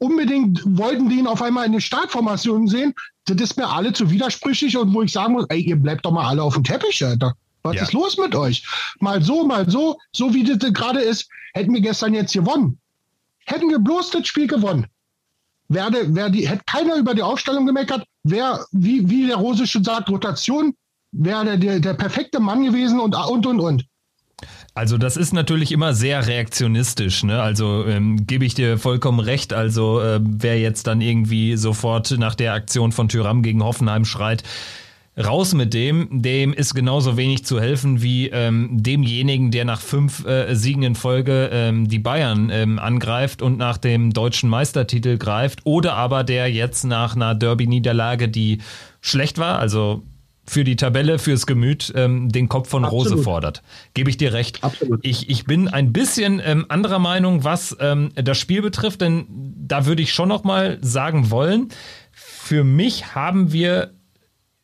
unbedingt 0.00 0.62
wollten 0.64 1.08
die 1.08 1.18
ihn 1.18 1.26
auf 1.26 1.42
einmal 1.42 1.66
in 1.66 1.72
der 1.72 1.80
Startformation 1.80 2.66
sehen. 2.66 2.94
Das 3.26 3.40
ist 3.40 3.56
mir 3.56 3.68
alle 3.68 3.92
zu 3.92 4.10
widersprüchlich 4.10 4.76
und 4.76 4.92
wo 4.92 5.02
ich 5.02 5.12
sagen 5.12 5.34
muss, 5.34 5.46
ey, 5.50 5.60
ihr 5.60 5.76
bleibt 5.76 6.04
doch 6.04 6.10
mal 6.10 6.26
alle 6.26 6.42
auf 6.42 6.54
dem 6.54 6.64
Teppich, 6.64 7.04
Alter. 7.04 7.34
Was 7.62 7.76
ja. 7.76 7.82
ist 7.82 7.92
los 7.92 8.16
mit 8.16 8.34
euch? 8.34 8.66
Mal 9.00 9.22
so, 9.22 9.46
mal 9.46 9.68
so, 9.70 9.98
so 10.12 10.32
wie 10.32 10.42
das 10.42 10.58
gerade 10.72 11.00
ist, 11.00 11.28
hätten 11.52 11.74
wir 11.74 11.82
gestern 11.82 12.14
jetzt 12.14 12.32
gewonnen. 12.32 12.78
Hätten 13.44 13.68
wir 13.68 13.78
bloß 13.78 14.10
das 14.10 14.26
Spiel 14.26 14.46
gewonnen, 14.46 14.86
werde, 15.68 16.14
wär 16.14 16.30
die, 16.30 16.48
hätte 16.48 16.62
keiner 16.66 16.96
über 16.96 17.14
die 17.14 17.22
Aufstellung 17.22 17.66
gemeckert, 17.66 18.04
wäre, 18.22 18.64
wie, 18.72 19.08
wie 19.08 19.26
der 19.26 19.36
Rose 19.36 19.66
schon 19.66 19.84
sagt, 19.84 20.08
Rotation, 20.08 20.74
wäre 21.12 21.58
der, 21.58 21.80
der 21.80 21.94
perfekte 21.94 22.40
Mann 22.40 22.64
gewesen 22.64 23.00
und, 23.00 23.14
und, 23.14 23.46
und, 23.46 23.60
und. 23.60 23.84
Also 24.80 24.96
das 24.96 25.18
ist 25.18 25.34
natürlich 25.34 25.72
immer 25.72 25.92
sehr 25.92 26.26
reaktionistisch, 26.26 27.22
ne? 27.22 27.42
Also 27.42 27.84
ähm, 27.86 28.26
gebe 28.26 28.46
ich 28.46 28.54
dir 28.54 28.78
vollkommen 28.78 29.20
recht. 29.20 29.52
Also 29.52 30.00
äh, 30.00 30.20
wer 30.22 30.58
jetzt 30.58 30.86
dann 30.86 31.02
irgendwie 31.02 31.58
sofort 31.58 32.16
nach 32.16 32.34
der 32.34 32.54
Aktion 32.54 32.90
von 32.90 33.10
Tyram 33.10 33.42
gegen 33.42 33.62
Hoffenheim 33.62 34.06
schreit, 34.06 34.42
raus 35.22 35.52
mit 35.52 35.74
dem, 35.74 36.22
dem 36.22 36.54
ist 36.54 36.74
genauso 36.74 37.18
wenig 37.18 37.44
zu 37.44 37.60
helfen 37.60 38.00
wie 38.00 38.30
ähm, 38.30 38.82
demjenigen, 38.82 39.50
der 39.50 39.66
nach 39.66 39.82
fünf 39.82 40.24
äh, 40.24 40.54
Siegen 40.54 40.82
in 40.82 40.94
Folge 40.94 41.50
ähm, 41.52 41.86
die 41.86 41.98
Bayern 41.98 42.48
ähm, 42.50 42.78
angreift 42.78 43.42
und 43.42 43.58
nach 43.58 43.76
dem 43.76 44.14
deutschen 44.14 44.48
Meistertitel 44.48 45.18
greift 45.18 45.60
oder 45.64 45.92
aber 45.92 46.24
der 46.24 46.50
jetzt 46.50 46.84
nach 46.84 47.14
einer 47.14 47.34
Derby-Niederlage, 47.34 48.30
die 48.30 48.62
schlecht 49.02 49.36
war, 49.36 49.58
also 49.58 50.04
für 50.50 50.64
die 50.64 50.74
Tabelle, 50.74 51.20
fürs 51.20 51.46
Gemüt, 51.46 51.92
ähm, 51.94 52.28
den 52.28 52.48
Kopf 52.48 52.68
von 52.70 52.84
Absolut. 52.84 53.12
Rose 53.12 53.22
fordert. 53.22 53.62
Gebe 53.94 54.10
ich 54.10 54.16
dir 54.16 54.32
recht. 54.32 54.64
Absolut. 54.64 54.98
Ich, 55.04 55.30
ich 55.30 55.44
bin 55.44 55.68
ein 55.68 55.92
bisschen 55.92 56.42
ähm, 56.44 56.66
anderer 56.68 56.98
Meinung, 56.98 57.44
was 57.44 57.76
ähm, 57.78 58.10
das 58.16 58.36
Spiel 58.36 58.60
betrifft, 58.60 59.00
denn 59.00 59.26
da 59.28 59.86
würde 59.86 60.02
ich 60.02 60.12
schon 60.12 60.28
noch 60.28 60.42
mal 60.42 60.78
sagen 60.80 61.30
wollen, 61.30 61.68
für 62.10 62.64
mich 62.64 63.14
haben 63.14 63.52
wir 63.52 63.92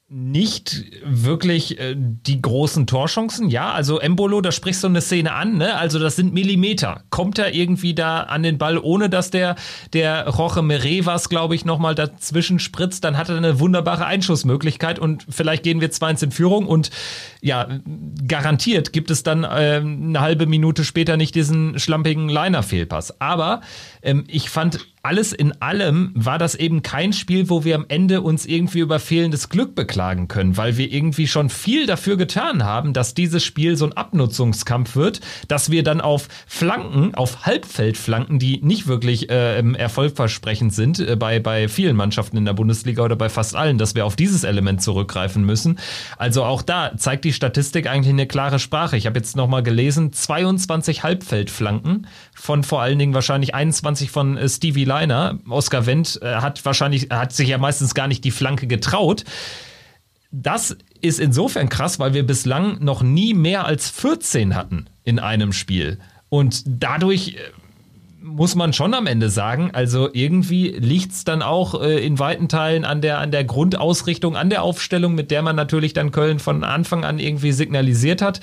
nicht 0.08 0.84
wirklich 1.04 1.80
äh, 1.80 1.96
die 1.96 2.40
großen 2.40 2.86
Torchancen. 2.86 3.50
Ja, 3.50 3.72
also 3.72 3.98
Embolo, 3.98 4.40
da 4.40 4.52
sprichst 4.52 4.84
du 4.84 4.86
eine 4.86 5.00
Szene 5.00 5.32
an, 5.32 5.56
ne? 5.58 5.76
Also 5.76 5.98
das 5.98 6.14
sind 6.14 6.32
Millimeter. 6.32 7.02
Kommt 7.10 7.40
er 7.40 7.54
irgendwie 7.54 7.92
da 7.92 8.20
an 8.20 8.44
den 8.44 8.56
Ball, 8.56 8.78
ohne 8.78 9.10
dass 9.10 9.30
der, 9.30 9.56
der 9.94 10.28
Roche 10.28 10.62
Meret 10.62 11.06
was, 11.06 11.28
glaube 11.28 11.56
ich, 11.56 11.64
nochmal 11.64 11.96
dazwischen 11.96 12.60
spritzt, 12.60 13.02
dann 13.02 13.18
hat 13.18 13.30
er 13.30 13.36
eine 13.36 13.58
wunderbare 13.58 14.06
Einschussmöglichkeit 14.06 15.00
und 15.00 15.26
vielleicht 15.28 15.64
gehen 15.64 15.80
wir 15.80 15.90
2-1 15.90 16.24
in 16.24 16.30
Führung 16.30 16.66
und 16.66 16.90
ja, 17.40 17.66
garantiert 18.28 18.92
gibt 18.92 19.10
es 19.10 19.24
dann 19.24 19.42
äh, 19.42 19.80
eine 19.82 20.20
halbe 20.20 20.46
Minute 20.46 20.84
später 20.84 21.16
nicht 21.16 21.34
diesen 21.34 21.80
schlampigen 21.80 22.28
Liner-Fehlpass. 22.28 23.20
Aber 23.20 23.60
ähm, 24.06 24.24
ich 24.28 24.48
fand 24.48 24.86
alles 25.06 25.32
in 25.32 25.62
allem 25.62 26.10
war 26.14 26.36
das 26.36 26.56
eben 26.56 26.82
kein 26.82 27.12
Spiel, 27.12 27.48
wo 27.48 27.62
wir 27.64 27.76
am 27.76 27.84
Ende 27.88 28.22
uns 28.22 28.44
irgendwie 28.44 28.80
über 28.80 28.98
fehlendes 28.98 29.48
Glück 29.48 29.76
beklagen 29.76 30.26
können, 30.26 30.56
weil 30.56 30.76
wir 30.78 30.92
irgendwie 30.92 31.28
schon 31.28 31.48
viel 31.48 31.86
dafür 31.86 32.16
getan 32.16 32.64
haben, 32.64 32.92
dass 32.92 33.14
dieses 33.14 33.44
Spiel 33.44 33.76
so 33.76 33.86
ein 33.86 33.92
Abnutzungskampf 33.92 34.96
wird, 34.96 35.20
dass 35.46 35.70
wir 35.70 35.84
dann 35.84 36.00
auf 36.00 36.26
Flanken, 36.48 37.14
auf 37.14 37.46
Halbfeldflanken, 37.46 38.40
die 38.40 38.60
nicht 38.62 38.88
wirklich 38.88 39.30
äh, 39.30 39.60
erfolgversprechend 39.60 40.74
sind 40.74 40.98
äh, 40.98 41.14
bei, 41.14 41.38
bei 41.38 41.68
vielen 41.68 41.94
Mannschaften 41.94 42.36
in 42.36 42.44
der 42.44 42.54
Bundesliga 42.54 43.04
oder 43.04 43.14
bei 43.14 43.28
fast 43.28 43.54
allen, 43.54 43.78
dass 43.78 43.94
wir 43.94 44.06
auf 44.06 44.16
dieses 44.16 44.42
Element 44.42 44.82
zurückgreifen 44.82 45.44
müssen. 45.44 45.78
Also 46.16 46.42
auch 46.42 46.62
da 46.62 46.96
zeigt 46.96 47.24
die 47.24 47.32
Statistik 47.32 47.86
eigentlich 47.86 48.12
eine 48.12 48.26
klare 48.26 48.58
Sprache. 48.58 48.96
Ich 48.96 49.06
habe 49.06 49.18
jetzt 49.20 49.36
nochmal 49.36 49.62
gelesen, 49.62 50.12
22 50.12 51.04
Halbfeldflanken 51.04 52.08
von 52.34 52.64
vor 52.64 52.82
allen 52.82 52.98
Dingen 52.98 53.14
wahrscheinlich 53.14 53.54
21 53.54 53.95
von 54.04 54.36
äh, 54.36 54.48
Stevie 54.48 54.84
Liner. 54.84 55.38
Oscar 55.48 55.86
Wendt 55.86 56.20
äh, 56.22 56.36
hat 56.36 56.64
wahrscheinlich, 56.64 57.08
hat 57.10 57.32
sich 57.32 57.48
ja 57.48 57.58
meistens 57.58 57.94
gar 57.94 58.08
nicht 58.08 58.24
die 58.24 58.30
Flanke 58.30 58.66
getraut. 58.66 59.24
Das 60.30 60.76
ist 61.00 61.20
insofern 61.20 61.68
krass, 61.68 61.98
weil 61.98 62.14
wir 62.14 62.26
bislang 62.26 62.82
noch 62.84 63.02
nie 63.02 63.34
mehr 63.34 63.64
als 63.64 63.90
14 63.90 64.54
hatten 64.54 64.86
in 65.04 65.18
einem 65.18 65.52
Spiel. 65.52 65.98
Und 66.28 66.62
dadurch 66.66 67.36
äh, 67.36 67.38
muss 68.20 68.54
man 68.54 68.72
schon 68.72 68.92
am 68.92 69.06
Ende 69.06 69.30
sagen, 69.30 69.70
also 69.72 70.08
irgendwie 70.12 70.70
liegt 70.70 71.12
es 71.12 71.24
dann 71.24 71.42
auch 71.42 71.80
äh, 71.80 72.04
in 72.04 72.18
weiten 72.18 72.48
Teilen 72.48 72.84
an 72.84 73.00
der, 73.00 73.18
an 73.18 73.30
der 73.30 73.44
Grundausrichtung, 73.44 74.36
an 74.36 74.50
der 74.50 74.62
Aufstellung, 74.62 75.14
mit 75.14 75.30
der 75.30 75.42
man 75.42 75.56
natürlich 75.56 75.92
dann 75.92 76.10
Köln 76.10 76.38
von 76.38 76.64
Anfang 76.64 77.04
an 77.04 77.18
irgendwie 77.18 77.52
signalisiert 77.52 78.22
hat 78.22 78.40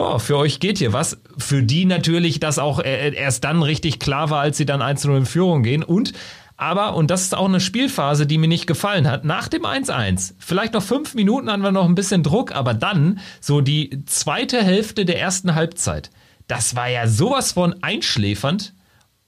oh, 0.00 0.18
für 0.18 0.36
euch 0.36 0.60
geht 0.60 0.78
hier 0.78 0.92
was. 0.92 1.18
Für 1.38 1.62
die 1.62 1.84
natürlich, 1.84 2.40
dass 2.40 2.58
auch 2.58 2.82
erst 2.82 3.44
dann 3.44 3.62
richtig 3.62 3.98
klar 3.98 4.30
war, 4.30 4.40
als 4.40 4.56
sie 4.56 4.66
dann 4.66 4.82
1-0 4.82 5.16
in 5.16 5.26
Führung 5.26 5.62
gehen. 5.62 5.82
Und 5.82 6.12
aber, 6.56 6.94
und 6.94 7.10
das 7.10 7.22
ist 7.22 7.34
auch 7.34 7.46
eine 7.46 7.58
Spielphase, 7.58 8.26
die 8.26 8.36
mir 8.36 8.46
nicht 8.46 8.66
gefallen 8.66 9.08
hat, 9.08 9.24
nach 9.24 9.48
dem 9.48 9.62
1-1, 9.62 10.34
vielleicht 10.38 10.74
noch 10.74 10.82
fünf 10.82 11.14
Minuten 11.14 11.50
haben 11.50 11.62
wir 11.62 11.72
noch 11.72 11.86
ein 11.86 11.94
bisschen 11.94 12.22
Druck, 12.22 12.52
aber 12.54 12.74
dann 12.74 13.18
so 13.40 13.62
die 13.62 14.04
zweite 14.04 14.62
Hälfte 14.62 15.06
der 15.06 15.18
ersten 15.18 15.54
Halbzeit, 15.54 16.10
das 16.48 16.76
war 16.76 16.88
ja 16.88 17.06
sowas 17.06 17.52
von 17.52 17.82
einschläfernd. 17.82 18.74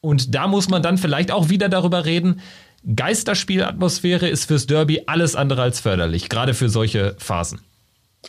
Und 0.02 0.34
da 0.34 0.46
muss 0.46 0.68
man 0.68 0.82
dann 0.82 0.98
vielleicht 0.98 1.30
auch 1.30 1.48
wieder 1.48 1.70
darüber 1.70 2.04
reden, 2.04 2.40
Geisterspielatmosphäre 2.94 4.28
ist 4.28 4.44
fürs 4.44 4.66
Derby 4.66 5.04
alles 5.06 5.34
andere 5.34 5.62
als 5.62 5.80
förderlich, 5.80 6.28
gerade 6.28 6.52
für 6.52 6.68
solche 6.68 7.14
Phasen. 7.18 7.60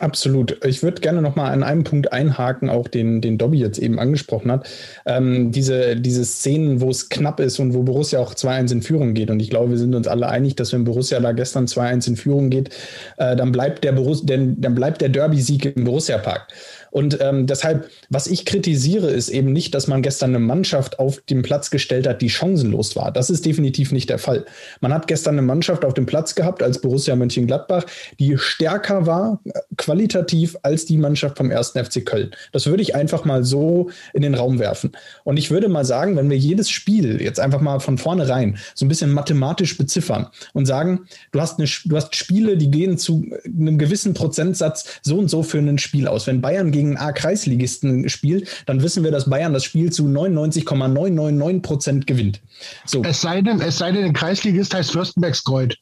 Absolut. 0.00 0.58
Ich 0.64 0.82
würde 0.82 1.00
gerne 1.00 1.22
noch 1.22 1.36
mal 1.36 1.52
an 1.52 1.62
einem 1.62 1.84
Punkt 1.84 2.12
einhaken, 2.12 2.68
auch 2.68 2.88
den, 2.88 3.20
den 3.20 3.38
Dobby 3.38 3.58
jetzt 3.58 3.78
eben 3.78 4.00
angesprochen 4.00 4.50
hat. 4.50 4.68
Ähm, 5.06 5.52
diese, 5.52 5.94
diese 5.94 6.24
Szenen, 6.24 6.80
wo 6.80 6.90
es 6.90 7.08
knapp 7.10 7.38
ist 7.38 7.60
und 7.60 7.74
wo 7.74 7.84
Borussia 7.84 8.18
auch 8.18 8.34
2-1 8.34 8.72
in 8.72 8.82
Führung 8.82 9.14
geht. 9.14 9.30
Und 9.30 9.38
ich 9.38 9.50
glaube, 9.50 9.70
wir 9.70 9.78
sind 9.78 9.94
uns 9.94 10.08
alle 10.08 10.28
einig, 10.28 10.56
dass 10.56 10.72
wenn 10.72 10.82
Borussia 10.82 11.20
da 11.20 11.30
gestern 11.30 11.66
2-1 11.66 12.08
in 12.08 12.16
Führung 12.16 12.50
geht, 12.50 12.70
äh, 13.18 13.36
dann 13.36 13.52
bleibt 13.52 13.84
der 13.84 13.92
Borussia, 13.92 14.26
denn, 14.26 14.60
dann 14.60 14.74
bleibt 14.74 15.00
der 15.00 15.10
Derby-Sieg 15.10 15.76
im 15.76 15.84
Borussia-Park. 15.84 16.48
Und 16.94 17.18
ähm, 17.20 17.48
deshalb, 17.48 17.88
was 18.08 18.28
ich 18.28 18.44
kritisiere, 18.44 19.10
ist 19.10 19.28
eben 19.28 19.52
nicht, 19.52 19.74
dass 19.74 19.88
man 19.88 20.00
gestern 20.00 20.30
eine 20.30 20.38
Mannschaft 20.38 21.00
auf 21.00 21.20
den 21.22 21.42
Platz 21.42 21.70
gestellt 21.70 22.06
hat, 22.06 22.22
die 22.22 22.30
chancenlos 22.30 22.94
war. 22.94 23.10
Das 23.10 23.30
ist 23.30 23.44
definitiv 23.44 23.90
nicht 23.90 24.08
der 24.10 24.20
Fall. 24.20 24.44
Man 24.80 24.94
hat 24.94 25.08
gestern 25.08 25.34
eine 25.34 25.42
Mannschaft 25.42 25.84
auf 25.84 25.94
dem 25.94 26.06
Platz 26.06 26.36
gehabt 26.36 26.62
als 26.62 26.80
Borussia 26.80 27.16
Mönchengladbach, 27.16 27.84
die 28.20 28.38
stärker 28.38 29.06
war 29.06 29.40
äh, 29.44 29.58
qualitativ 29.76 30.56
als 30.62 30.84
die 30.84 30.96
Mannschaft 30.96 31.36
vom 31.36 31.50
1. 31.50 31.70
FC 31.70 32.06
Köln. 32.06 32.30
Das 32.52 32.66
würde 32.66 32.84
ich 32.84 32.94
einfach 32.94 33.24
mal 33.24 33.42
so 33.42 33.90
in 34.12 34.22
den 34.22 34.36
Raum 34.36 34.60
werfen. 34.60 34.92
Und 35.24 35.36
ich 35.36 35.50
würde 35.50 35.68
mal 35.68 35.84
sagen, 35.84 36.14
wenn 36.14 36.30
wir 36.30 36.38
jedes 36.38 36.70
Spiel 36.70 37.20
jetzt 37.20 37.40
einfach 37.40 37.60
mal 37.60 37.80
von 37.80 37.98
vornherein 37.98 38.56
so 38.76 38.86
ein 38.86 38.88
bisschen 38.88 39.10
mathematisch 39.10 39.76
beziffern 39.76 40.28
und 40.52 40.66
sagen, 40.66 41.08
du 41.32 41.40
hast, 41.40 41.58
eine, 41.58 41.68
du 41.86 41.96
hast 41.96 42.14
Spiele, 42.14 42.56
die 42.56 42.70
gehen 42.70 42.98
zu 42.98 43.26
einem 43.44 43.78
gewissen 43.78 44.14
Prozentsatz 44.14 45.00
so 45.02 45.18
und 45.18 45.28
so 45.28 45.42
für 45.42 45.58
ein 45.58 45.78
Spiel 45.78 46.06
aus. 46.06 46.28
Wenn 46.28 46.40
Bayern 46.40 46.70
gegen 46.70 46.83
gegen 46.84 46.96
A-Kreisligisten 46.96 48.08
spielt, 48.08 48.48
dann 48.66 48.82
wissen 48.82 49.04
wir, 49.04 49.10
dass 49.10 49.28
Bayern 49.28 49.52
das 49.52 49.64
Spiel 49.64 49.90
zu 49.90 50.08
99,999 50.08 51.62
Prozent 51.62 52.06
gewinnt. 52.06 52.40
So. 52.84 53.02
Es 53.02 53.20
sei 53.20 53.40
denn, 53.40 53.60
es 53.60 53.78
sei 53.78 53.92
denn, 53.92 54.12
Kreisligist 54.12 54.74
heißt 54.74 54.92
Fürstenbergskreuz. 54.92 55.74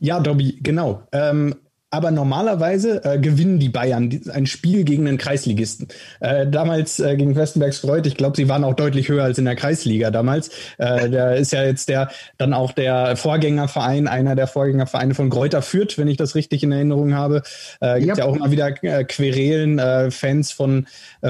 Ja, 0.00 0.20
Dobby, 0.20 0.58
genau. 0.62 1.02
Ähm, 1.12 1.54
aber 1.92 2.10
normalerweise 2.10 3.04
äh, 3.04 3.18
gewinnen 3.18 3.58
die 3.58 3.68
Bayern 3.68 4.18
ein 4.32 4.46
Spiel 4.46 4.82
gegen 4.84 5.06
einen 5.06 5.18
Kreisligisten. 5.18 5.88
Äh, 6.20 6.46
damals 6.46 6.98
äh, 7.00 7.16
gegen 7.16 7.36
Westenbergs 7.36 7.80
Freud, 7.80 8.08
ich 8.08 8.16
glaube, 8.16 8.34
sie 8.34 8.48
waren 8.48 8.64
auch 8.64 8.72
deutlich 8.72 9.10
höher 9.10 9.24
als 9.24 9.36
in 9.36 9.44
der 9.44 9.56
Kreisliga 9.56 10.10
damals. 10.10 10.48
Äh, 10.78 11.10
da 11.10 11.34
ist 11.34 11.52
ja 11.52 11.62
jetzt 11.64 11.90
der 11.90 12.08
dann 12.38 12.54
auch 12.54 12.72
der 12.72 13.14
Vorgängerverein, 13.16 14.08
einer 14.08 14.34
der 14.34 14.46
Vorgängervereine 14.46 15.14
von 15.14 15.28
Kräuter 15.28 15.60
Fürth, 15.60 15.98
wenn 15.98 16.08
ich 16.08 16.16
das 16.16 16.34
richtig 16.34 16.62
in 16.62 16.72
Erinnerung 16.72 17.14
habe. 17.14 17.42
Äh, 17.80 17.96
Gibt 17.98 18.08
yep. 18.08 18.18
ja 18.18 18.24
auch 18.24 18.36
immer 18.36 18.50
wieder 18.50 18.82
äh, 18.82 19.04
Querelen, 19.04 19.78
äh, 19.78 20.10
Fans 20.10 20.50
von 20.50 20.86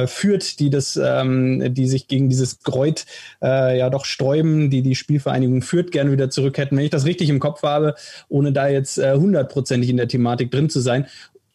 Fürth, 0.07 0.61
die 0.61 0.70
das, 0.70 0.96
ähm, 0.96 1.75
die 1.75 1.88
sich 1.88 2.07
gegen 2.07 2.29
dieses 2.29 2.61
Kreut 2.62 3.05
ja 3.40 3.90
doch 3.90 4.05
sträuben, 4.05 4.70
die 4.70 4.83
die 4.83 4.94
Spielvereinigung 4.94 5.62
Fürth 5.62 5.90
gerne 5.90 6.12
wieder 6.12 6.31
zurück 6.31 6.57
hätten. 6.57 6.77
Wenn 6.77 6.85
ich 6.85 6.90
das 6.90 7.05
richtig 7.05 7.29
im 7.29 7.40
Kopf 7.40 7.62
habe, 7.62 7.94
ohne 8.29 8.53
da 8.53 8.68
jetzt 8.68 8.96
hundertprozentig 8.96 9.90
in 9.90 9.96
der 9.96 10.09
Thematik 10.09 10.51
drin 10.52 10.70
zu 10.70 10.80
sein. 10.80 11.06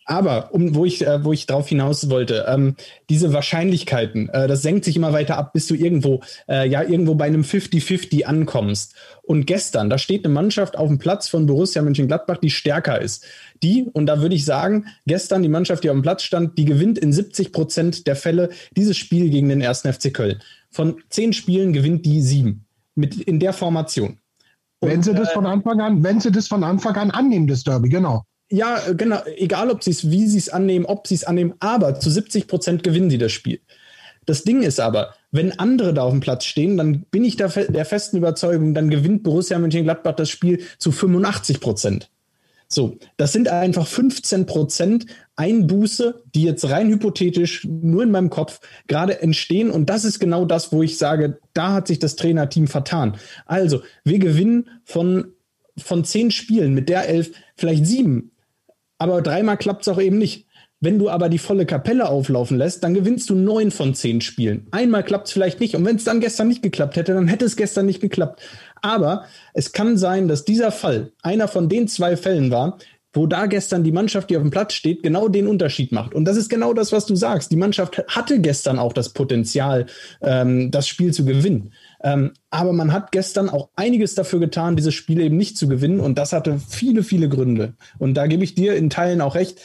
Aber 0.10 0.54
um, 0.54 0.74
wo 0.74 0.86
ich, 0.86 1.06
äh, 1.06 1.24
wo 1.26 1.34
ich 1.34 1.48
drauf 1.48 1.68
hinaus 1.68 2.10
wollte, 2.10 2.46
ähm, 2.48 2.78
diese 3.10 3.34
Wahrscheinlichkeiten, 3.34 4.30
äh, 4.30 4.48
das 4.48 4.62
senkt 4.62 4.86
sich 4.86 4.96
immer 4.96 5.12
weiter 5.12 5.38
ab, 5.38 5.52
bis 5.52 5.68
du 5.68 5.76
irgendwo, 5.76 6.22
äh, 6.48 6.68
ja, 6.68 6.82
irgendwo 6.82 7.16
bei 7.16 7.26
einem 7.26 7.44
50-50 7.44 8.24
ankommst. 8.24 8.96
Und 9.22 9.46
gestern, 9.48 9.90
da 9.90 9.98
steht 9.98 10.24
eine 10.24 10.34
Mannschaft 10.34 10.78
auf 10.78 10.88
dem 10.88 10.98
Platz 10.98 11.28
von 11.28 11.46
Borussia 11.46 11.82
Mönchengladbach, 11.82 12.38
die 12.38 12.50
stärker 12.50 13.02
ist. 13.02 13.26
Die, 13.62 13.84
und 13.92 14.06
da 14.06 14.22
würde 14.22 14.36
ich 14.36 14.46
sagen, 14.46 14.86
gestern 15.06 15.44
die 15.44 15.50
Mannschaft, 15.50 15.84
die 15.84 15.90
auf 15.90 15.98
dem 15.98 16.04
Platz 16.04 16.24
stand, 16.24 16.58
die 16.58 16.64
gewinnt 16.64 16.98
in 16.98 17.12
70 17.12 17.52
Prozent 17.52 18.08
der 18.08 18.16
Fälle 18.16 18.50
dieses 18.78 18.96
Spiel 18.96 19.30
gegen 19.30 19.50
den 19.50 19.60
ersten 19.60 19.92
FC 19.92 20.14
Köln. 20.14 20.42
Von 20.72 21.02
zehn 21.10 21.34
Spielen 21.34 21.74
gewinnt 21.74 22.06
die 22.06 22.22
sieben. 22.22 22.66
Mit, 22.96 23.20
in 23.20 23.42
der 23.42 23.52
Formation. 23.52 24.20
Und, 24.80 24.90
wenn 24.90 25.04
sie 25.04 25.14
das 25.14 25.30
äh, 25.30 25.34
von 25.34 25.46
Anfang 25.46 25.82
an, 25.82 26.04
wenn 26.04 26.22
sie 26.22 26.32
das 26.32 26.48
von 26.48 26.64
Anfang 26.64 26.96
an 26.96 27.12
annehmen, 27.12 27.48
das 27.48 27.64
Derby, 27.64 27.90
genau. 27.90 28.24
Ja, 28.50 28.80
genau. 28.94 29.22
Egal, 29.36 29.70
ob 29.70 29.84
sie 29.84 29.92
es, 29.92 30.10
wie 30.10 30.26
sie 30.28 30.38
es 30.38 30.50
annehmen, 30.50 30.86
ob 30.86 31.08
sie 31.08 31.16
es 31.16 31.26
annehmen, 31.26 31.54
aber 31.60 32.00
zu 32.00 32.10
70 32.10 32.48
Prozent 32.48 32.84
gewinnen 32.84 33.10
sie 33.10 33.18
das 33.18 33.32
Spiel. 33.32 33.60
Das 34.26 34.44
Ding 34.44 34.62
ist 34.62 34.80
aber, 34.80 35.14
wenn 35.32 35.58
andere 35.58 35.94
da 35.94 36.04
auf 36.04 36.12
dem 36.12 36.20
Platz 36.20 36.46
stehen, 36.46 36.78
dann 36.78 37.02
bin 37.12 37.24
ich 37.24 37.38
der, 37.38 37.48
der 37.48 37.86
festen 37.86 38.18
Überzeugung, 38.18 38.74
dann 38.74 38.90
gewinnt 38.90 39.24
Borussia 39.24 39.58
Mönchengladbach 39.58 40.16
das 40.16 40.30
Spiel 40.30 40.62
zu 40.78 40.92
85 40.92 41.60
Prozent. 41.60 42.10
So, 42.70 42.98
das 43.16 43.32
sind 43.32 43.48
einfach 43.48 43.88
15 43.88 44.46
Prozent 44.46 45.06
Einbuße, 45.38 46.24
die 46.36 46.44
jetzt 46.44 46.70
rein 46.70 46.90
hypothetisch 46.90 47.66
nur 47.66 48.04
in 48.04 48.12
meinem 48.12 48.30
Kopf 48.30 48.60
gerade 48.88 49.22
entstehen. 49.22 49.72
Und 49.72 49.90
das 49.90 50.04
ist 50.04 50.20
genau 50.20 50.44
das, 50.44 50.74
wo 50.74 50.84
ich 50.84 50.98
sage, 50.98 51.40
da 51.54 51.74
hat 51.74 51.88
sich 51.88 52.00
das 52.00 52.18
Trainerteam 52.18 52.68
vertan. 52.68 53.16
Also, 53.46 53.82
wir 54.04 54.20
gewinnen 54.20 54.68
von, 54.84 55.34
von 55.78 56.04
zehn 56.04 56.32
Spielen 56.32 56.74
mit 56.74 56.90
der 56.90 57.08
elf 57.08 57.32
vielleicht 57.56 57.86
sieben 57.86 58.32
aber 58.98 59.22
dreimal 59.22 59.58
klappt 59.58 59.82
es 59.82 59.88
auch 59.88 60.02
eben 60.02 60.18
nicht. 60.18 60.48
Wenn 60.80 61.00
du 61.00 61.10
aber 61.10 61.28
die 61.28 61.40
volle 61.40 61.66
Kapelle 61.66 62.08
auflaufen 62.08 62.58
lässt, 62.58 62.84
dann 62.84 62.94
gewinnst 62.94 63.32
du 63.32 63.36
neun 63.36 63.72
von 63.72 63.96
zehn 63.96 64.22
Spielen. 64.22 64.68
Einmal 64.70 65.04
klappt 65.04 65.28
es 65.28 65.34
vielleicht 65.34 65.60
nicht. 65.60 65.76
Und 65.76 65.86
wenn 65.86 65.96
es 65.96 66.04
dann 66.04 66.20
gestern 66.20 66.48
nicht 66.48 66.62
geklappt 66.62 66.98
hätte, 66.98 67.16
dann 67.16 67.28
hätte 67.28 67.46
es 67.46 67.56
gestern 67.56 67.88
nicht 67.88 68.00
geklappt. 68.00 68.42
Aber 68.84 69.26
es 69.56 69.72
kann 69.72 69.98
sein, 69.98 70.28
dass 70.28 70.46
dieser 70.46 70.72
Fall 70.72 71.12
einer 71.24 71.48
von 71.48 71.68
den 71.68 71.88
zwei 71.88 72.16
Fällen 72.16 72.52
war, 72.52 72.78
wo 73.14 73.26
da 73.26 73.48
gestern 73.48 73.84
die 73.84 73.92
Mannschaft, 73.92 74.30
die 74.30 74.38
auf 74.38 74.44
dem 74.44 74.52
Platz 74.52 74.74
steht, 74.74 75.02
genau 75.02 75.28
den 75.28 75.48
Unterschied 75.48 75.92
macht. 75.92 76.14
Und 76.14 76.26
das 76.26 76.38
ist 76.38 76.50
genau 76.50 76.74
das, 76.74 76.92
was 76.92 77.08
du 77.08 77.16
sagst. 77.16 77.52
Die 77.52 77.56
Mannschaft 77.56 77.98
hatte 78.08 78.40
gestern 78.40 78.78
auch 78.78 78.94
das 78.94 79.10
Potenzial, 79.10 79.88
ähm, 80.22 80.70
das 80.70 80.88
Spiel 80.88 81.12
zu 81.12 81.26
gewinnen. 81.26 81.74
Ähm, 82.08 82.32
aber 82.52 82.72
man 82.72 82.94
hat 82.94 83.12
gestern 83.12 83.50
auch 83.50 83.68
einiges 83.76 84.16
dafür 84.16 84.40
getan, 84.40 84.78
dieses 84.78 84.94
Spiel 84.94 85.20
eben 85.20 85.36
nicht 85.36 85.58
zu 85.58 85.68
gewinnen. 85.68 86.00
Und 86.00 86.18
das 86.18 86.32
hatte 86.32 86.58
viele, 86.70 87.04
viele 87.04 87.28
Gründe. 87.28 87.74
Und 88.00 88.14
da 88.14 88.28
gebe 88.28 88.46
ich 88.46 88.56
dir 88.56 88.78
in 88.78 88.90
Teilen 88.90 89.20
auch 89.20 89.36
recht. 89.36 89.60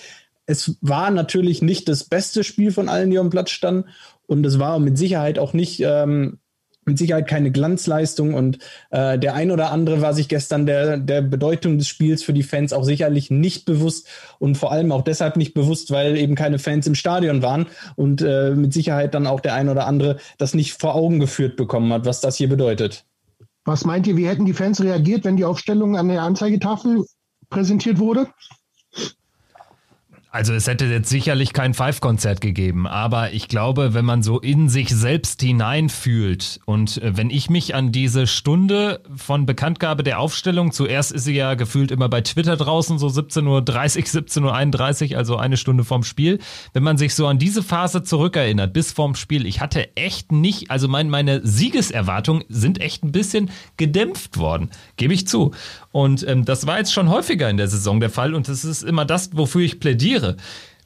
Es 0.44 0.76
war 0.80 1.12
natürlich 1.12 1.62
nicht 1.62 1.88
das 1.88 2.02
beste 2.02 2.42
Spiel 2.42 2.72
von 2.72 2.88
allen, 2.88 3.10
die 3.10 3.16
dem 3.16 3.30
Platz 3.30 3.52
standen. 3.52 3.88
Und 4.26 4.44
es 4.44 4.58
war 4.58 4.80
mit 4.80 4.98
Sicherheit 4.98 5.38
auch 5.38 5.52
nicht 5.52 5.80
ähm, 5.84 6.38
mit 6.84 6.98
Sicherheit 6.98 7.28
keine 7.28 7.50
Glanzleistung 7.50 8.34
und 8.34 8.58
äh, 8.90 9.18
der 9.18 9.34
ein 9.34 9.50
oder 9.50 9.70
andere 9.70 10.00
war 10.00 10.14
sich 10.14 10.28
gestern 10.28 10.66
der, 10.66 10.96
der 10.96 11.22
Bedeutung 11.22 11.78
des 11.78 11.88
Spiels 11.88 12.22
für 12.22 12.32
die 12.32 12.42
Fans 12.42 12.72
auch 12.72 12.84
sicherlich 12.84 13.30
nicht 13.30 13.64
bewusst 13.64 14.08
und 14.38 14.56
vor 14.56 14.72
allem 14.72 14.90
auch 14.90 15.02
deshalb 15.02 15.36
nicht 15.36 15.54
bewusst, 15.54 15.90
weil 15.90 16.16
eben 16.16 16.34
keine 16.34 16.58
Fans 16.58 16.86
im 16.86 16.94
Stadion 16.94 17.42
waren 17.42 17.66
und 17.96 18.22
äh, 18.22 18.50
mit 18.50 18.72
Sicherheit 18.72 19.14
dann 19.14 19.26
auch 19.26 19.40
der 19.40 19.54
ein 19.54 19.68
oder 19.68 19.86
andere 19.86 20.16
das 20.38 20.54
nicht 20.54 20.72
vor 20.74 20.94
Augen 20.94 21.20
geführt 21.20 21.56
bekommen 21.56 21.92
hat, 21.92 22.04
was 22.04 22.20
das 22.20 22.36
hier 22.36 22.48
bedeutet. 22.48 23.04
Was 23.64 23.84
meint 23.84 24.06
ihr, 24.08 24.16
wie 24.16 24.26
hätten 24.26 24.44
die 24.44 24.54
Fans 24.54 24.82
reagiert, 24.82 25.24
wenn 25.24 25.36
die 25.36 25.44
Aufstellung 25.44 25.96
an 25.96 26.08
der 26.08 26.22
Anzeigetafel 26.22 27.04
präsentiert 27.48 28.00
wurde? 28.00 28.26
Also 30.34 30.54
es 30.54 30.66
hätte 30.66 30.86
jetzt 30.86 31.10
sicherlich 31.10 31.52
kein 31.52 31.74
Five-Konzert 31.74 32.40
gegeben, 32.40 32.86
aber 32.86 33.34
ich 33.34 33.48
glaube, 33.48 33.92
wenn 33.92 34.06
man 34.06 34.22
so 34.22 34.40
in 34.40 34.70
sich 34.70 34.88
selbst 34.88 35.42
hineinfühlt 35.42 36.58
und 36.64 37.02
äh, 37.02 37.14
wenn 37.18 37.28
ich 37.28 37.50
mich 37.50 37.74
an 37.74 37.92
diese 37.92 38.26
Stunde 38.26 39.02
von 39.14 39.44
Bekanntgabe 39.44 40.02
der 40.02 40.18
Aufstellung, 40.18 40.72
zuerst 40.72 41.12
ist 41.12 41.24
sie 41.24 41.34
ja 41.34 41.52
gefühlt 41.52 41.90
immer 41.90 42.08
bei 42.08 42.22
Twitter 42.22 42.56
draußen, 42.56 42.98
so 42.98 43.08
17.30 43.08 43.46
Uhr, 43.46 43.60
17.31 43.60 45.10
Uhr, 45.12 45.18
also 45.18 45.36
eine 45.36 45.58
Stunde 45.58 45.84
vorm 45.84 46.02
Spiel, 46.02 46.38
wenn 46.72 46.82
man 46.82 46.96
sich 46.96 47.14
so 47.14 47.26
an 47.26 47.38
diese 47.38 47.62
Phase 47.62 48.02
zurückerinnert, 48.02 48.72
bis 48.72 48.90
vorm 48.90 49.16
Spiel, 49.16 49.44
ich 49.44 49.60
hatte 49.60 49.94
echt 49.98 50.32
nicht, 50.32 50.70
also 50.70 50.88
mein, 50.88 51.10
meine 51.10 51.46
Siegeserwartungen 51.46 52.44
sind 52.48 52.80
echt 52.80 53.04
ein 53.04 53.12
bisschen 53.12 53.50
gedämpft 53.76 54.38
worden, 54.38 54.70
gebe 54.96 55.12
ich 55.12 55.28
zu. 55.28 55.50
Und 55.90 56.26
ähm, 56.26 56.46
das 56.46 56.66
war 56.66 56.78
jetzt 56.78 56.94
schon 56.94 57.10
häufiger 57.10 57.50
in 57.50 57.58
der 57.58 57.68
Saison 57.68 58.00
der 58.00 58.08
Fall 58.08 58.32
und 58.32 58.48
das 58.48 58.64
ist 58.64 58.82
immer 58.82 59.04
das, 59.04 59.36
wofür 59.36 59.60
ich 59.60 59.78
plädiere. 59.78 60.21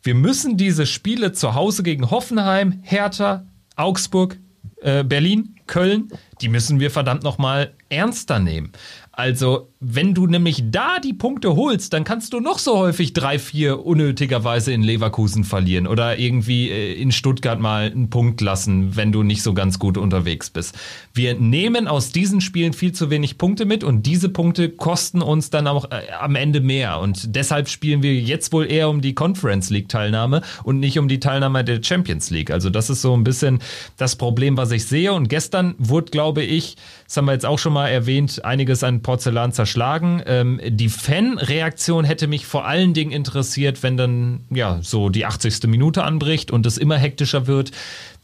Wir 0.03 0.15
müssen 0.15 0.57
diese 0.57 0.87
Spiele 0.87 1.33
zu 1.33 1.55
Hause 1.55 1.83
gegen 1.83 2.11
Hoffenheim, 2.11 2.81
Hertha, 2.83 3.47
Augsburg, 3.75 4.39
äh, 4.81 5.03
Berlin, 5.03 5.57
Köln, 5.67 6.11
die 6.41 6.49
müssen 6.49 6.81
wir 6.81 6.91
verdammt 6.91 7.23
nochmal 7.23 7.75
ernster 7.89 8.39
nehmen. 8.39 8.73
Also, 9.19 9.73
wenn 9.81 10.13
du 10.13 10.27
nämlich 10.27 10.65
da 10.71 10.99
die 11.03 11.15
Punkte 11.15 11.57
holst, 11.57 11.95
dann 11.95 12.05
kannst 12.05 12.35
du 12.35 12.41
noch 12.41 12.59
so 12.59 12.77
häufig 12.77 13.15
drei, 13.15 13.39
vier 13.39 13.87
unnötigerweise 13.87 14.75
in 14.75 14.83
Leverkusen 14.83 15.45
verlieren 15.45 15.87
oder 15.87 16.19
irgendwie 16.19 16.69
äh, 16.69 16.93
in 17.01 17.13
Stuttgart 17.13 17.59
mal 17.59 17.87
einen 17.87 18.11
Punkt 18.11 18.43
lassen, 18.43 18.95
wenn 18.95 19.13
du 19.13 19.23
nicht 19.23 19.43
so 19.43 19.55
ganz 19.55 19.79
gut 19.79 19.97
unterwegs 19.97 20.51
bist. 20.51 20.79
Wir 21.15 21.35
nehmen 21.35 21.89
aus 21.89 22.13
diesen 22.13 22.43
Spielen 22.43 22.75
viel 22.75 22.93
zu 22.93 23.09
wenig 23.09 23.39
Punkte 23.39 23.65
mit 23.65 23.85
und 23.85 24.05
diese 24.05 24.29
Punkte 24.29 24.69
kosten 24.69 25.23
uns 25.23 25.49
dann 25.49 25.67
auch 25.67 25.91
äh, 25.91 26.13
am 26.21 26.35
Ende 26.35 26.61
mehr. 26.61 27.01
Und 27.01 27.35
deshalb 27.35 27.71
spielen 27.71 28.03
wir 28.03 28.15
jetzt 28.15 28.53
wohl 28.53 28.71
eher 28.71 28.91
um 28.91 29.01
die 29.01 29.15
Conference 29.15 29.71
League 29.71 29.89
Teilnahme 29.89 30.43
und 30.63 30.79
nicht 30.79 30.99
um 30.99 31.09
die 31.09 31.21
Teilnahme 31.21 31.65
der 31.65 31.83
Champions 31.83 32.29
League. 32.29 32.51
Also, 32.51 32.69
das 32.69 32.91
ist 32.91 33.01
so 33.01 33.17
ein 33.17 33.25
bisschen 33.25 33.61
das 33.97 34.17
Problem, 34.17 34.59
was 34.59 34.73
ich 34.73 34.85
sehe. 34.85 35.15
Und 35.15 35.31
gestern 35.31 35.75
wurde, 35.79 36.11
glaube 36.11 36.43
ich, 36.43 36.77
das 37.07 37.17
haben 37.17 37.25
wir 37.25 37.33
jetzt 37.33 37.47
auch 37.47 37.59
schon 37.59 37.73
mal 37.73 37.89
erwähnt, 37.89 38.45
einiges 38.45 38.85
an 38.85 39.06
Porzellan 39.07 39.53
zerschlagen. 39.53 40.21
Ähm, 40.27 40.61
die 40.67 40.89
Fanreaktion 40.89 42.05
hätte 42.05 42.27
mich 42.27 42.45
vor 42.45 42.67
allen 42.67 42.93
Dingen 42.93 43.13
interessiert, 43.13 43.85
wenn 43.85 43.97
dann 43.97 44.41
ja 44.51 44.81
so 44.83 45.11
die 45.11 45.25
80. 45.25 45.69
Minute 45.69 46.03
anbricht 46.03 46.51
und 46.51 46.67
es 46.67 46.77
immer 46.77 46.97
hektischer 46.97 47.47
wird, 47.47 47.71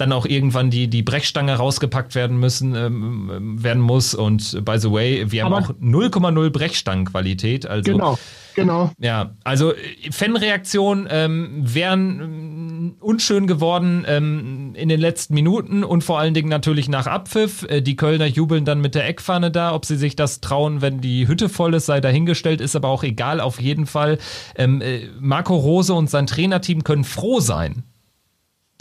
dann 0.02 0.12
auch 0.12 0.26
irgendwann 0.26 0.70
die, 0.70 0.88
die 0.88 1.02
Brechstange 1.02 1.54
rausgepackt 1.54 2.14
werden 2.14 2.38
müssen, 2.38 2.74
ähm, 2.74 3.62
werden 3.62 3.82
muss. 3.82 4.14
Und 4.14 4.64
by 4.64 4.78
the 4.78 4.90
way, 4.90 5.30
wir 5.30 5.44
haben 5.44 5.52
Aber 5.54 5.66
auch 5.66 5.70
0,0 5.80 6.50
Brechstangenqualität. 6.50 7.66
Also 7.66 7.90
genau. 7.90 8.18
Genau. 8.54 8.90
Ja, 8.98 9.34
also 9.44 9.72
Fanreaktionen 10.10 11.08
ähm, 11.10 11.62
wären 11.62 12.20
ähm, 12.20 12.96
unschön 13.00 13.46
geworden 13.46 14.04
ähm, 14.06 14.74
in 14.74 14.90
den 14.90 15.00
letzten 15.00 15.32
Minuten 15.32 15.84
und 15.84 16.04
vor 16.04 16.18
allen 16.18 16.34
Dingen 16.34 16.50
natürlich 16.50 16.88
nach 16.88 17.06
Abpfiff. 17.06 17.64
Äh, 17.70 17.80
die 17.80 17.96
Kölner 17.96 18.26
jubeln 18.26 18.66
dann 18.66 18.82
mit 18.82 18.94
der 18.94 19.08
Eckpfanne 19.08 19.50
da. 19.50 19.74
Ob 19.74 19.86
sie 19.86 19.96
sich 19.96 20.16
das 20.16 20.40
trauen, 20.40 20.82
wenn 20.82 21.00
die 21.00 21.28
Hütte 21.28 21.48
voll 21.48 21.72
ist, 21.72 21.86
sei 21.86 22.02
dahingestellt, 22.02 22.60
ist 22.60 22.76
aber 22.76 22.88
auch 22.88 23.04
egal. 23.04 23.40
Auf 23.40 23.58
jeden 23.58 23.86
Fall, 23.86 24.18
ähm, 24.56 24.82
äh, 24.82 25.08
Marco 25.18 25.56
Rose 25.56 25.94
und 25.94 26.10
sein 26.10 26.26
Trainerteam 26.26 26.84
können 26.84 27.04
froh 27.04 27.40
sein, 27.40 27.84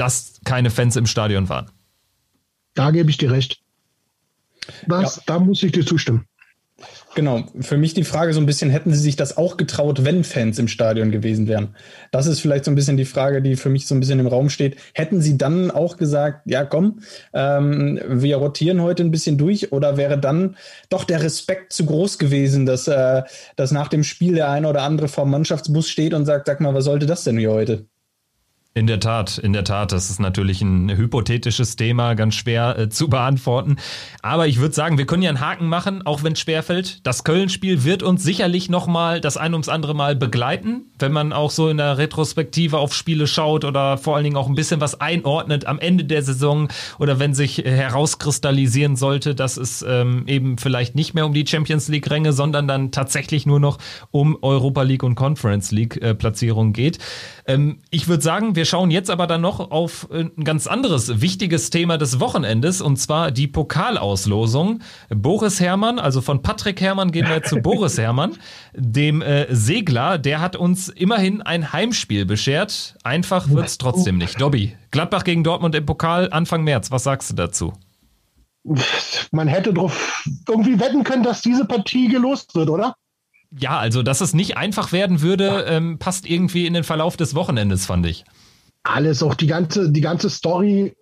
dass 0.02 0.42
keine 0.46 0.72
Fans 0.72 0.96
im 0.96 1.06
Stadion 1.06 1.48
waren. 1.48 1.70
Da 2.74 2.90
gebe 2.90 3.12
ich 3.12 3.18
dir 3.18 3.32
recht. 3.32 3.62
Das, 4.88 5.18
ja. 5.18 5.22
Da 5.28 5.40
muss 5.40 5.62
ich 5.62 5.72
dir 5.72 5.86
zustimmen. 5.86 6.26
Genau, 7.14 7.44
für 7.60 7.78
mich 7.78 7.94
die 7.94 8.04
Frage 8.04 8.34
so 8.34 8.40
ein 8.40 8.48
bisschen, 8.48 8.72
hätten 8.72 8.92
sie 8.94 9.00
sich 9.00 9.16
das 9.16 9.38
auch 9.38 9.58
getraut, 9.58 10.04
wenn 10.04 10.24
Fans 10.24 10.58
im 10.58 10.68
Stadion 10.68 11.12
gewesen 11.12 11.48
wären? 11.48 11.76
Das 12.10 12.26
ist 12.26 12.40
vielleicht 12.40 12.66
so 12.66 12.72
ein 12.72 12.76
bisschen 12.76 12.98
die 12.98 13.06
Frage, 13.06 13.44
die 13.44 13.56
für 13.56 13.70
mich 13.70 13.86
so 13.86 13.94
ein 13.94 14.00
bisschen 14.00 14.20
im 14.20 14.26
Raum 14.26 14.50
steht. 14.50 14.78
Hätten 14.96 15.22
sie 15.22 15.38
dann 15.38 15.70
auch 15.70 15.98
gesagt, 15.98 16.50
ja 16.50 16.66
komm, 16.66 17.02
ähm, 17.34 18.00
wir 18.08 18.38
rotieren 18.38 18.82
heute 18.82 19.04
ein 19.04 19.12
bisschen 19.12 19.38
durch 19.38 19.72
oder 19.72 19.98
wäre 19.98 20.18
dann 20.18 20.56
doch 20.90 21.04
der 21.04 21.22
Respekt 21.22 21.74
zu 21.74 21.86
groß 21.86 22.18
gewesen, 22.18 22.66
dass, 22.66 22.88
äh, 22.88 23.22
dass 23.56 23.72
nach 23.72 23.90
dem 23.90 24.04
Spiel 24.04 24.34
der 24.34 24.50
eine 24.50 24.68
oder 24.68 24.82
andere 24.82 25.10
vom 25.10 25.30
Mannschaftsbus 25.30 25.88
steht 25.88 26.16
und 26.16 26.26
sagt, 26.26 26.48
sag 26.48 26.60
mal, 26.60 26.74
was 26.74 26.86
sollte 26.86 27.06
das 27.06 27.24
denn 27.24 27.38
hier 27.38 27.52
heute? 27.52 27.86
In 28.74 28.88
der 28.88 29.02
Tat, 29.02 29.38
in 29.38 29.52
der 29.52 29.66
Tat. 29.66 29.92
Das 29.92 30.10
ist 30.10 30.22
natürlich 30.22 30.62
ein 30.62 30.90
hypothetisches 30.96 31.76
Thema, 31.76 32.14
ganz 32.14 32.36
schwer 32.36 32.80
äh, 32.80 32.88
zu 32.88 33.10
beantworten. 33.10 33.76
Aber 34.22 34.48
ich 34.48 34.62
würde 34.62 34.74
sagen, 34.74 34.98
wir 34.98 35.06
können 35.06 35.24
ja 35.24 35.30
einen 35.30 35.42
Haken 35.42 35.68
machen, 35.68 36.06
auch 36.06 36.24
wenn 36.24 36.34
es 36.34 36.40
schwerfällt. 36.40 37.06
Das 37.06 37.26
Köln-Spiel 37.26 37.84
wird 37.84 38.02
uns 38.02 38.24
sicherlich 38.24 38.70
nochmal 38.70 39.20
das 39.20 39.36
ein 39.36 39.52
ums 39.54 39.68
andere 39.68 39.94
Mal 39.94 40.16
begleiten, 40.16 40.86
wenn 41.00 41.12
man 41.12 41.34
auch 41.34 41.52
so 41.52 41.68
in 41.68 41.76
der 41.76 41.98
Retrospektive 41.98 42.78
auf 42.78 42.94
Spiele 42.94 43.28
schaut 43.28 43.66
oder 43.66 43.98
vor 43.98 44.16
allen 44.16 44.24
Dingen 44.24 44.38
auch 44.38 44.48
ein 44.48 44.56
bisschen 44.56 44.80
was 44.80 45.02
einordnet 45.02 45.66
am 45.66 45.78
Ende 45.78 46.06
der 46.06 46.24
Saison 46.24 46.70
oder 46.98 47.20
wenn 47.20 47.34
sich 47.34 47.66
äh, 47.66 47.70
herauskristallisieren 47.70 48.96
sollte, 48.96 49.36
dass 49.36 49.58
es 49.58 49.84
ähm, 49.86 50.24
eben 50.28 50.58
vielleicht 50.58 50.96
nicht 50.96 51.14
mehr 51.14 51.26
um 51.26 51.34
die 51.34 51.46
Champions 51.46 51.90
League-Ränge, 51.90 52.32
sondern 52.32 52.70
dann 52.70 52.92
tatsächlich 52.92 53.46
nur 53.46 53.60
noch 53.60 53.80
um 54.12 54.38
Europa 54.42 54.84
League 54.84 55.04
und 55.04 55.16
Conference 55.16 55.72
League-Platzierung 55.72 56.70
äh, 56.70 56.72
geht. 56.72 57.00
Ähm, 57.48 57.80
ich 57.90 58.08
würde 58.08 58.24
sagen, 58.24 58.56
wir 58.56 58.61
schauen 58.66 58.92
jetzt 58.92 59.10
aber 59.10 59.28
dann 59.28 59.42
noch 59.42 59.72
auf 59.72 60.08
äh, 60.12 60.26
ein 60.38 60.44
ganz 60.44 60.68
anderes 60.68 61.22
wichtiges 61.22 61.70
Thema 61.70 61.98
des 61.98 62.20
Wochenendes 62.20 62.82
und 62.82 62.98
zwar 62.98 63.32
die 63.32 63.48
Pokalauslosung. 63.48 64.80
Boris 65.10 65.60
Herrmann, 65.60 66.00
also 66.00 66.22
von 66.22 66.42
Patrick 66.42 66.82
Herrmann 66.82 67.12
gehen 67.12 67.28
wir 67.28 67.44
zu 67.44 67.58
Boris 67.58 67.98
Herrmann, 68.00 68.38
dem 68.74 69.22
äh, 69.22 69.54
Segler, 69.54 70.18
der 70.18 70.42
hat 70.42 70.56
uns 70.56 70.90
immerhin 70.90 71.42
ein 71.42 71.74
Heimspiel 71.74 72.26
beschert. 72.26 72.96
Einfach 73.04 73.50
wird 73.50 73.68
es 73.68 73.78
trotzdem 73.78 74.18
nicht. 74.18 74.40
Dobby, 74.40 74.76
Gladbach 74.92 75.24
gegen 75.24 75.44
Dortmund 75.44 75.76
im 75.76 75.86
Pokal 75.86 76.30
Anfang 76.32 76.64
März, 76.64 76.92
was 76.92 77.04
sagst 77.04 77.32
du 77.32 77.36
dazu? 77.36 77.74
Man 79.32 79.48
hätte 79.48 79.74
darauf 79.74 80.24
irgendwie 80.48 80.80
wetten 80.80 81.04
können, 81.04 81.24
dass 81.24 81.42
diese 81.42 81.66
Partie 81.66 82.08
gelost 82.08 82.54
wird, 82.56 82.70
oder? 82.70 82.96
Ja, 83.58 83.80
also 83.80 84.02
dass 84.02 84.22
es 84.22 84.34
nicht 84.34 84.58
einfach 84.58 84.92
werden 84.92 85.22
würde, 85.22 85.66
ähm, 85.68 86.00
passt 86.00 86.30
irgendwie 86.30 86.66
in 86.66 86.74
den 86.74 86.84
Verlauf 86.84 87.18
des 87.18 87.36
Wochenendes, 87.36 87.86
fand 87.86 88.06
ich. 88.06 88.24
Alles, 88.84 89.22
auch 89.24 89.36
die 89.36 89.48
ganze, 89.48 89.92
die 89.92 90.02
ganze 90.02 90.30
Story, 90.30 90.96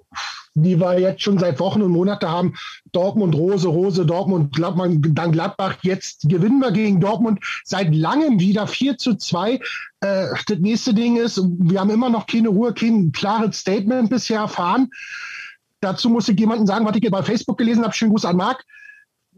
die 0.56 0.80
wir 0.80 1.00
jetzt 1.00 1.22
schon 1.22 1.38
seit 1.38 1.60
Wochen 1.60 1.82
und 1.82 1.92
Monaten 1.92 2.28
haben. 2.28 2.56
Dortmund, 2.92 3.36
Rose, 3.36 3.68
Rose, 3.68 4.06
Dortmund, 4.06 4.54
Gladbach, 4.54 4.88
dann 4.90 5.32
Gladbach. 5.32 5.78
Jetzt 5.84 6.28
gewinnen 6.28 6.60
wir 6.60 6.72
gegen 6.72 7.00
Dortmund 7.00 7.40
seit 7.64 7.94
langem 7.94 8.40
wieder 8.40 8.68
4 8.68 8.98
zu 8.98 9.16
2. 9.16 9.54
Äh, 9.54 9.60
das 10.02 10.60
nächste 10.60 10.94
Ding 10.94 11.18
ist, 11.18 11.42
wir 11.60 11.80
haben 11.80 11.90
immer 11.90 12.10
noch 12.10 12.28
keine 12.28 12.50
Ruhe, 12.50 12.74
kein 12.74 13.12
klares 13.12 13.60
Statement 13.60 14.10
bisher 14.10 14.40
erfahren. 14.40 14.90
Dazu 15.82 16.10
muss 16.10 16.28
ich 16.28 16.40
jemanden 16.40 16.68
sagen, 16.68 16.86
was 16.86 16.96
ich 16.96 17.10
bei 17.10 17.24
Facebook 17.24 17.58
gelesen 17.58 17.84
habe. 17.84 17.94
Schönen 17.94 18.12
Gruß 18.12 18.26
an 18.26 18.36
Marc 18.36 18.66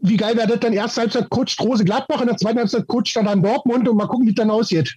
wie 0.02 0.16
geil 0.16 0.36
wäre 0.36 0.48
das 0.48 0.60
dann? 0.60 0.72
Erste 0.72 1.02
Halbzeit 1.02 1.30
coacht 1.30 1.60
Rose 1.60 1.84
Gladbach, 1.84 2.20
in 2.20 2.26
der 2.26 2.36
zweiten 2.36 2.58
Halbzeit 2.58 2.86
coacht 2.88 3.14
dann 3.14 3.42
Dortmund 3.42 3.88
und 3.88 3.96
mal 3.96 4.06
gucken, 4.06 4.26
wie 4.26 4.30
es 4.30 4.36
dann 4.36 4.50
aussieht. 4.50 4.96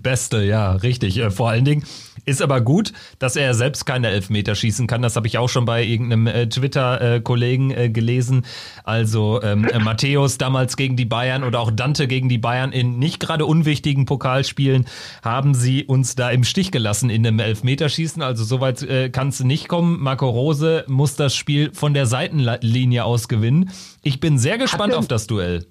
Beste, 0.00 0.42
ja, 0.42 0.72
richtig. 0.72 1.18
Äh, 1.18 1.30
vor 1.30 1.50
allen 1.50 1.64
Dingen 1.64 1.84
ist 2.30 2.40
aber 2.40 2.60
gut, 2.60 2.92
dass 3.18 3.36
er 3.36 3.54
selbst 3.54 3.84
keine 3.84 4.08
Elfmeter 4.08 4.54
schießen 4.54 4.86
kann. 4.86 5.02
Das 5.02 5.16
habe 5.16 5.26
ich 5.26 5.36
auch 5.36 5.48
schon 5.48 5.64
bei 5.64 5.84
irgendeinem 5.84 6.26
äh, 6.26 6.48
Twitter-Kollegen 6.48 7.70
äh, 7.70 7.90
gelesen. 7.90 8.46
Also 8.84 9.42
ähm, 9.42 9.64
äh, 9.64 9.78
Matthäus 9.78 10.38
damals 10.38 10.76
gegen 10.76 10.96
die 10.96 11.04
Bayern 11.04 11.44
oder 11.44 11.60
auch 11.60 11.70
Dante 11.70 12.06
gegen 12.06 12.28
die 12.28 12.38
Bayern 12.38 12.72
in 12.72 12.98
nicht 12.98 13.20
gerade 13.20 13.44
unwichtigen 13.44 14.06
Pokalspielen 14.06 14.86
haben 15.22 15.54
sie 15.54 15.84
uns 15.84 16.14
da 16.14 16.30
im 16.30 16.44
Stich 16.44 16.70
gelassen 16.70 17.10
in 17.10 17.26
einem 17.26 17.40
Elfmeterschießen. 17.40 18.22
Also 18.22 18.44
soweit 18.44 18.82
äh, 18.82 19.10
kann 19.10 19.28
es 19.28 19.40
nicht 19.40 19.68
kommen. 19.68 20.00
Marco 20.00 20.28
Rose 20.28 20.84
muss 20.86 21.16
das 21.16 21.34
Spiel 21.34 21.72
von 21.74 21.94
der 21.94 22.06
Seitenlinie 22.06 23.04
aus 23.04 23.28
gewinnen. 23.28 23.70
Ich 24.02 24.20
bin 24.20 24.38
sehr 24.38 24.56
gespannt 24.56 24.94
auf 24.94 25.08
das 25.08 25.26
Duell. 25.26 25.66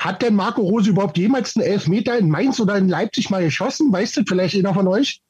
Hat 0.00 0.22
denn 0.22 0.34
Marco 0.34 0.62
Rose 0.62 0.88
überhaupt 0.88 1.18
jemals 1.18 1.54
einen 1.56 1.66
Elfmeter 1.66 2.16
in 2.16 2.30
Mainz 2.30 2.58
oder 2.58 2.74
in 2.76 2.88
Leipzig 2.88 3.28
mal 3.28 3.44
geschossen? 3.44 3.92
Weißt 3.92 4.16
du 4.16 4.22
vielleicht 4.26 4.56
einer 4.56 4.72
von 4.72 4.88
euch? 4.88 5.20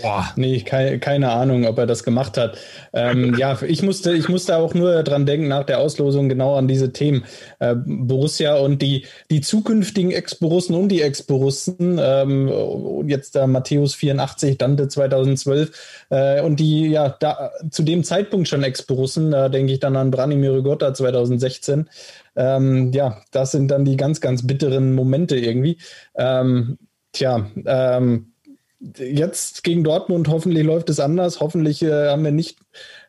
Boah. 0.00 0.32
Nee, 0.36 0.60
keine, 0.60 1.00
keine 1.00 1.32
Ahnung, 1.32 1.66
ob 1.66 1.76
er 1.78 1.86
das 1.86 2.04
gemacht 2.04 2.36
hat. 2.36 2.56
Ähm, 2.92 3.34
ja, 3.36 3.60
ich 3.62 3.82
musste, 3.82 4.12
ich 4.12 4.28
musste 4.28 4.56
auch 4.56 4.72
nur 4.72 5.02
dran 5.02 5.26
denken, 5.26 5.48
nach 5.48 5.64
der 5.64 5.80
Auslosung 5.80 6.28
genau 6.28 6.54
an 6.54 6.68
diese 6.68 6.92
Themen. 6.92 7.24
Äh, 7.58 7.74
Borussia 7.74 8.56
und 8.56 8.82
die, 8.82 9.04
die 9.32 9.40
zukünftigen 9.40 10.12
Ex-Borussen 10.12 10.76
und 10.76 10.90
die 10.90 11.02
Ex-Borussen, 11.02 11.98
ähm, 12.00 13.08
jetzt 13.08 13.34
da 13.34 13.48
Matthäus 13.48 13.96
84, 13.96 14.58
Dante 14.58 14.86
2012 14.86 16.06
äh, 16.10 16.40
und 16.40 16.60
die 16.60 16.90
ja 16.90 17.08
da 17.08 17.50
zu 17.70 17.82
dem 17.82 18.04
Zeitpunkt 18.04 18.46
schon 18.46 18.62
Ex-Borussen, 18.62 19.32
da 19.32 19.48
denke 19.48 19.72
ich 19.72 19.80
dann 19.80 19.96
an 19.96 20.12
Branimir 20.12 20.62
Gotta 20.62 20.94
2016. 20.94 21.88
Ähm, 22.40 22.90
ja, 22.92 23.20
das 23.32 23.52
sind 23.52 23.70
dann 23.70 23.84
die 23.84 23.98
ganz, 23.98 24.22
ganz 24.22 24.46
bitteren 24.46 24.94
Momente 24.94 25.36
irgendwie. 25.36 25.76
Ähm, 26.14 26.78
tja, 27.12 27.50
ähm, 27.66 28.32
jetzt 28.96 29.62
gegen 29.62 29.84
Dortmund 29.84 30.28
hoffentlich 30.28 30.64
läuft 30.64 30.88
es 30.88 31.00
anders. 31.00 31.40
Hoffentlich 31.40 31.82
äh, 31.82 32.08
haben 32.08 32.24
wir 32.24 32.30
nicht, 32.30 32.58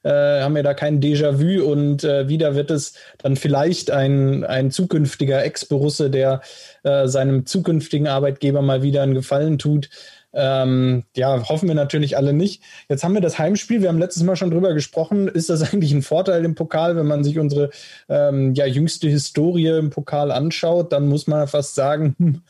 äh, 0.03 0.41
haben 0.41 0.55
wir 0.55 0.63
da 0.63 0.73
kein 0.73 0.99
Déjà-vu 0.99 1.63
und 1.63 2.03
äh, 2.03 2.27
wieder 2.27 2.55
wird 2.55 2.71
es 2.71 2.93
dann 3.19 3.38
vielleicht 3.38 3.89
ein, 3.89 4.43
ein 4.43 4.69
zukünftiger 4.69 5.45
Ex-Borusse, 5.45 6.09
der 6.09 6.41
äh, 6.84 7.07
seinem 7.07 7.45
zukünftigen 7.45 8.07
Arbeitgeber 8.07 8.61
mal 8.61 8.84
wieder 8.84 9.01
einen 9.01 9.13
Gefallen 9.13 9.57
tut. 9.57 9.89
Ähm, 10.34 11.03
ja, 11.15 11.47
hoffen 11.49 11.67
wir 11.67 11.75
natürlich 11.75 12.15
alle 12.17 12.34
nicht. 12.34 12.61
Jetzt 12.89 13.03
haben 13.03 13.13
wir 13.13 13.21
das 13.21 13.38
Heimspiel. 13.38 13.82
Wir 13.82 13.89
haben 13.89 13.99
letztes 13.99 14.23
Mal 14.23 14.36
schon 14.36 14.51
drüber 14.51 14.73
gesprochen. 14.73 15.27
Ist 15.27 15.49
das 15.49 15.61
eigentlich 15.73 15.91
ein 15.91 16.03
Vorteil 16.03 16.45
im 16.45 16.55
Pokal, 16.55 16.95
wenn 16.95 17.07
man 17.07 17.23
sich 17.23 17.39
unsere 17.39 17.69
ähm, 18.09 18.53
ja, 18.53 18.65
jüngste 18.65 19.09
Historie 19.09 19.77
im 19.77 19.89
Pokal 19.89 20.32
anschaut? 20.32 20.93
Dann 20.93 21.07
muss 21.07 21.27
man 21.27 21.47
fast 21.47 21.75
sagen, 21.75 22.15
hm, 22.17 22.41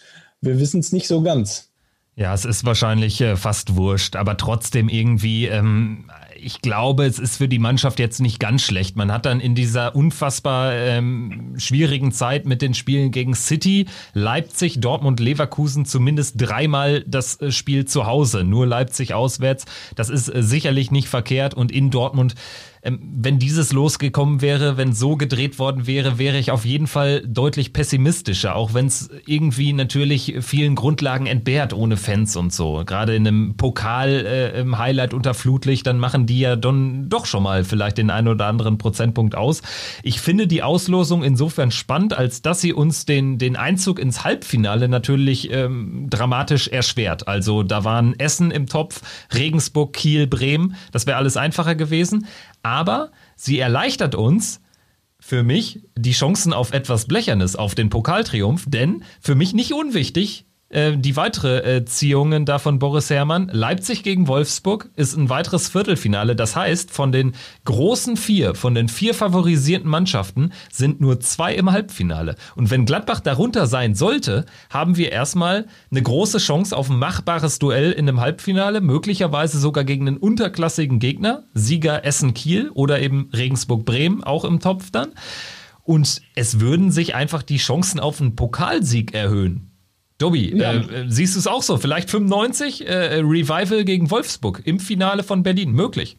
wir 0.42 0.60
wissen 0.60 0.80
es 0.80 0.92
nicht 0.92 1.08
so 1.08 1.22
ganz. 1.22 1.70
Ja, 2.16 2.34
es 2.34 2.46
ist 2.46 2.66
wahrscheinlich 2.66 3.22
äh, 3.22 3.38
fast 3.38 3.78
wurscht, 3.78 4.16
aber 4.16 4.38
trotzdem 4.38 4.90
irgendwie, 4.90 5.48
ähm, 5.48 6.12
ich 6.44 6.62
glaube, 6.62 7.06
es 7.06 7.20
ist 7.20 7.38
für 7.38 7.48
die 7.48 7.60
Mannschaft 7.60 8.00
jetzt 8.00 8.20
nicht 8.20 8.40
ganz 8.40 8.64
schlecht. 8.64 8.96
Man 8.96 9.12
hat 9.12 9.26
dann 9.26 9.40
in 9.40 9.56
dieser 9.56 9.96
unfassbar 9.96 10.74
ähm, 10.74 11.54
schwierigen 11.58 12.12
Zeit 12.12 12.46
mit 12.46 12.62
den 12.62 12.74
Spielen 12.74 13.12
gegen 13.12 13.36
City, 13.36 13.86
Leipzig, 14.14 14.80
Dortmund, 14.80 15.20
Leverkusen 15.20 15.86
zumindest 15.86 16.36
dreimal 16.38 17.04
das 17.06 17.40
äh, 17.42 17.52
Spiel 17.52 17.86
zu 17.86 18.06
Hause, 18.06 18.44
nur 18.44 18.66
Leipzig 18.66 19.14
auswärts. 19.14 19.66
Das 19.96 20.10
ist 20.10 20.34
äh, 20.34 20.44
sicherlich 20.44 20.92
nicht 20.92 21.08
verkehrt 21.08 21.54
und 21.54 21.72
in 21.72 21.92
Dortmund 21.92 22.36
wenn 22.84 23.38
dieses 23.38 23.74
losgekommen 23.74 24.42
wäre, 24.42 24.76
wenn 24.76 24.94
so 24.94 25.16
gedreht 25.16 25.60
worden 25.60 25.86
wäre, 25.86 26.18
wäre 26.18 26.40
ich 26.40 26.50
auf 26.50 26.66
jeden 26.66 26.88
Fall 26.88 27.22
deutlich 27.28 27.74
pessimistischer, 27.74 28.56
auch 28.56 28.74
wenn 28.74 28.88
es 28.88 29.10
irgendwie 29.28 29.72
natürlich 29.74 30.38
vielen 30.42 30.74
Grundlagen 30.74 31.28
entbehrt 31.28 31.74
ohne 31.74 31.96
Fans 31.96 32.36
und 32.36 32.52
so. 32.52 32.84
Gerade 32.84 33.16
in 33.16 33.28
einem 33.28 33.56
Pokal 33.56 34.26
äh, 34.26 34.60
im 34.60 34.80
Highlight 34.80 35.14
unter 35.14 35.36
Flutlicht, 35.36 35.86
dann 35.86 36.00
machen 36.00 36.26
die 36.26 36.40
ja 36.40 36.56
dann 36.56 37.08
doch 37.08 37.28
schon 37.28 37.44
mal 37.44 37.64
vielleicht 37.64 38.00
den 38.00 38.10
einen 38.10 38.30
oder 38.30 38.48
anderen 38.48 38.80
Prozentpunkt 38.80 39.36
aus. 39.36 39.62
Ich 40.02 40.20
finde 40.20 40.48
die 40.48 40.64
Auslosung 40.64 41.24
insofern 41.24 41.70
spannend, 41.70 42.18
als 42.18 42.42
dass 42.42 42.62
sie 42.62 42.74
uns 42.74 43.06
den, 43.06 43.38
den 43.38 43.58
Einzug 43.58 44.00
ins 44.00 44.24
Halbfinale 44.24 44.90
natürlich 44.90 45.52
ähm, 45.52 46.08
dramatisch 46.10 46.68
erschwert. 46.68 47.28
Also 47.28 47.62
da 47.62 47.84
waren 47.84 48.20
Essen 48.20 48.50
im 48.50 48.66
Topf, 48.66 49.02
Regensburg, 49.36 49.94
Kiel, 49.94 50.26
Bremen. 50.26 50.76
Das 50.92 51.06
wäre 51.06 51.18
alles 51.18 51.38
einfacher 51.38 51.76
gewesen 51.76 52.26
aber 52.64 53.12
sie 53.36 53.60
erleichtert 53.60 54.16
uns 54.16 54.62
für 55.20 55.44
mich 55.44 55.82
die 55.96 56.14
Chancen 56.14 56.52
auf 56.52 56.74
etwas 56.74 57.06
Blechernes, 57.06 57.56
auf 57.56 57.76
den 57.76 57.90
Pokaltriumph, 57.90 58.66
denn 58.68 59.04
für 59.20 59.36
mich 59.36 59.54
nicht 59.54 59.74
unwichtig, 59.74 60.46
äh, 60.72 60.98
die 60.98 61.16
weitere 61.16 61.78
äh, 61.78 61.86
Ziehungen 61.86 62.46
da 62.46 62.58
von 62.58 62.80
Boris 62.80 63.10
Herrmann. 63.10 63.50
Leipzig 63.52 64.04
gegen 64.04 64.28
Wolfsburg 64.28 64.90
ist 64.96 65.16
ein 65.16 65.30
weiteres 65.30 65.70
Viertelfinale. 65.70 66.36
Das 66.36 66.56
heißt, 66.56 66.92
von 66.92 67.12
den 67.12 67.34
großen 67.66 68.18
vier, 68.18 68.56
von 68.56 68.74
den 68.74 68.88
vier 68.88 69.14
favorisierten 69.14 69.90
Mannschaften 69.90 70.54
sind 70.72 71.02
nur 71.02 71.20
zwei 71.20 71.54
im 71.54 71.72
Halbfinale. 71.72 72.36
Und 72.56 72.72
wenn 72.72 72.86
Gladbach 72.86 73.20
darunter 73.20 73.68
sein 73.68 73.96
sollte, 73.96 74.46
haben 74.70 74.96
wir 74.96 75.12
erstmal 75.12 75.68
eine 75.92 76.02
große 76.02 76.38
Chance 76.38 76.76
auf 76.76 76.90
ein 76.90 77.00
machbares 77.00 77.60
Duell 77.60 77.92
in 77.92 78.08
einem 78.08 78.22
Halbfinale, 78.22 78.82
möglicherweise 78.82 79.60
sogar 79.60 79.84
gegen 79.84 80.08
einen 80.08 80.18
unterklassigen 80.18 81.00
Gegner, 81.00 81.44
Sieger 81.54 82.06
Essen-Kiel 82.06 82.70
oder 82.74 83.02
eben 83.02 83.30
Regensburg-Bremen, 83.34 84.24
auch 84.24 84.46
im 84.46 84.60
Topf 84.60 84.92
dann. 84.92 85.10
Und 85.84 86.22
es 86.36 86.60
würden 86.60 86.92
sich 86.92 87.16
einfach 87.16 87.44
die 87.44 87.58
Chancen 87.58 88.00
auf 88.00 88.22
einen 88.22 88.36
Pokalsieg 88.36 89.14
erhöhen. 89.14 89.71
Dobi, 90.22 90.56
ja. 90.56 90.74
äh, 90.74 91.06
siehst 91.08 91.36
du 91.36 91.40
es 91.40 91.48
auch 91.48 91.64
so? 91.64 91.78
Vielleicht 91.78 92.10
95 92.10 92.88
äh, 92.88 92.94
Revival 93.16 93.84
gegen 93.84 94.12
Wolfsburg 94.12 94.62
im 94.66 94.80
Finale 94.80 95.24
von 95.24 95.44
Berlin, 95.44 95.72
möglich? 95.72 96.18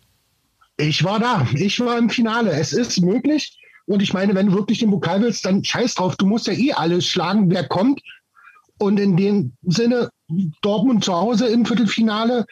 Ich 0.76 1.05
war 1.05 1.20
da, 1.20 1.46
ich 1.55 1.78
war 1.80 1.98
im 1.98 2.11
Finale. 2.11 2.50
Es 2.50 2.72
ist 2.72 3.00
möglich. 3.00 3.59
Und 3.86 4.03
ich 4.03 4.12
meine, 4.12 4.34
wenn 4.34 4.46
du 4.46 4.55
wirklich 4.55 4.78
den 4.78 4.90
Pokal 4.90 5.22
willst, 5.22 5.44
dann 5.44 5.64
scheiß 5.64 5.94
drauf. 5.94 6.16
Du 6.16 6.26
musst 6.26 6.46
ja 6.46 6.53
eh 6.53 6.72
alles 6.72 7.07
schlagen, 7.07 7.50
wer 7.50 7.66
kommt. 7.66 8.00
Und 8.78 8.98
in 8.98 9.16
dem 9.16 9.53
Sinne, 9.62 10.11
Dortmund 10.62 11.05
zu 11.05 11.12
Hause 11.12 11.46
im 11.46 11.64
Viertelfinale, 11.64 12.46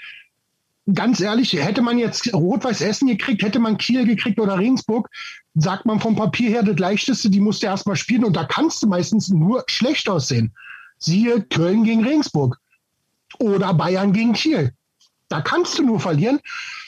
ganz 0.94 1.20
ehrlich, 1.20 1.52
hätte 1.52 1.82
man 1.82 1.98
jetzt 1.98 2.32
Rot-Weiß 2.32 2.80
Essen 2.80 3.08
gekriegt, 3.08 3.42
hätte 3.42 3.58
man 3.58 3.78
Kiel 3.78 4.06
gekriegt 4.06 4.38
oder 4.38 4.58
Regensburg, 4.58 5.08
sagt 5.54 5.86
man 5.86 5.98
vom 5.98 6.14
Papier 6.14 6.50
her 6.50 6.62
das 6.62 6.78
Leichteste, 6.78 7.30
die 7.30 7.40
musst 7.40 7.62
du 7.62 7.66
erstmal 7.66 7.96
spielen 7.96 8.24
und 8.24 8.36
da 8.36 8.44
kannst 8.44 8.82
du 8.82 8.86
meistens 8.86 9.28
nur 9.28 9.64
schlecht 9.66 10.08
aussehen. 10.08 10.52
Siehe 11.00 11.42
Köln 11.42 11.84
gegen 11.84 12.04
Regensburg 12.04 12.58
oder 13.38 13.74
Bayern 13.74 14.12
gegen 14.12 14.34
Kiel. 14.34 14.72
Da 15.28 15.40
kannst 15.40 15.78
du 15.78 15.82
nur 15.82 15.98
verlieren. 15.98 16.40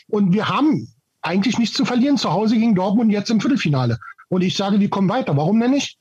Und 0.08 0.32
wir 0.32 0.48
haben 0.48 0.88
eigentlich 1.22 1.58
nichts 1.58 1.76
zu 1.76 1.84
verlieren 1.84 2.18
zu 2.18 2.30
Hause 2.30 2.56
gegen 2.56 2.74
Dortmund 2.74 3.10
jetzt 3.10 3.30
im 3.30 3.40
Viertelfinale. 3.40 3.98
Und 4.28 4.42
ich 4.42 4.56
sage, 4.56 4.78
die 4.78 4.88
kommen 4.88 5.08
weiter. 5.08 5.36
Warum 5.36 5.58
denn 5.60 5.70
nicht? 5.70 5.98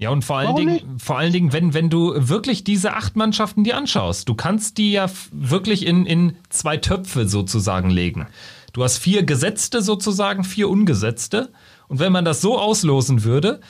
Ja, 0.00 0.10
und 0.10 0.24
vor 0.24 0.38
allen 0.38 0.54
Dingen, 0.54 0.98
vor 1.00 1.18
allen 1.18 1.32
Dingen, 1.32 1.52
wenn, 1.52 1.74
wenn 1.74 1.90
du 1.90 2.14
wirklich 2.16 2.62
diese 2.62 2.94
acht 2.94 3.16
Mannschaften 3.16 3.64
dir 3.64 3.76
anschaust, 3.76 4.28
du 4.28 4.34
kannst 4.34 4.78
die 4.78 4.92
ja 4.92 5.10
wirklich 5.32 5.84
in, 5.84 6.06
in 6.06 6.36
zwei 6.50 6.76
Töpfe 6.76 7.28
sozusagen 7.28 7.90
legen. 7.90 8.28
Du 8.72 8.84
hast 8.84 8.98
vier 8.98 9.24
Gesetzte 9.24 9.82
sozusagen, 9.82 10.44
vier 10.44 10.68
Ungesetzte. 10.68 11.52
Und 11.88 11.98
wenn 11.98 12.12
man 12.12 12.24
das 12.24 12.40
so 12.40 12.58
auslosen 12.58 13.24
würde, 13.24 13.60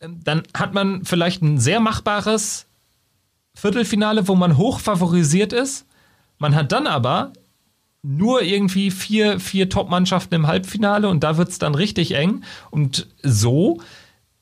ähm, 0.00 0.20
dann 0.22 0.42
hat 0.54 0.74
man 0.74 1.04
vielleicht 1.06 1.42
ein 1.42 1.58
sehr 1.58 1.80
machbares 1.80 2.67
Viertelfinale, 3.58 4.28
wo 4.28 4.36
man 4.36 4.56
hoch 4.56 4.78
favorisiert 4.78 5.52
ist. 5.52 5.84
Man 6.38 6.54
hat 6.54 6.70
dann 6.70 6.86
aber 6.86 7.32
nur 8.02 8.42
irgendwie 8.42 8.92
vier, 8.92 9.40
vier 9.40 9.68
Top-Mannschaften 9.68 10.36
im 10.36 10.46
Halbfinale 10.46 11.08
und 11.08 11.24
da 11.24 11.36
wird 11.36 11.48
es 11.48 11.58
dann 11.58 11.74
richtig 11.74 12.14
eng. 12.14 12.44
Und 12.70 13.08
so 13.24 13.80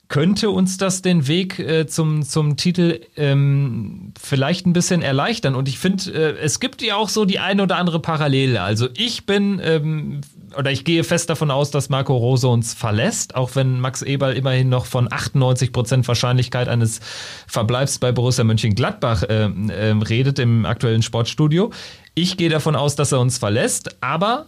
könnte 0.08 0.50
uns 0.50 0.76
das 0.76 1.00
den 1.00 1.26
Weg 1.28 1.58
äh, 1.58 1.86
zum, 1.86 2.24
zum 2.24 2.58
Titel 2.58 3.00
ähm, 3.16 4.12
vielleicht 4.20 4.66
ein 4.66 4.74
bisschen 4.74 5.00
erleichtern. 5.00 5.54
Und 5.54 5.66
ich 5.66 5.78
finde, 5.78 6.12
äh, 6.12 6.38
es 6.38 6.60
gibt 6.60 6.82
ja 6.82 6.96
auch 6.96 7.08
so 7.08 7.24
die 7.24 7.38
eine 7.38 7.62
oder 7.62 7.78
andere 7.78 8.00
Parallele. 8.00 8.60
Also 8.60 8.88
ich 8.94 9.24
bin 9.24 9.62
ähm, 9.64 10.20
oder 10.56 10.70
ich 10.70 10.84
gehe 10.84 11.04
fest 11.04 11.30
davon 11.30 11.50
aus, 11.50 11.70
dass 11.70 11.88
Marco 11.88 12.16
Rose 12.16 12.48
uns 12.48 12.74
verlässt, 12.74 13.34
auch 13.34 13.54
wenn 13.54 13.80
Max 13.80 14.02
Eberl 14.02 14.34
immerhin 14.34 14.68
noch 14.68 14.86
von 14.86 15.12
98 15.12 15.72
Prozent 15.72 16.08
Wahrscheinlichkeit 16.08 16.68
eines 16.68 17.00
Verbleibs 17.46 17.98
bei 17.98 18.12
Borussia 18.12 18.44
Mönchengladbach 18.44 19.22
äh, 19.24 19.44
äh, 19.44 19.90
redet 19.92 20.38
im 20.38 20.66
aktuellen 20.66 21.02
Sportstudio. 21.02 21.72
Ich 22.14 22.36
gehe 22.36 22.48
davon 22.48 22.76
aus, 22.76 22.96
dass 22.96 23.12
er 23.12 23.20
uns 23.20 23.38
verlässt, 23.38 24.02
aber 24.02 24.46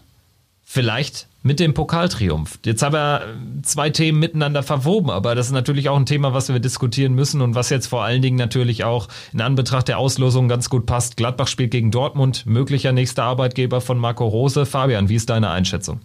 vielleicht 0.65 1.27
mit 1.49 1.61
dem 1.61 1.73
Pokaltriumph. 1.73 2.59
Jetzt 2.67 2.83
haben 2.83 2.93
wir 2.93 3.23
zwei 3.63 3.89
Themen 3.89 4.19
miteinander 4.19 4.63
verwoben, 4.63 5.09
aber 5.09 5.35
das 5.35 5.47
ist 5.47 5.53
natürlich 5.53 5.89
auch 5.89 5.97
ein 5.97 6.05
Thema, 6.05 6.35
was 6.35 6.51
wir 6.51 6.61
diskutieren 6.61 7.15
müssen 7.15 7.41
und 7.41 7.55
was 7.55 7.71
jetzt 7.71 7.87
vor 7.87 8.05
allen 8.05 8.21
Dingen 8.21 8.37
natürlich 8.37 8.85
auch 8.85 9.09
in 9.33 9.41
Anbetracht 9.41 9.89
der 9.89 9.99
Auslosung 9.99 10.47
ganz 10.49 10.69
gut 10.69 10.85
passt. 10.85 11.17
Gladbach 11.17 11.49
spielt 11.49 11.71
gegen 11.71 11.91
Dortmund, 11.91 12.45
möglicher 12.45 12.93
nächster 12.93 13.25
Arbeitgeber 13.25 13.81
von 13.81 13.97
Marco 13.97 14.27
Rose. 14.27 14.67
Fabian, 14.67 15.09
wie 15.09 15.15
ist 15.15 15.31
deine 15.31 15.49
Einschätzung? 15.49 16.01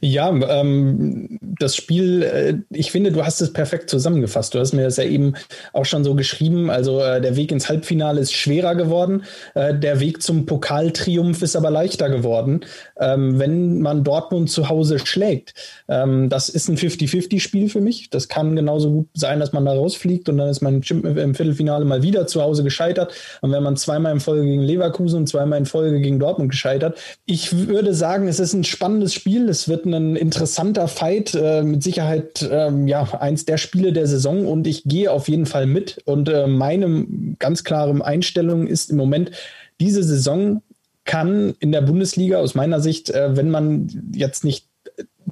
Ja, 0.00 0.30
ähm, 0.30 1.38
das 1.40 1.76
Spiel, 1.76 2.22
äh, 2.22 2.54
ich 2.70 2.90
finde, 2.90 3.12
du 3.12 3.24
hast 3.24 3.40
es 3.40 3.52
perfekt 3.52 3.90
zusammengefasst. 3.90 4.54
Du 4.54 4.58
hast 4.58 4.72
mir 4.72 4.84
das 4.84 4.96
ja 4.96 5.04
eben 5.04 5.34
auch 5.72 5.84
schon 5.84 6.04
so 6.04 6.14
geschrieben. 6.14 6.70
Also 6.70 7.00
äh, 7.00 7.20
der 7.20 7.36
Weg 7.36 7.52
ins 7.52 7.68
Halbfinale 7.68 8.20
ist 8.20 8.32
schwerer 8.32 8.74
geworden. 8.74 9.24
Äh, 9.54 9.74
der 9.74 10.00
Weg 10.00 10.22
zum 10.22 10.46
Pokaltriumph 10.46 11.42
ist 11.42 11.56
aber 11.56 11.70
leichter 11.70 12.08
geworden, 12.08 12.60
ähm, 13.00 13.38
wenn 13.38 13.80
man 13.80 14.04
Dortmund 14.04 14.50
zu 14.50 14.68
Hause 14.68 14.98
schlägt. 14.98 15.54
Ähm, 15.88 16.28
das 16.28 16.48
ist 16.48 16.68
ein 16.68 16.76
50-50-Spiel 16.76 17.68
für 17.68 17.80
mich. 17.80 18.10
Das 18.10 18.28
kann 18.28 18.56
genauso 18.56 18.90
gut 18.90 19.08
sein, 19.14 19.40
dass 19.40 19.52
man 19.52 19.64
da 19.64 19.72
rausfliegt 19.72 20.28
und 20.28 20.38
dann 20.38 20.48
ist 20.48 20.60
man 20.60 20.82
im 20.82 21.34
Viertelfinale 21.34 21.84
mal 21.84 22.02
wieder 22.02 22.26
zu 22.26 22.42
Hause 22.42 22.62
gescheitert. 22.62 23.12
Und 23.40 23.52
wenn 23.52 23.62
man 23.62 23.76
zweimal 23.76 24.12
in 24.12 24.20
Folge 24.20 24.44
gegen 24.44 24.62
Leverkusen 24.62 25.20
und 25.20 25.26
zweimal 25.28 25.58
in 25.58 25.66
Folge 25.66 26.00
gegen 26.00 26.18
Dortmund 26.18 26.50
gescheitert. 26.50 26.98
Ich 27.26 27.68
würde 27.68 27.94
sagen, 27.94 28.28
es 28.28 28.40
ist 28.40 28.52
ein 28.52 28.64
spannendes 28.64 29.14
Spiel. 29.14 29.48
Es 29.48 29.57
wird 29.66 29.86
ein 29.86 30.14
interessanter 30.14 30.86
Fight, 30.86 31.34
äh, 31.34 31.62
mit 31.62 31.82
Sicherheit 31.82 32.48
ähm, 32.48 32.86
ja 32.86 33.02
eins 33.18 33.46
der 33.46 33.56
Spiele 33.56 33.92
der 33.92 34.06
Saison 34.06 34.46
und 34.46 34.66
ich 34.66 34.84
gehe 34.84 35.10
auf 35.10 35.28
jeden 35.28 35.46
Fall 35.46 35.66
mit. 35.66 36.00
Und 36.04 36.28
äh, 36.28 36.46
meine 36.46 37.06
ganz 37.38 37.64
klare 37.64 38.04
Einstellung 38.04 38.66
ist 38.66 38.90
im 38.90 38.96
Moment, 38.98 39.32
diese 39.80 40.02
Saison 40.02 40.62
kann 41.04 41.54
in 41.58 41.72
der 41.72 41.80
Bundesliga 41.80 42.38
aus 42.38 42.54
meiner 42.54 42.80
Sicht, 42.80 43.10
äh, 43.10 43.34
wenn 43.36 43.50
man 43.50 44.12
jetzt 44.14 44.44
nicht 44.44 44.66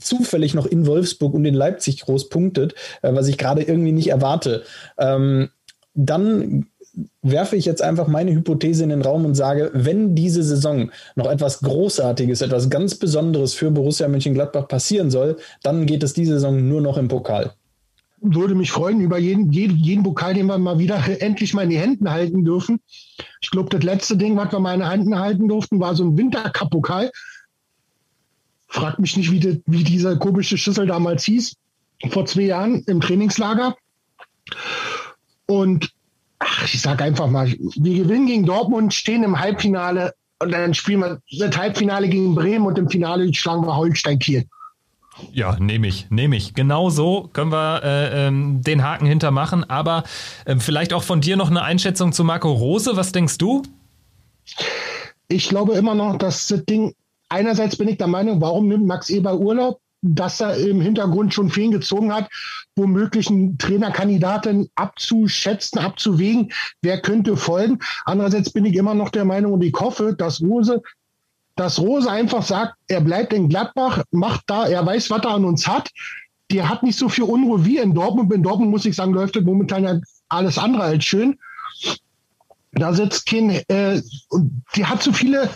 zufällig 0.01 0.55
noch 0.55 0.67
in 0.67 0.87
Wolfsburg 0.87 1.35
und 1.35 1.45
in 1.45 1.55
Leipzig 1.55 2.01
groß 2.01 2.29
punktet, 2.29 2.75
äh, 3.03 3.15
was 3.15 3.29
ich 3.29 3.39
gerade 3.39 3.63
irgendwie 3.63 3.93
nicht 3.93 4.09
erwarte, 4.09 4.65
ähm, 4.99 5.51
dann 5.95 6.67
werfe 7.23 7.57
ich 7.57 7.65
jetzt 7.65 7.83
einfach 7.83 8.07
meine 8.07 8.33
Hypothese 8.33 8.83
in 8.83 8.91
den 8.91 9.03
Raum 9.03 9.25
und 9.25 9.35
sage, 9.35 9.71
wenn 9.75 10.15
diese 10.15 10.43
Saison 10.43 10.91
noch 11.15 11.31
etwas 11.31 11.61
Großartiges, 11.61 12.41
etwas 12.41 12.71
ganz 12.71 12.95
Besonderes 12.95 13.55
für 13.55 13.71
Borussia 13.71 14.09
Mönchengladbach 14.09 14.69
passieren 14.69 15.11
soll, 15.11 15.37
dann 15.63 15.87
geht 15.87 16.03
es 16.03 16.15
diese 16.15 16.35
Saison 16.35 16.69
nur 16.69 16.81
noch 16.81 16.97
im 16.97 17.09
Pokal. 17.09 17.53
Würde 18.23 18.55
mich 18.55 18.73
freuen 18.73 19.01
über 19.01 19.19
jeden, 19.19 19.53
jeden, 19.53 19.77
jeden 19.77 20.03
Pokal, 20.03 20.35
den 20.35 20.47
wir 20.47 20.57
mal 20.57 20.79
wieder 20.79 21.03
endlich 21.21 21.53
mal 21.53 21.65
in 21.65 21.71
die 21.71 21.79
Händen 21.79 22.11
halten 22.11 22.45
dürfen. 22.45 22.81
Ich 23.41 23.51
glaube, 23.51 23.69
das 23.69 23.83
letzte 23.83 24.17
Ding, 24.17 24.37
was 24.37 24.53
wir 24.53 24.61
mal 24.61 24.75
in 24.75 24.81
den 24.81 24.91
Händen 24.91 25.19
halten 25.19 25.49
durften, 25.49 25.81
war 25.81 25.95
so 25.95 26.05
ein 26.05 26.17
Wintercup-Pokal. 26.17 27.11
Fragt 28.69 28.99
mich 28.99 29.17
nicht, 29.17 29.31
wie, 29.31 29.41
die, 29.41 29.63
wie 29.67 29.85
diese 29.85 30.19
komische 30.19 30.57
Schüssel 30.59 30.87
damals 30.87 31.25
hieß, 31.25 31.57
vor 32.11 32.27
zwei 32.27 32.43
Jahren 32.43 32.83
im 32.87 33.01
Trainingslager. 33.01 33.77
Und 35.47 35.96
ach, 36.39 36.65
ich 36.65 36.81
sage 36.81 37.05
einfach 37.05 37.29
mal, 37.29 37.49
wir 37.49 38.05
gewinnen 38.05 38.27
gegen 38.27 38.47
Dortmund, 38.47 38.95
stehen 38.95 39.23
im 39.23 39.39
Halbfinale 39.39 40.15
und 40.39 40.53
dann 40.53 40.75
spielen 40.75 41.01
wir 41.01 41.21
das 41.39 41.57
Halbfinale 41.57 42.09
gegen 42.09 42.35
Bremen 42.35 42.67
und 42.67 42.79
im 42.79 42.91
Finale 42.91 43.33
schlagen 43.33 43.67
wir 43.67 43.77
Holstein 43.77 44.19
Kiel. 44.19 44.45
Ja, 45.33 45.57
nehme 45.59 45.87
ich, 45.87 46.11
nehme 46.11 46.37
ich. 46.37 46.55
Genau 46.55 46.91
so 46.91 47.31
können 47.33 47.51
wir 47.51 47.83
äh, 47.83 48.27
ähm, 48.27 48.61
den 48.63 48.83
Haken 48.83 49.07
hintermachen. 49.07 49.69
Aber 49.69 50.05
äh, 50.45 50.57
vielleicht 50.57 50.93
auch 50.93 51.03
von 51.03 51.23
dir 51.23 51.37
noch 51.37 51.51
eine 51.51 51.63
Einschätzung 51.63 52.13
zu 52.13 52.23
Marco 52.23 52.53
Rose. 52.53 52.97
Was 52.97 53.13
denkst 53.13 53.39
du? 53.39 53.63
Ich 55.29 55.49
glaube 55.49 55.75
immer 55.75 55.95
noch, 55.95 56.19
dass 56.19 56.49
das 56.49 56.65
Ding, 56.67 56.95
einerseits 57.31 57.77
bin 57.77 57.89
ich 57.89 57.97
der 57.97 58.07
Meinung, 58.09 58.41
warum 58.41 58.69
nimmt 58.69 58.87
Max 58.87 59.09
Eber 59.09 59.39
Urlaub? 59.39 59.81
Dass 60.03 60.41
er 60.41 60.57
im 60.57 60.81
Hintergrund 60.81 61.35
schon 61.35 61.51
Feen 61.51 61.71
gezogen 61.71 62.13
hat, 62.13 62.29
womöglich 62.77 63.29
einen 63.29 63.59
Trainerkandidaten 63.59 64.69
abzuschätzen, 64.75 65.79
abzuwägen, 65.79 66.53
wer 66.83 67.01
könnte 67.01 67.37
folgen. 67.37 67.79
Andererseits 68.05 68.51
bin 68.51 68.67
ich 68.67 68.77
immer 68.77 68.95
noch 68.95 69.11
der 69.11 69.25
Meinung 69.25 69.55
und 69.55 69.63
ich 69.63 69.75
hoffe, 69.75 70.15
dass 70.17 70.41
Rose 70.43 70.83
dass 71.57 71.81
Rose 71.81 72.11
einfach 72.11 72.43
sagt, 72.43 72.75
er 72.87 73.01
bleibt 73.01 73.33
in 73.33 73.49
Gladbach, 73.49 74.05
macht 74.11 74.43
da, 74.47 74.67
er 74.67 74.85
weiß, 74.85 75.11
was 75.11 75.25
er 75.25 75.31
an 75.31 75.47
uns 75.47 75.67
hat. 75.67 75.91
Der 76.51 76.69
hat 76.69 76.83
nicht 76.83 76.99
so 76.99 77.09
viel 77.09 77.25
Unruhe 77.25 77.65
wie 77.65 77.79
in 77.79 77.95
Dortmund. 77.95 78.33
In 78.33 78.43
Dortmund 78.43 78.71
muss 78.71 78.85
ich 78.85 78.95
sagen, 78.95 79.15
läuft 79.15 79.41
momentan 79.41 79.85
ja 79.85 79.99
alles 80.29 80.59
andere 80.59 80.85
als 80.85 81.05
schön. 81.05 81.39
Da 82.73 82.93
sitzt 82.93 83.27
kein, 83.27 83.51
äh, 83.51 84.03
die 84.77 84.85
hat 84.85 85.03
zu 85.03 85.13
viele, 85.13 85.49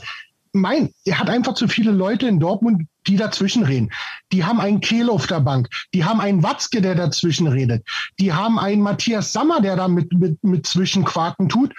mein, 0.52 0.92
er 1.04 1.18
hat 1.18 1.30
einfach 1.30 1.54
zu 1.54 1.68
viele 1.68 1.92
Leute 1.92 2.26
in 2.26 2.40
Dortmund, 2.40 2.86
die 3.06 3.16
dazwischen 3.16 3.64
reden. 3.64 3.90
Die 4.32 4.44
haben 4.44 4.60
einen 4.60 4.80
Kehl 4.80 5.08
auf 5.08 5.26
der 5.26 5.40
Bank. 5.40 5.68
Die 5.94 6.04
haben 6.04 6.20
einen 6.20 6.42
Watzke, 6.42 6.80
der 6.80 6.94
dazwischen 6.94 7.46
redet. 7.46 7.86
Die 8.18 8.32
haben 8.32 8.58
einen 8.58 8.82
Matthias 8.82 9.32
Sammer, 9.32 9.60
der 9.60 9.76
da 9.76 9.88
mit, 9.88 10.12
mit, 10.12 10.42
mit 10.42 10.66
Zwischenquaken 10.66 11.48
tut. 11.48 11.74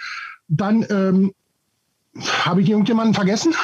Dann 0.48 0.84
ähm, 0.90 1.32
habe 2.44 2.62
ich 2.62 2.68
irgendjemanden 2.68 3.14
vergessen? 3.14 3.54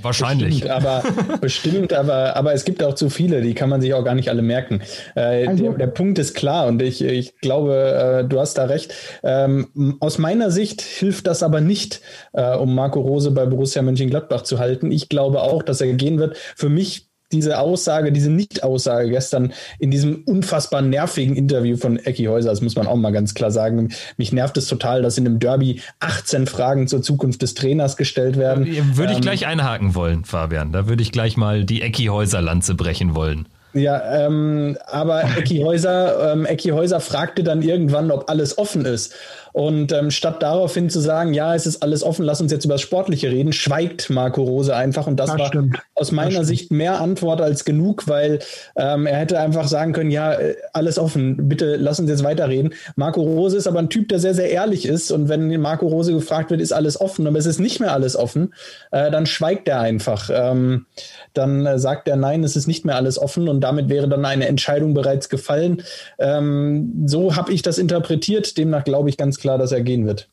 Wahrscheinlich. 0.00 0.60
Bestimmt, 0.60 0.70
aber, 0.70 1.02
bestimmt, 1.40 1.92
aber, 1.92 2.36
aber 2.36 2.52
es 2.54 2.64
gibt 2.64 2.82
auch 2.82 2.94
zu 2.94 3.10
viele, 3.10 3.42
die 3.42 3.54
kann 3.54 3.68
man 3.68 3.80
sich 3.80 3.94
auch 3.94 4.04
gar 4.04 4.14
nicht 4.14 4.28
alle 4.28 4.42
merken. 4.42 4.80
Äh, 5.14 5.46
also, 5.46 5.64
der, 5.64 5.72
der, 5.74 5.86
Punkt 5.88 6.18
ist 6.18 6.34
klar 6.34 6.66
und 6.66 6.80
ich, 6.80 7.02
ich 7.02 7.38
glaube, 7.38 8.22
äh, 8.22 8.28
du 8.28 8.40
hast 8.40 8.58
da 8.58 8.64
recht. 8.64 8.94
Ähm, 9.22 9.96
aus 10.00 10.18
meiner 10.18 10.50
Sicht 10.50 10.80
hilft 10.80 11.26
das 11.26 11.42
aber 11.42 11.60
nicht, 11.60 12.00
äh, 12.32 12.56
um 12.56 12.74
Marco 12.74 13.00
Rose 13.00 13.30
bei 13.30 13.46
Borussia 13.46 13.82
Mönchengladbach 13.82 14.42
zu 14.42 14.58
halten. 14.58 14.90
Ich 14.90 15.08
glaube 15.08 15.42
auch, 15.42 15.62
dass 15.62 15.80
er 15.80 15.92
gehen 15.92 16.18
wird. 16.18 16.36
Für 16.56 16.68
mich 16.68 17.11
diese 17.32 17.58
Aussage, 17.58 18.12
diese 18.12 18.30
Nicht-Aussage 18.30 19.08
gestern 19.08 19.52
in 19.78 19.90
diesem 19.90 20.22
unfassbar 20.24 20.82
nervigen 20.82 21.36
Interview 21.36 21.76
von 21.76 21.96
Ecki 21.96 22.24
Häuser, 22.26 22.50
das 22.50 22.60
muss 22.60 22.76
man 22.76 22.86
auch 22.86 22.96
mal 22.96 23.12
ganz 23.12 23.34
klar 23.34 23.50
sagen. 23.50 23.92
Mich 24.16 24.32
nervt 24.32 24.56
es 24.56 24.66
total, 24.66 25.02
dass 25.02 25.18
in 25.18 25.26
einem 25.26 25.38
Derby 25.38 25.80
18 26.00 26.46
Fragen 26.46 26.88
zur 26.88 27.02
Zukunft 27.02 27.42
des 27.42 27.54
Trainers 27.54 27.96
gestellt 27.96 28.36
werden. 28.36 28.66
Würde 28.96 29.12
ich 29.12 29.18
ähm, 29.18 29.22
gleich 29.22 29.46
einhaken 29.46 29.94
wollen, 29.94 30.24
Fabian. 30.24 30.72
Da 30.72 30.86
würde 30.86 31.02
ich 31.02 31.12
gleich 31.12 31.36
mal 31.36 31.64
die 31.64 31.82
Ecki 31.82 32.06
Häuser-Lanze 32.06 32.74
brechen 32.74 33.14
wollen. 33.14 33.48
Ja, 33.74 34.26
ähm, 34.26 34.76
aber 34.86 35.24
Ecki 35.36 35.60
Häuser, 35.60 36.32
ähm, 36.32 36.44
Ecki 36.44 36.70
Häuser 36.70 37.00
fragte 37.00 37.42
dann 37.42 37.62
irgendwann, 37.62 38.10
ob 38.10 38.28
alles 38.28 38.58
offen 38.58 38.84
ist. 38.84 39.14
Und 39.52 39.92
ähm, 39.92 40.10
statt 40.10 40.42
daraufhin 40.42 40.88
zu 40.88 41.00
sagen, 41.00 41.34
ja, 41.34 41.54
es 41.54 41.66
ist 41.66 41.82
alles 41.82 42.02
offen, 42.02 42.24
lass 42.24 42.40
uns 42.40 42.52
jetzt 42.52 42.64
über 42.64 42.74
das 42.74 42.80
Sportliche 42.80 43.30
reden, 43.30 43.52
schweigt 43.52 44.08
Marco 44.08 44.42
Rose 44.42 44.74
einfach. 44.74 45.06
Und 45.06 45.16
das, 45.16 45.30
das 45.30 45.38
war 45.38 45.46
stimmt. 45.48 45.78
aus 45.94 46.10
meiner 46.10 46.44
Sicht 46.44 46.70
mehr 46.70 47.00
Antwort 47.00 47.40
als 47.40 47.64
genug, 47.64 48.08
weil 48.08 48.38
ähm, 48.76 49.06
er 49.06 49.18
hätte 49.18 49.38
einfach 49.38 49.68
sagen 49.68 49.92
können, 49.92 50.10
ja, 50.10 50.32
äh, 50.32 50.56
alles 50.72 50.98
offen, 50.98 51.48
bitte 51.48 51.76
lass 51.76 52.00
uns 52.00 52.08
jetzt 52.08 52.24
weiterreden. 52.24 52.74
Marco 52.96 53.20
Rose 53.20 53.56
ist 53.56 53.66
aber 53.66 53.78
ein 53.78 53.90
Typ, 53.90 54.08
der 54.08 54.18
sehr, 54.18 54.34
sehr 54.34 54.50
ehrlich 54.50 54.86
ist. 54.86 55.10
Und 55.10 55.28
wenn 55.28 55.60
Marco 55.60 55.86
Rose 55.86 56.14
gefragt 56.14 56.50
wird, 56.50 56.60
ist 56.60 56.72
alles 56.72 56.98
offen, 57.00 57.26
aber 57.26 57.38
es 57.38 57.46
ist 57.46 57.60
nicht 57.60 57.78
mehr 57.78 57.92
alles 57.92 58.16
offen, 58.16 58.54
äh, 58.90 59.10
dann 59.10 59.26
schweigt 59.26 59.68
er 59.68 59.80
einfach. 59.80 60.30
Ähm, 60.32 60.86
dann 61.34 61.66
äh, 61.66 61.78
sagt 61.78 62.08
er, 62.08 62.16
nein, 62.16 62.42
es 62.42 62.56
ist 62.56 62.66
nicht 62.66 62.84
mehr 62.84 62.96
alles 62.96 63.18
offen 63.18 63.48
und 63.48 63.60
damit 63.60 63.90
wäre 63.90 64.08
dann 64.08 64.24
eine 64.24 64.48
Entscheidung 64.48 64.94
bereits 64.94 65.28
gefallen. 65.28 65.82
Ähm, 66.18 67.04
so 67.06 67.36
habe 67.36 67.52
ich 67.52 67.60
das 67.60 67.78
interpretiert. 67.78 68.56
Demnach 68.56 68.84
glaube 68.84 69.10
ich 69.10 69.16
ganz 69.16 69.41
klar, 69.42 69.58
dass 69.58 69.72
er 69.72 69.82
gehen 69.82 70.06
wird. 70.06 70.28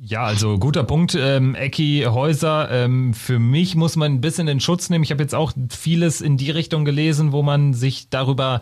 Ja, 0.00 0.24
also 0.24 0.58
guter 0.58 0.84
Punkt, 0.84 1.16
ähm, 1.18 1.54
Ecki 1.54 2.04
Häuser. 2.06 2.70
Ähm, 2.70 3.14
für 3.14 3.38
mich 3.38 3.74
muss 3.74 3.96
man 3.96 4.12
ein 4.12 4.20
bisschen 4.20 4.48
in 4.48 4.60
Schutz 4.60 4.90
nehmen. 4.90 5.04
Ich 5.04 5.10
habe 5.10 5.22
jetzt 5.22 5.34
auch 5.34 5.52
vieles 5.70 6.20
in 6.20 6.36
die 6.36 6.50
Richtung 6.50 6.84
gelesen, 6.84 7.32
wo 7.32 7.42
man 7.42 7.72
sich 7.72 8.10
darüber 8.10 8.60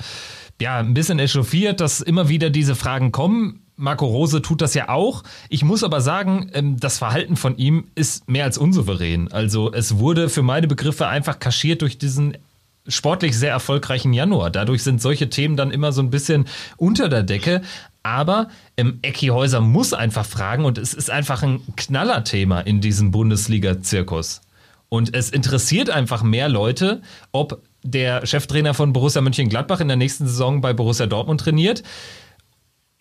ja 0.61 0.79
ein 0.79 0.95
bisschen 0.95 1.19
echauffiert, 1.19 1.81
dass 1.81 2.01
immer 2.01 2.29
wieder 2.29 2.51
diese 2.51 2.75
Fragen 2.75 3.11
kommen. 3.11 3.63
Marco 3.75 4.07
Rose 4.07 4.43
tut 4.43 4.61
das 4.61 4.75
ja 4.75 4.89
auch. 4.89 5.25
Ich 5.49 5.65
muss 5.65 5.83
aber 5.83 6.01
sagen, 6.01 6.51
ähm, 6.53 6.79
das 6.79 6.99
Verhalten 6.99 7.35
von 7.35 7.57
ihm 7.57 7.89
ist 7.97 8.29
mehr 8.31 8.45
als 8.45 8.59
unsouverän. 8.59 9.33
Also 9.33 9.73
es 9.73 9.99
wurde 9.99 10.29
für 10.29 10.43
meine 10.43 10.69
Begriffe 10.69 11.09
einfach 11.09 11.41
kaschiert 11.41 11.83
durch 11.83 11.99
diesen 11.99 12.37
sportlich 12.87 13.37
sehr 13.37 13.51
erfolgreichen 13.51 14.13
Januar. 14.13 14.51
Dadurch 14.51 14.83
sind 14.83 15.01
solche 15.01 15.31
Themen 15.31 15.57
dann 15.57 15.71
immer 15.71 15.93
so 15.93 16.03
ein 16.03 16.11
bisschen 16.11 16.47
unter 16.77 17.09
der 17.09 17.23
Decke. 17.23 17.63
Aber 18.03 18.49
ähm, 18.77 18.99
Ecki 19.03 19.29
Häuser 19.29 19.61
muss 19.61 19.93
einfach 19.93 20.27
fragen 20.27 20.65
und 20.65 20.79
es 20.79 20.95
ist 20.95 21.11
einfach 21.11 21.43
ein 21.43 21.61
Knallerthema 21.77 22.61
in 22.61 22.81
diesem 22.81 23.11
Bundesliga-Zirkus. 23.11 24.41
Und 24.89 25.15
es 25.15 25.31
interessiert 25.31 25.89
einfach 25.89 26.23
mehr 26.23 26.49
Leute, 26.49 27.01
ob 27.31 27.63
der 27.83 28.27
Cheftrainer 28.27 28.75
von 28.75 28.93
Borussia 28.93 29.23
Mönchengladbach 29.23 29.81
in 29.81 29.89
der 29.89 29.97
nächsten 29.97 30.27
Saison 30.27 30.61
bei 30.61 30.73
Borussia 30.73 31.07
Dortmund 31.07 31.41
trainiert, 31.41 31.83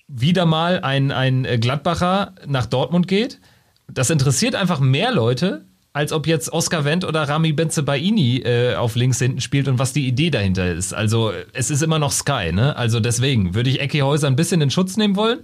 wieder 0.08 0.46
mal 0.46 0.82
ein, 0.82 1.12
ein 1.12 1.44
Gladbacher 1.60 2.36
nach 2.46 2.66
Dortmund 2.66 3.08
geht. 3.08 3.40
Das 3.88 4.10
interessiert 4.10 4.56
einfach 4.56 4.80
mehr 4.80 5.12
Leute, 5.12 5.66
als 5.94 6.14
ob 6.14 6.26
jetzt 6.26 6.54
Oscar 6.54 6.86
Wendt 6.86 7.04
oder 7.04 7.24
Rami 7.24 7.52
Benzebaini 7.52 8.38
äh, 8.38 8.76
auf 8.76 8.96
links 8.96 9.20
hinten 9.20 9.42
spielt 9.42 9.68
und 9.68 9.78
was 9.78 9.92
die 9.92 10.08
Idee 10.08 10.30
dahinter 10.30 10.72
ist. 10.72 10.94
Also 10.94 11.34
es 11.54 11.70
ist 11.70 11.84
immer 11.84 12.00
noch 12.00 12.12
Sky, 12.12 12.52
ne? 12.54 12.76
Also 12.78 13.00
deswegen 13.00 13.56
würde 13.56 13.70
ich 13.70 13.82
Ecki 13.82 14.00
Häuser 14.00 14.28
ein 14.28 14.38
bisschen 14.38 14.62
in 14.62 14.70
Schutz 14.72 14.96
nehmen 14.96 15.16
wollen. 15.16 15.40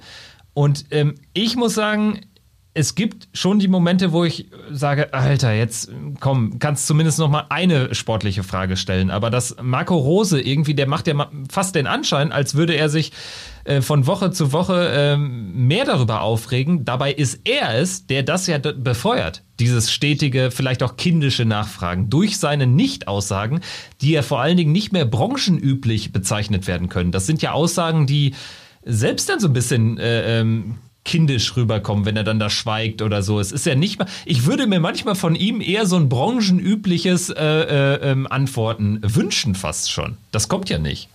Und 0.54 0.86
ähm, 0.92 1.16
ich 1.34 1.56
muss 1.56 1.76
sagen, 1.76 2.22
es 2.78 2.94
gibt 2.94 3.28
schon 3.34 3.58
die 3.58 3.68
Momente, 3.68 4.12
wo 4.12 4.24
ich 4.24 4.50
sage, 4.72 5.12
Alter, 5.12 5.52
jetzt 5.52 5.92
komm, 6.20 6.60
kannst 6.60 6.86
zumindest 6.86 7.18
noch 7.18 7.28
mal 7.28 7.48
eine 7.50 7.96
sportliche 7.96 8.44
Frage 8.44 8.78
stellen. 8.78 9.10
Aber 9.10 9.32
dass 9.32 9.56
Marco 9.60 9.98
Rose 9.98 10.40
irgendwie, 10.40 10.76
der 10.76 10.88
macht 10.88 11.08
ja 11.08 11.32
fast 11.50 11.74
den 11.74 11.88
Anschein, 11.88 12.32
als 12.32 12.54
würde 12.54 12.76
er 12.76 12.90
sich 12.90 13.14
äh, 13.64 13.82
von 13.82 14.06
Woche 14.06 14.30
zu 14.30 14.52
Woche 14.52 14.90
äh, 14.90 15.18
mehr 15.18 15.86
darüber 15.86 16.22
aufregen. 16.22 16.86
Dabei 16.86 17.12
ist 17.12 17.42
er 17.46 17.80
es, 17.80 18.06
der 18.06 18.22
das 18.22 18.46
ja 18.46 18.60
befeuert. 18.60 19.42
Dieses 19.60 19.92
stetige, 19.92 20.52
vielleicht 20.52 20.84
auch 20.84 20.98
kindische 20.98 21.46
Nachfragen 21.46 22.12
durch 22.12 22.38
seine 22.38 22.68
Nicht-Aussagen, 22.68 23.62
die 24.02 24.12
ja 24.12 24.22
vor 24.22 24.40
allen 24.40 24.56
Dingen 24.56 24.72
nicht 24.72 24.94
mehr 24.94 25.06
branchenüblich 25.06 26.12
bezeichnet 26.12 26.68
werden 26.68 26.90
können. 26.90 27.12
Das 27.12 27.26
sind 27.26 27.42
ja 27.42 27.54
Aussagen, 27.54 28.06
die 28.06 28.36
selbst 28.84 29.30
dann 29.30 29.40
so 29.40 29.48
ein 29.48 29.54
bisschen 29.54 29.98
äh, 29.98 30.42
ähm, 30.42 30.76
kindisch 31.08 31.56
rüberkommen, 31.56 32.06
wenn 32.06 32.18
er 32.18 32.24
dann 32.24 32.40
da 32.40 32.52
schweigt 32.52 33.02
oder 33.02 33.24
so. 33.24 33.40
Es 33.40 33.52
ist 33.52 33.66
ja 33.66 33.74
nicht 33.74 33.98
mal. 33.98 34.08
Ich 34.26 34.46
würde 34.46 34.68
mir 34.68 34.80
manchmal 34.80 35.16
von 35.16 35.34
ihm 35.34 35.62
eher 35.62 35.88
so 35.88 35.96
ein 35.96 36.10
branchenübliches 36.10 37.30
äh, 37.30 37.44
äh, 37.44 38.12
ähm, 38.12 38.28
Antworten 38.30 39.00
wünschen, 39.02 39.56
fast 39.56 39.92
schon. 39.92 40.18
Das 40.32 40.50
kommt 40.50 40.70
ja 40.70 40.78
nicht. 40.78 41.10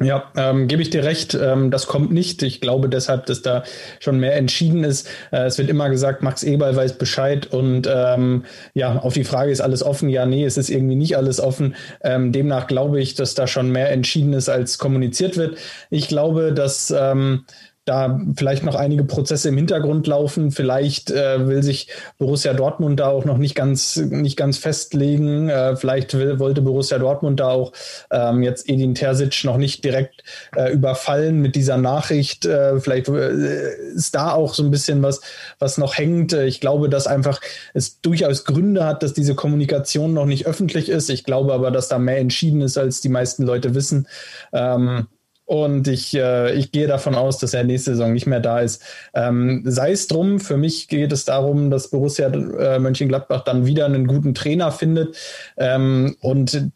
Ja, 0.00 0.30
ähm, 0.36 0.68
gebe 0.68 0.82
ich 0.82 0.90
dir 0.90 1.04
recht. 1.04 1.34
Ähm, 1.34 1.70
das 1.70 1.86
kommt 1.86 2.12
nicht. 2.12 2.42
Ich 2.42 2.60
glaube 2.60 2.88
deshalb, 2.88 3.26
dass 3.26 3.42
da 3.42 3.62
schon 4.00 4.18
mehr 4.18 4.36
entschieden 4.36 4.84
ist. 4.84 5.08
Äh, 5.30 5.44
es 5.44 5.58
wird 5.58 5.68
immer 5.68 5.90
gesagt, 5.90 6.22
Max 6.22 6.42
Eberl 6.42 6.74
weiß 6.74 6.98
Bescheid 6.98 7.46
und 7.52 7.88
ähm, 7.92 8.44
ja, 8.74 8.96
auf 8.96 9.14
die 9.14 9.24
Frage 9.24 9.50
ist 9.50 9.60
alles 9.60 9.82
offen. 9.82 10.08
Ja, 10.08 10.24
nee, 10.26 10.44
es 10.44 10.56
ist 10.56 10.70
irgendwie 10.70 10.96
nicht 10.96 11.16
alles 11.16 11.40
offen. 11.40 11.74
Ähm, 12.02 12.32
demnach 12.32 12.66
glaube 12.66 13.00
ich, 13.00 13.14
dass 13.14 13.34
da 13.34 13.46
schon 13.46 13.70
mehr 13.70 13.90
entschieden 13.90 14.32
ist, 14.32 14.48
als 14.48 14.78
kommuniziert 14.78 15.36
wird. 15.36 15.58
Ich 15.90 16.08
glaube, 16.08 16.52
dass 16.52 16.90
ähm, 16.90 17.44
da 17.84 18.20
vielleicht 18.36 18.62
noch 18.62 18.76
einige 18.76 19.02
Prozesse 19.02 19.48
im 19.48 19.56
Hintergrund 19.56 20.06
laufen. 20.06 20.52
Vielleicht 20.52 21.10
äh, 21.10 21.48
will 21.48 21.64
sich 21.64 21.88
Borussia 22.18 22.52
Dortmund 22.54 23.00
da 23.00 23.08
auch 23.08 23.24
noch 23.24 23.38
nicht 23.38 23.56
ganz, 23.56 23.96
nicht 23.96 24.36
ganz 24.36 24.58
festlegen. 24.58 25.48
Äh, 25.48 25.74
vielleicht 25.74 26.14
will, 26.14 26.38
wollte 26.38 26.62
Borussia 26.62 26.98
Dortmund 26.98 27.40
da 27.40 27.48
auch 27.48 27.72
ähm, 28.12 28.44
jetzt 28.44 28.68
Edin 28.68 28.94
Terzic 28.94 29.42
noch 29.44 29.56
nicht 29.56 29.84
direkt 29.84 30.22
äh, 30.54 30.72
überfallen 30.72 31.40
mit 31.40 31.56
dieser 31.56 31.76
Nachricht. 31.76 32.46
Äh, 32.46 32.78
vielleicht 32.78 33.08
äh, 33.08 33.74
ist 33.94 34.14
da 34.14 34.32
auch 34.32 34.54
so 34.54 34.62
ein 34.62 34.70
bisschen 34.70 35.02
was, 35.02 35.20
was 35.58 35.76
noch 35.76 35.98
hängt. 35.98 36.32
Ich 36.34 36.60
glaube, 36.60 36.88
dass 36.88 37.08
einfach 37.08 37.40
es 37.74 38.00
durchaus 38.00 38.44
Gründe 38.44 38.86
hat, 38.86 39.02
dass 39.02 39.12
diese 39.12 39.34
Kommunikation 39.34 40.14
noch 40.14 40.26
nicht 40.26 40.46
öffentlich 40.46 40.88
ist. 40.88 41.10
Ich 41.10 41.24
glaube 41.24 41.52
aber, 41.52 41.72
dass 41.72 41.88
da 41.88 41.98
mehr 41.98 42.18
entschieden 42.18 42.60
ist, 42.60 42.78
als 42.78 43.00
die 43.00 43.08
meisten 43.08 43.42
Leute 43.42 43.74
wissen. 43.74 44.06
Ähm, 44.52 45.08
und 45.52 45.86
ich, 45.86 46.14
äh, 46.14 46.54
ich 46.54 46.72
gehe 46.72 46.86
davon 46.86 47.14
aus, 47.14 47.36
dass 47.36 47.52
er 47.52 47.62
nächste 47.62 47.90
Saison 47.90 48.14
nicht 48.14 48.26
mehr 48.26 48.40
da 48.40 48.60
ist. 48.60 48.82
Ähm, 49.12 49.60
sei 49.66 49.92
es 49.92 50.08
drum, 50.08 50.40
für 50.40 50.56
mich 50.56 50.88
geht 50.88 51.12
es 51.12 51.26
darum, 51.26 51.70
dass 51.70 51.90
Borussia 51.90 52.28
äh, 52.28 52.78
Mönchengladbach 52.78 53.44
dann 53.44 53.66
wieder 53.66 53.84
einen 53.84 54.06
guten 54.06 54.32
Trainer 54.32 54.72
findet. 54.72 55.14
Ähm, 55.58 56.16
und 56.22 56.70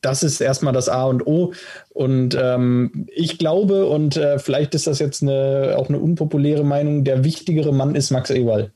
das 0.00 0.22
ist 0.22 0.40
erstmal 0.40 0.72
das 0.72 0.88
A 0.88 1.04
und 1.04 1.26
O. 1.26 1.52
Und 1.90 2.34
ähm, 2.40 3.06
ich 3.14 3.36
glaube, 3.36 3.84
und 3.84 4.16
äh, 4.16 4.38
vielleicht 4.38 4.74
ist 4.74 4.86
das 4.86 4.98
jetzt 4.98 5.20
eine, 5.22 5.74
auch 5.76 5.90
eine 5.90 5.98
unpopuläre 5.98 6.64
Meinung, 6.64 7.04
der 7.04 7.24
wichtigere 7.24 7.74
Mann 7.74 7.94
ist 7.94 8.12
Max 8.12 8.30
Ewald. 8.30 8.70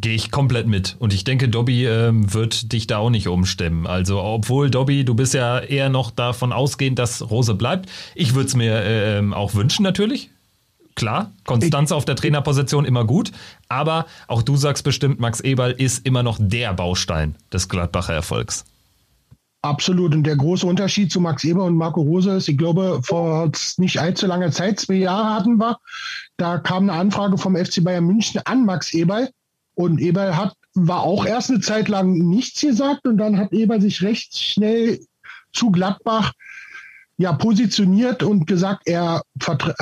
Gehe 0.00 0.14
ich 0.14 0.30
komplett 0.30 0.68
mit. 0.68 0.96
Und 1.00 1.12
ich 1.12 1.24
denke, 1.24 1.48
Dobby 1.48 1.86
ähm, 1.86 2.32
wird 2.32 2.72
dich 2.72 2.86
da 2.86 2.98
auch 2.98 3.10
nicht 3.10 3.26
umstimmen. 3.26 3.86
Also, 3.86 4.22
obwohl, 4.22 4.70
Dobby, 4.70 5.04
du 5.04 5.14
bist 5.14 5.34
ja 5.34 5.58
eher 5.58 5.88
noch 5.88 6.12
davon 6.12 6.52
ausgehend, 6.52 7.00
dass 7.00 7.30
Rose 7.30 7.54
bleibt. 7.54 7.88
Ich 8.14 8.34
würde 8.34 8.46
es 8.46 8.54
mir 8.54 8.74
äh, 8.74 9.18
ähm, 9.18 9.34
auch 9.34 9.54
wünschen, 9.54 9.82
natürlich. 9.82 10.30
Klar, 10.94 11.32
Konstanz 11.44 11.90
auf 11.90 12.04
der 12.04 12.16
Trainerposition 12.16 12.84
immer 12.84 13.04
gut. 13.04 13.32
Aber 13.68 14.06
auch 14.28 14.42
du 14.42 14.56
sagst 14.56 14.84
bestimmt, 14.84 15.18
Max 15.18 15.40
Eberl 15.40 15.72
ist 15.72 16.06
immer 16.06 16.22
noch 16.22 16.38
der 16.40 16.74
Baustein 16.74 17.34
des 17.52 17.68
Gladbacher 17.68 18.14
Erfolgs. 18.14 18.64
Absolut. 19.62 20.14
Und 20.14 20.24
der 20.24 20.36
große 20.36 20.66
Unterschied 20.66 21.10
zu 21.10 21.20
Max 21.20 21.42
Eber 21.42 21.64
und 21.64 21.76
Marco 21.76 22.00
Rose 22.00 22.30
ist, 22.36 22.48
ich 22.48 22.56
glaube, 22.56 23.00
vor 23.02 23.50
nicht 23.78 24.00
allzu 24.00 24.26
langer 24.26 24.52
Zeit, 24.52 24.78
zwei 24.78 24.94
Jahre 24.94 25.34
hatten 25.34 25.58
wir, 25.58 25.78
da 26.36 26.58
kam 26.58 26.84
eine 26.88 26.92
Anfrage 26.92 27.36
vom 27.36 27.56
FC 27.56 27.82
Bayern 27.82 28.04
München 28.04 28.40
an 28.44 28.64
Max 28.64 28.94
Eberl 28.94 29.30
und 29.78 30.00
Eberl 30.00 30.36
hat, 30.36 30.54
war 30.74 31.02
auch 31.02 31.24
erst 31.24 31.50
eine 31.50 31.60
Zeit 31.60 31.88
lang 31.88 32.12
nichts 32.12 32.60
gesagt 32.60 33.06
und 33.06 33.16
dann 33.16 33.38
hat 33.38 33.52
Eberl 33.52 33.80
sich 33.80 34.02
recht 34.02 34.36
schnell 34.36 34.98
zu 35.52 35.70
Gladbach 35.70 36.32
ja 37.16 37.32
positioniert 37.32 38.24
und 38.24 38.46
gesagt, 38.46 38.82
er 38.86 39.22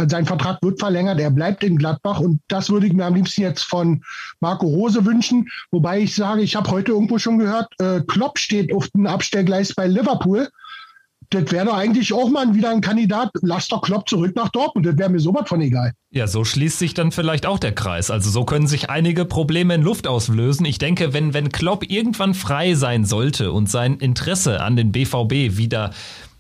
sein 0.08 0.26
Vertrag 0.26 0.58
wird 0.62 0.80
verlängert, 0.80 1.18
er 1.18 1.30
bleibt 1.30 1.64
in 1.64 1.78
Gladbach 1.78 2.20
und 2.20 2.40
das 2.48 2.68
würde 2.68 2.86
ich 2.86 2.92
mir 2.92 3.06
am 3.06 3.14
liebsten 3.14 3.40
jetzt 3.42 3.62
von 3.62 4.02
Marco 4.40 4.66
Rose 4.66 5.04
wünschen. 5.04 5.48
Wobei 5.70 6.00
ich 6.00 6.14
sage, 6.14 6.42
ich 6.42 6.56
habe 6.56 6.70
heute 6.70 6.92
irgendwo 6.92 7.18
schon 7.18 7.38
gehört, 7.38 7.68
äh, 7.78 8.00
Klopp 8.06 8.38
steht 8.38 8.74
auf 8.74 8.88
dem 8.88 9.06
Abstellgleis 9.06 9.74
bei 9.74 9.86
Liverpool 9.86 10.48
das 11.30 11.50
wäre 11.50 11.66
doch 11.66 11.76
eigentlich 11.76 12.12
auch 12.12 12.28
mal 12.30 12.54
wieder 12.54 12.70
ein 12.70 12.80
Kandidat. 12.80 13.30
Lass 13.42 13.68
doch 13.68 13.82
Klopp 13.82 14.08
zurück 14.08 14.34
nach 14.36 14.48
Dortmund. 14.50 14.86
Das 14.86 14.96
wäre 14.96 15.10
mir 15.10 15.20
sowas 15.20 15.48
von 15.48 15.60
egal. 15.60 15.92
Ja, 16.10 16.26
so 16.26 16.44
schließt 16.44 16.78
sich 16.78 16.94
dann 16.94 17.12
vielleicht 17.12 17.46
auch 17.46 17.58
der 17.58 17.72
Kreis. 17.72 18.10
Also 18.10 18.30
so 18.30 18.44
können 18.44 18.66
sich 18.66 18.90
einige 18.90 19.24
Probleme 19.24 19.74
in 19.74 19.82
Luft 19.82 20.06
auslösen. 20.06 20.64
Ich 20.64 20.78
denke, 20.78 21.12
wenn, 21.12 21.34
wenn 21.34 21.50
Klopp 21.50 21.90
irgendwann 21.90 22.34
frei 22.34 22.74
sein 22.74 23.04
sollte 23.04 23.52
und 23.52 23.68
sein 23.68 23.96
Interesse 23.96 24.62
an 24.62 24.76
den 24.76 24.92
BVB 24.92 25.58
wieder 25.58 25.90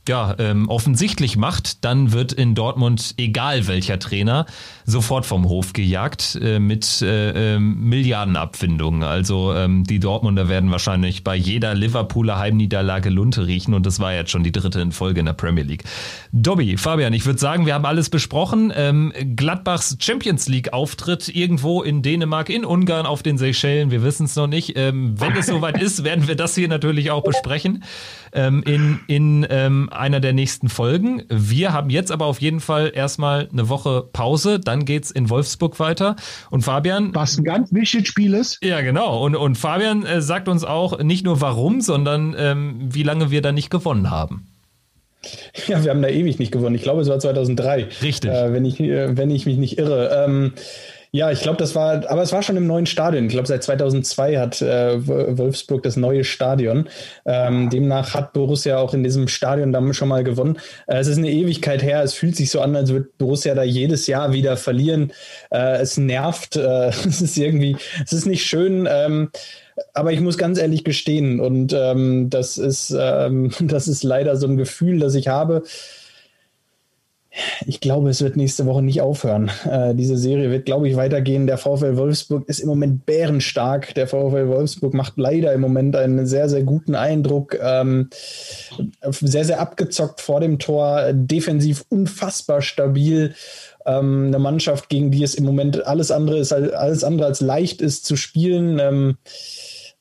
ja, 0.08 0.34
ähm, 0.38 0.68
offensichtlich 0.68 1.36
macht, 1.36 1.84
dann 1.84 2.12
wird 2.12 2.32
in 2.32 2.54
Dortmund, 2.54 3.14
egal 3.16 3.66
welcher 3.66 3.98
Trainer, 3.98 4.46
sofort 4.84 5.26
vom 5.26 5.48
Hof 5.48 5.72
gejagt 5.72 6.38
äh, 6.40 6.58
mit 6.58 7.02
äh, 7.02 7.54
äh, 7.54 7.58
Milliardenabfindungen. 7.58 9.02
Also 9.02 9.54
ähm, 9.54 9.84
die 9.84 9.98
Dortmunder 9.98 10.48
werden 10.48 10.70
wahrscheinlich 10.70 11.24
bei 11.24 11.34
jeder 11.34 11.74
Liverpooler 11.74 12.38
Heimniederlage 12.38 13.10
Lunte 13.10 13.46
riechen 13.46 13.74
und 13.74 13.86
das 13.86 14.00
war 14.00 14.14
jetzt 14.14 14.30
schon 14.30 14.44
die 14.44 14.52
dritte 14.52 14.80
in 14.80 14.92
Folge 14.92 15.20
in 15.20 15.26
der 15.26 15.32
Premier 15.32 15.64
League. 15.64 15.84
Dobby, 16.32 16.76
Fabian, 16.76 17.12
ich 17.12 17.26
würde 17.26 17.38
sagen, 17.38 17.66
wir 17.66 17.74
haben 17.74 17.86
alles 17.86 18.10
besprochen. 18.10 18.72
Ähm, 18.74 19.12
Gladbachs 19.34 19.96
Champions 20.00 20.48
League 20.48 20.72
Auftritt 20.72 21.28
irgendwo 21.34 21.82
in 21.82 22.02
Dänemark, 22.02 22.48
in 22.48 22.64
Ungarn, 22.64 23.06
auf 23.06 23.22
den 23.22 23.38
Seychellen, 23.38 23.90
wir 23.90 24.02
wissen 24.02 24.26
es 24.26 24.36
noch 24.36 24.46
nicht. 24.46 24.76
Ähm, 24.76 25.20
wenn 25.20 25.36
es 25.36 25.46
soweit 25.46 25.80
ist, 25.80 26.04
werden 26.04 26.28
wir 26.28 26.36
das 26.36 26.54
hier 26.54 26.68
natürlich 26.68 27.10
auch 27.10 27.24
besprechen 27.24 27.82
ähm, 28.36 28.62
in, 28.64 29.00
in 29.06 29.46
ähm, 29.50 29.88
einer 29.98 30.20
der 30.20 30.32
nächsten 30.32 30.68
Folgen. 30.68 31.24
Wir 31.28 31.72
haben 31.72 31.90
jetzt 31.90 32.12
aber 32.12 32.26
auf 32.26 32.40
jeden 32.40 32.60
Fall 32.60 32.92
erstmal 32.94 33.48
eine 33.50 33.68
Woche 33.68 34.04
Pause. 34.12 34.60
Dann 34.60 34.84
geht's 34.84 35.10
in 35.10 35.30
Wolfsburg 35.30 35.78
weiter. 35.80 36.16
Und 36.50 36.62
Fabian. 36.62 37.14
Was 37.14 37.38
ein 37.38 37.44
ganz 37.44 37.72
wichtiges 37.72 38.08
Spiel 38.08 38.34
ist. 38.34 38.62
Ja, 38.62 38.80
genau. 38.80 39.24
Und, 39.24 39.36
und 39.36 39.56
Fabian 39.56 40.04
äh, 40.04 40.22
sagt 40.22 40.48
uns 40.48 40.64
auch 40.64 40.98
nicht 40.98 41.24
nur 41.24 41.40
warum, 41.40 41.80
sondern 41.80 42.34
ähm, 42.38 42.76
wie 42.80 43.02
lange 43.02 43.30
wir 43.30 43.42
da 43.42 43.52
nicht 43.52 43.70
gewonnen 43.70 44.10
haben. 44.10 44.46
Ja, 45.66 45.82
wir 45.82 45.90
haben 45.90 46.02
da 46.02 46.08
ewig 46.08 46.38
nicht 46.38 46.52
gewonnen. 46.52 46.74
Ich 46.74 46.82
glaube, 46.82 47.00
es 47.00 47.08
war 47.08 47.18
2003. 47.18 47.88
Richtig. 48.02 48.30
Äh, 48.30 48.52
wenn, 48.52 48.64
ich, 48.64 48.78
äh, 48.80 49.16
wenn 49.16 49.30
ich 49.30 49.46
mich 49.46 49.56
nicht 49.56 49.78
irre. 49.78 50.24
Ähm, 50.24 50.52
ja, 51.12 51.30
ich 51.30 51.40
glaube, 51.40 51.58
das 51.58 51.74
war, 51.74 52.08
aber 52.10 52.22
es 52.22 52.32
war 52.32 52.42
schon 52.42 52.56
im 52.56 52.66
neuen 52.66 52.86
Stadion. 52.86 53.26
Ich 53.26 53.32
glaube, 53.32 53.46
seit 53.46 53.62
2002 53.62 54.38
hat 54.38 54.60
äh, 54.60 55.06
Wolfsburg 55.06 55.82
das 55.82 55.96
neue 55.96 56.24
Stadion. 56.24 56.88
Ähm, 57.24 57.70
demnach 57.70 58.14
hat 58.14 58.32
Borussia 58.32 58.78
auch 58.78 58.94
in 58.94 59.02
diesem 59.02 59.28
Stadion 59.28 59.72
dann 59.72 59.94
schon 59.94 60.08
mal 60.08 60.24
gewonnen. 60.24 60.58
Äh, 60.86 60.98
es 60.98 61.06
ist 61.06 61.18
eine 61.18 61.30
Ewigkeit 61.30 61.82
her. 61.82 62.02
Es 62.02 62.14
fühlt 62.14 62.36
sich 62.36 62.50
so 62.50 62.60
an, 62.60 62.76
als 62.76 62.90
würde 62.90 63.08
Borussia 63.18 63.54
da 63.54 63.62
jedes 63.62 64.06
Jahr 64.06 64.32
wieder 64.32 64.56
verlieren. 64.56 65.12
Äh, 65.50 65.78
es 65.78 65.96
nervt. 65.96 66.56
Äh, 66.56 66.88
es 67.06 67.20
ist 67.20 67.36
irgendwie, 67.36 67.76
es 68.04 68.12
ist 68.12 68.26
nicht 68.26 68.44
schön. 68.44 68.88
Ähm, 68.90 69.30
aber 69.94 70.12
ich 70.12 70.20
muss 70.20 70.38
ganz 70.38 70.58
ehrlich 70.58 70.84
gestehen, 70.84 71.40
und 71.40 71.72
ähm, 71.72 72.30
das 72.30 72.58
ist, 72.58 72.94
ähm, 72.98 73.52
das 73.60 73.88
ist 73.88 74.02
leider 74.02 74.36
so 74.36 74.46
ein 74.46 74.56
Gefühl, 74.56 74.98
das 75.00 75.14
ich 75.14 75.28
habe 75.28 75.62
ich 77.66 77.80
glaube, 77.80 78.10
es 78.10 78.22
wird 78.22 78.36
nächste 78.36 78.66
Woche 78.66 78.82
nicht 78.82 79.00
aufhören. 79.00 79.50
Äh, 79.70 79.94
diese 79.94 80.16
Serie 80.16 80.50
wird, 80.50 80.66
glaube 80.66 80.88
ich, 80.88 80.96
weitergehen. 80.96 81.46
Der 81.46 81.58
VfL 81.58 81.96
Wolfsburg 81.96 82.48
ist 82.48 82.60
im 82.60 82.68
Moment 82.68 83.06
bärenstark. 83.06 83.94
Der 83.94 84.06
VfL 84.06 84.48
Wolfsburg 84.48 84.94
macht 84.94 85.14
leider 85.16 85.52
im 85.52 85.60
Moment 85.60 85.96
einen 85.96 86.26
sehr, 86.26 86.48
sehr 86.48 86.62
guten 86.62 86.94
Eindruck. 86.94 87.58
Ähm, 87.60 88.10
sehr, 89.02 89.44
sehr 89.44 89.60
abgezockt 89.60 90.20
vor 90.20 90.40
dem 90.40 90.58
Tor, 90.58 91.12
defensiv 91.12 91.84
unfassbar 91.88 92.62
stabil. 92.62 93.34
Ähm, 93.84 94.26
eine 94.28 94.38
Mannschaft, 94.38 94.88
gegen 94.88 95.10
die 95.10 95.22
es 95.22 95.34
im 95.34 95.44
Moment 95.44 95.86
alles 95.86 96.10
andere 96.10 96.38
ist, 96.38 96.52
alles 96.52 97.04
andere 97.04 97.28
als 97.28 97.40
leicht 97.40 97.80
ist 97.80 98.04
zu 98.04 98.16
spielen. 98.16 98.78
Ähm, 98.78 99.16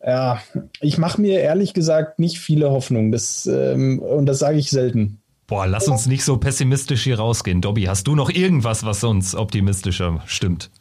ja, 0.06 0.40
ich 0.82 0.98
mache 0.98 1.20
mir 1.20 1.40
ehrlich 1.40 1.74
gesagt 1.74 2.20
nicht 2.20 2.40
viele 2.40 2.72
Hoffnungen. 2.72 3.12
Das, 3.12 3.46
ähm, 3.48 4.00
und 4.00 4.26
das 4.26 4.40
sage 4.40 4.58
ich 4.58 4.70
selten. 4.70 5.22
Boah, 5.48 5.68
lass 5.68 5.88
uns 5.88 6.08
nicht 6.08 6.24
so 6.24 6.38
pessimistisch 6.38 7.04
hier 7.04 7.20
rausgehen. 7.20 7.62
Dobby, 7.62 7.84
hast 7.84 8.08
du 8.08 8.16
noch 8.16 8.32
irgendwas, 8.32 8.84
was 8.84 9.04
uns 9.04 9.36
optimistischer 9.36 10.22
stimmt? 10.26 10.72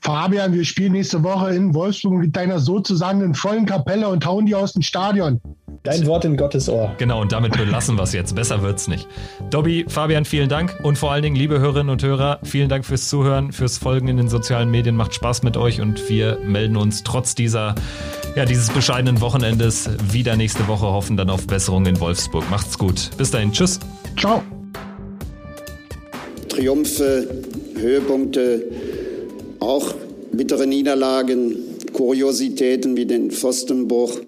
Fabian, 0.00 0.52
wir 0.52 0.64
spielen 0.64 0.92
nächste 0.92 1.22
Woche 1.22 1.54
in 1.54 1.74
Wolfsburg 1.74 2.14
mit 2.14 2.34
deiner 2.34 2.58
sozusagen 2.58 3.20
in 3.20 3.34
vollen 3.34 3.66
Kapelle 3.66 4.08
und 4.08 4.26
hauen 4.26 4.46
die 4.46 4.54
aus 4.54 4.72
dem 4.72 4.82
Stadion. 4.82 5.40
Dein 5.84 6.06
Wort 6.06 6.24
in 6.24 6.36
Gottes 6.36 6.68
Ohr. 6.68 6.94
Genau, 6.98 7.20
und 7.20 7.32
damit 7.32 7.52
belassen 7.56 7.96
wir 7.96 8.02
es 8.02 8.12
jetzt. 8.12 8.34
Besser 8.34 8.62
wird's 8.62 8.86
nicht. 8.86 9.08
Dobby, 9.50 9.84
Fabian, 9.88 10.24
vielen 10.24 10.48
Dank. 10.48 10.76
Und 10.82 10.98
vor 10.98 11.12
allen 11.12 11.22
Dingen, 11.22 11.36
liebe 11.36 11.58
Hörerinnen 11.58 11.90
und 11.90 12.02
Hörer, 12.02 12.38
vielen 12.42 12.68
Dank 12.68 12.84
fürs 12.84 13.08
Zuhören, 13.08 13.52
fürs 13.52 13.78
Folgen 13.78 14.06
in 14.08 14.16
den 14.16 14.28
sozialen 14.28 14.70
Medien. 14.70 14.96
Macht 14.96 15.14
Spaß 15.14 15.42
mit 15.42 15.56
euch 15.56 15.80
und 15.80 16.08
wir 16.08 16.38
melden 16.44 16.76
uns 16.76 17.02
trotz 17.02 17.34
dieser, 17.34 17.74
ja, 18.34 18.44
dieses 18.44 18.70
bescheidenen 18.70 19.20
Wochenendes 19.20 19.90
wieder 20.10 20.36
nächste 20.36 20.66
Woche, 20.68 20.86
hoffen 20.86 21.16
dann 21.16 21.30
auf 21.30 21.46
Besserung 21.46 21.84
in 21.86 22.00
Wolfsburg. 22.00 22.48
Macht's 22.50 22.78
gut. 22.78 23.10
Bis 23.18 23.30
dahin. 23.30 23.52
Tschüss. 23.52 23.78
Ciao. 24.18 24.42
Triumphe, 26.48 27.26
Höhepunkte, 27.76 28.64
auch 29.60 29.94
bittere 30.32 30.66
Niederlagen, 30.66 31.56
Kuriositäten 31.92 32.96
wie 32.96 33.06
den 33.06 33.30
Pfostenbruch. 33.30 34.20